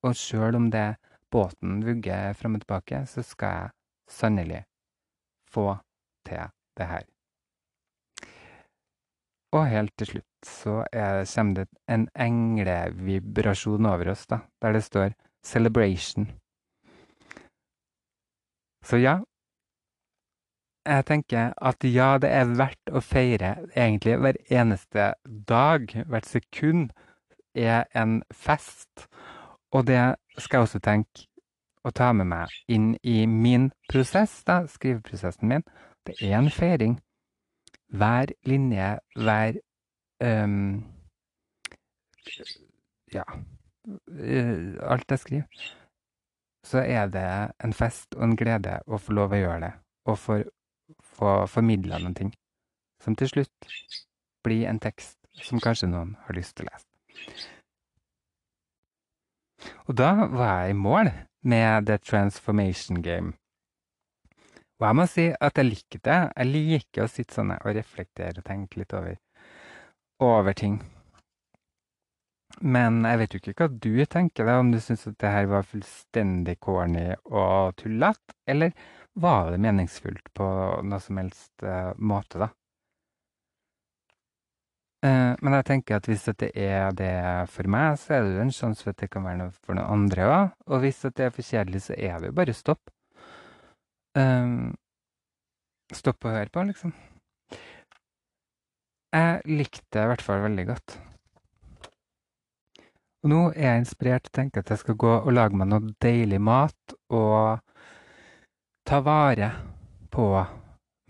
Og 0.07 0.15
sjøl 0.15 0.55
om 0.55 0.71
det 0.71 0.95
båten 1.33 1.83
vugger 1.85 2.33
fram 2.39 2.57
og 2.57 2.65
tilbake, 2.65 3.05
så 3.07 3.23
skal 3.23 3.55
jeg 3.55 3.71
sannelig 4.09 4.65
få 5.49 5.77
til 6.27 6.51
det 6.79 6.89
her. 6.89 7.07
Og 9.57 9.65
helt 9.69 9.95
til 9.97 10.11
slutt 10.13 10.49
så 10.49 10.83
er, 10.93 11.25
kommer 11.35 11.55
det 11.55 11.69
en 11.89 12.09
englevibrasjon 12.15 13.87
over 13.89 14.13
oss, 14.13 14.27
da, 14.27 14.39
der 14.63 14.73
det 14.73 14.85
står 14.85 15.15
'celebration'. 15.47 16.29
Så 18.85 18.97
ja, 18.97 19.19
jeg 20.89 21.05
tenker 21.07 21.53
at 21.57 21.85
ja, 21.85 22.17
det 22.19 22.31
er 22.33 22.55
verdt 22.57 22.93
å 22.93 23.01
feire 23.05 23.57
egentlig 23.77 24.17
hver 24.23 24.37
eneste 24.49 25.13
dag, 25.49 26.05
hvert 26.09 26.27
sekund, 26.27 26.93
er 27.55 27.85
en 27.95 28.23
fest. 28.33 29.09
Og 29.77 29.87
det 29.87 30.01
skal 30.39 30.59
jeg 30.59 30.69
også 30.69 30.81
tenke 30.81 31.27
å 31.85 31.93
ta 31.95 32.13
med 32.17 32.29
meg 32.31 32.53
inn 32.73 32.93
i 33.07 33.23
min 33.29 33.71
prosess, 33.91 34.41
da, 34.49 34.63
skriveprosessen 34.69 35.49
min. 35.51 35.65
Det 36.07 36.17
er 36.25 36.39
en 36.39 36.51
feiring. 36.53 36.99
Hver 37.89 38.33
linje, 38.49 38.99
hver 39.17 39.61
um, 40.25 40.85
Ja. 43.13 43.25
Uh, 43.89 44.77
alt 44.85 45.11
jeg 45.11 45.19
skriver. 45.19 45.69
Så 46.65 46.83
er 46.85 47.09
det 47.09 47.29
en 47.65 47.73
fest 47.73 48.17
og 48.19 48.27
en 48.27 48.37
glede 48.37 48.81
å 48.87 48.99
få 49.01 49.15
lov 49.17 49.33
å 49.33 49.39
gjøre 49.41 49.61
det, 49.63 49.71
og 50.05 50.19
få, 50.21 50.43
få 51.17 51.47
formidla 51.49 52.01
noen 52.03 52.17
ting. 52.19 52.35
Som 53.01 53.17
til 53.17 53.31
slutt 53.31 53.71
blir 54.45 54.67
en 54.69 54.81
tekst 54.83 55.17
som 55.47 55.63
kanskje 55.63 55.89
noen 55.89 56.17
har 56.27 56.37
lyst 56.37 56.59
til 56.59 56.67
å 56.67 56.73
lese. 56.73 57.57
Og 59.89 59.97
da 59.99 60.13
var 60.31 60.65
jeg 60.65 60.75
i 60.75 60.79
mål 60.79 61.11
med 61.49 61.87
The 61.87 61.99
Transformation 61.99 63.03
Game. 63.03 63.33
Og 64.79 64.87
jeg 64.87 64.99
må 64.99 65.07
si 65.11 65.25
at 65.35 65.59
jeg 65.59 65.67
liker 65.67 66.03
det. 66.07 66.19
Jeg 66.37 66.51
liker 66.53 67.05
å 67.05 67.11
sitte 67.11 67.35
sånn 67.35 67.57
og 67.57 67.73
reflektere 67.75 68.39
og 68.39 68.47
tenke 68.47 68.83
litt 68.83 68.95
over, 68.95 69.17
over 70.23 70.55
ting. 70.59 70.79
Men 72.61 73.03
jeg 73.07 73.19
vet 73.21 73.35
jo 73.35 73.41
ikke 73.41 73.57
hva 73.59 73.69
du 73.71 74.05
tenker, 74.11 74.47
da, 74.47 74.59
om 74.63 74.71
du 74.73 74.79
syns 74.83 75.07
at 75.11 75.19
det 75.23 75.31
her 75.31 75.51
var 75.51 75.67
fullstendig 75.67 76.57
corny 76.65 77.11
og 77.27 77.77
tullete, 77.79 78.35
eller 78.51 78.73
var 79.19 79.53
det 79.53 79.61
meningsfullt 79.63 80.31
på 80.35 80.47
noe 80.87 81.03
som 81.03 81.21
helst 81.21 81.67
uh, 81.67 81.93
måte, 81.99 82.41
da? 82.43 82.49
Uh, 84.99 85.37
men 85.39 85.55
jeg 85.55 85.67
tenker 85.69 86.01
at 86.01 86.09
hvis 86.11 86.25
det 86.41 86.49
er 86.59 86.91
det 86.99 87.13
for 87.53 87.71
meg, 87.71 87.99
så 88.03 88.17
er 88.17 88.25
det 88.25 88.33
jo 88.35 88.47
en 88.47 88.55
sjanse 88.55 88.83
for 88.83 88.91
at 88.91 89.03
det 89.05 89.11
kan 89.13 89.27
være 89.27 89.39
noe 89.45 89.53
for 89.55 89.79
noen 89.79 89.93
andre 89.95 90.27
òg. 90.27 90.57
Og 90.67 90.83
hvis 90.83 91.05
det 91.07 91.29
er 91.29 91.35
for 91.35 91.47
kjedelig, 91.47 91.85
så 91.87 91.95
er 91.95 92.19
det 92.19 92.33
jo 92.33 92.39
bare 92.41 92.57
stopp. 92.57 92.91
Um, 94.19 94.73
stopp 95.95 96.27
å 96.27 96.35
høre 96.35 96.51
på, 96.51 96.67
liksom. 96.67 96.97
Jeg 99.15 99.39
likte 99.47 99.87
det 99.95 100.03
i 100.03 100.11
hvert 100.11 100.25
fall 100.25 100.43
veldig 100.45 100.67
godt. 100.69 100.99
Og 103.25 103.33
nå 103.33 103.41
er 103.51 103.65
jeg 103.73 103.85
inspirert 103.85 104.27
til 104.27 104.33
å 104.33 104.37
tenke 104.41 104.63
at 104.63 104.75
jeg 104.75 104.83
skal 104.83 104.99
gå 105.01 105.15
og 105.17 105.33
lage 105.35 105.59
meg 105.59 105.71
noe 105.71 105.95
deilig 106.03 106.39
mat 106.43 106.95
og 107.15 107.63
ta 108.87 109.01
vare 109.05 109.49
på 110.13 110.27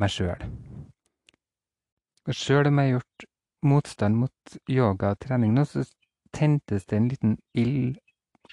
meg 0.00 0.12
sjøl. 0.12 0.46
Og 2.28 2.36
sjøl 2.36 2.70
om 2.70 2.80
jeg 2.80 2.88
har 2.88 2.96
gjort 2.98 3.27
motstand 3.66 4.16
mot 4.16 4.58
yoga 4.70 5.14
og 5.14 5.22
trening 5.24 5.54
nå, 5.54 5.64
så 5.64 5.84
tentes 6.34 6.86
det 6.86 6.98
en 6.98 7.08
liten 7.08 7.38
ild 7.54 7.98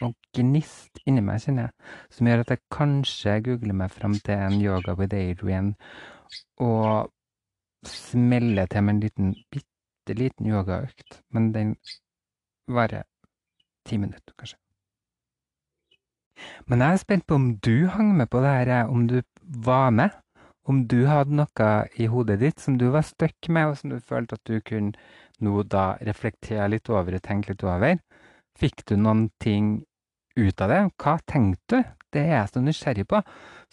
og 0.03 0.16
gnist 0.36 0.99
inni 1.08 1.24
meg, 1.24 1.39
kjenner 1.43 1.70
jeg, 1.70 1.89
som 2.12 2.28
gjør 2.28 2.43
at 2.43 2.51
jeg 2.51 2.64
kanskje 2.74 3.36
googler 3.45 3.78
meg 3.80 3.93
fram 3.93 4.16
til 4.26 4.41
en 4.47 4.58
yoga 4.60 4.95
with 4.99 5.16
Adrian 5.16 5.76
og 6.60 7.12
smeller 7.88 8.68
til 8.68 8.84
med 8.84 8.95
en 8.95 8.99
liten, 8.99 9.32
bitte 9.51 10.18
liten 10.18 10.49
yogaøkt. 10.49 11.22
Men 11.32 11.53
den 11.53 11.76
varer 12.68 13.06
ti 13.86 13.97
minutter, 13.97 14.34
kanskje. 14.38 14.58
Men 16.68 16.82
jeg 16.82 16.91
er 16.91 17.01
spent 17.01 17.28
på 17.28 17.38
om 17.39 17.58
du 17.58 17.88
hang 17.88 18.16
med 18.18 18.28
på 18.28 18.41
det 18.43 18.51
her, 18.51 18.89
om 18.91 19.08
du 19.08 19.22
var 19.41 19.89
med. 19.89 20.10
Om 20.66 20.86
du 20.89 21.05
hadde 21.05 21.38
noe 21.38 21.72
i 22.01 22.07
hodet 22.09 22.39
ditt 22.41 22.61
som 22.63 22.80
du 22.82 22.88
var 22.93 23.05
stuck 23.05 23.49
med, 23.49 23.70
og 23.70 23.78
som 23.80 23.93
du 23.93 23.99
følte 23.99 24.39
at 24.39 24.49
du 24.49 24.59
kunne 24.66 24.95
nå 25.43 25.63
da 25.70 25.93
reflektere 26.07 26.72
litt 26.72 26.89
over 26.89 27.18
og 27.18 27.26
tenke 27.26 27.53
litt 27.53 27.66
over. 27.68 27.99
Fikk 28.57 28.86
du 28.89 28.95
noen 28.97 29.28
ting 29.43 29.84
ut 30.36 30.61
av 30.63 30.72
det? 30.72 30.82
Hva 30.97 31.20
tenkte 31.28 31.84
du? 31.84 31.95
det 32.16 32.24
er 32.24 32.38
jeg 32.39 32.51
så 32.53 32.63
nysgjerrig 32.63 33.05
på. 33.11 33.22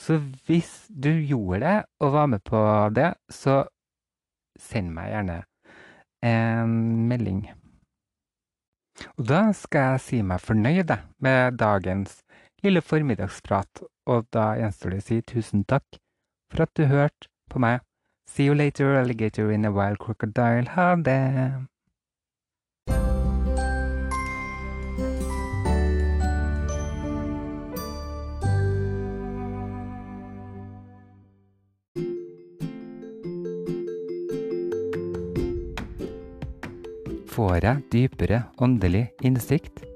Så 0.00 0.18
hvis 0.46 0.72
du 0.88 1.10
gjorde 1.10 1.62
det 1.62 1.78
og 2.02 2.12
var 2.16 2.28
med 2.32 2.42
på 2.46 2.60
det, 2.96 3.12
så 3.30 3.62
send 4.58 4.92
meg 4.96 5.12
gjerne 5.12 5.38
en 6.26 6.76
melding. 7.10 7.42
Og 9.16 9.26
da 9.30 9.44
skal 9.56 9.94
jeg 9.94 10.04
si 10.06 10.20
meg 10.26 10.42
fornøyd 10.42 10.92
med 11.24 11.58
dagens 11.58 12.20
lille 12.62 12.82
formiddagsprat, 12.84 13.82
og 14.06 14.28
da 14.34 14.52
gjenstår 14.60 14.94
det 14.94 15.02
å 15.02 15.06
si 15.06 15.20
tusen 15.26 15.64
takk 15.66 15.98
for 16.52 16.66
at 16.66 16.76
du 16.76 16.84
hørte 16.84 17.28
på 17.50 17.60
meg. 17.62 17.80
See 18.28 18.46
you 18.46 18.54
later, 18.54 18.96
alligator 18.96 19.50
in 19.50 19.64
a 19.64 19.70
wild 19.72 19.98
crocodile. 19.98 20.68
Ha 20.76 20.94
det! 20.96 21.68
Får 37.32 37.64
jeg 37.64 37.80
dypere 37.92 38.42
åndelig 38.60 39.06
innsikt? 39.24 39.86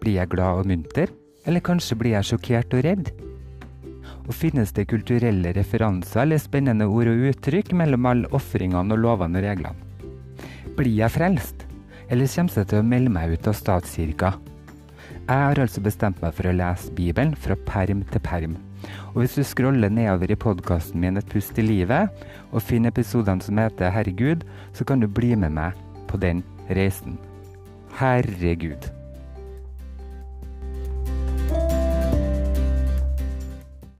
Blir 0.00 0.16
jeg 0.16 0.32
glad 0.32 0.62
og 0.62 0.66
munter, 0.66 1.12
eller 1.44 1.60
kanskje 1.60 1.98
blir 2.00 2.16
jeg 2.16 2.30
sjokkert 2.32 2.76
og 2.76 2.84
redd? 2.86 3.33
Og 4.24 4.32
finnes 4.32 4.72
det 4.72 4.86
kulturelle 4.88 5.52
referanser 5.56 6.22
eller 6.24 6.40
spennende 6.40 6.88
ord 6.88 7.10
og 7.12 7.26
uttrykk 7.30 7.74
mellom 7.76 8.08
alle 8.08 8.30
ofringene 8.36 8.96
og 8.96 9.02
lovene 9.02 9.40
og 9.40 9.44
reglene? 9.44 9.76
Blir 10.74 10.96
jeg 10.96 11.12
frelst, 11.14 11.66
eller 12.08 12.30
kommer 12.32 12.60
jeg 12.60 12.70
til 12.72 12.80
å 12.80 12.86
melde 12.88 13.12
meg 13.12 13.36
ut 13.36 13.48
av 13.50 13.56
statskirka? 13.58 14.32
Jeg 15.24 15.40
har 15.40 15.60
altså 15.60 15.80
bestemt 15.84 16.18
meg 16.20 16.34
for 16.36 16.48
å 16.50 16.56
lese 16.56 16.92
Bibelen 16.96 17.36
fra 17.36 17.56
perm 17.68 18.02
til 18.10 18.24
perm. 18.24 18.56
Og 19.14 19.22
hvis 19.22 19.36
du 19.38 19.44
scroller 19.46 19.92
nedover 19.92 20.32
i 20.32 20.36
podkasten 20.36 21.00
min 21.00 21.16
Et 21.16 21.30
pust 21.32 21.56
i 21.58 21.64
livet, 21.64 22.10
og 22.52 22.62
finner 22.62 22.92
episodene 22.92 23.40
som 23.44 23.60
heter 23.60 23.92
Herregud, 23.92 24.44
så 24.72 24.84
kan 24.84 25.00
du 25.00 25.08
bli 25.08 25.34
med 25.34 25.56
meg 25.56 25.80
på 26.08 26.20
den 26.20 26.44
reisen. 26.68 27.16
Herregud. 27.96 28.90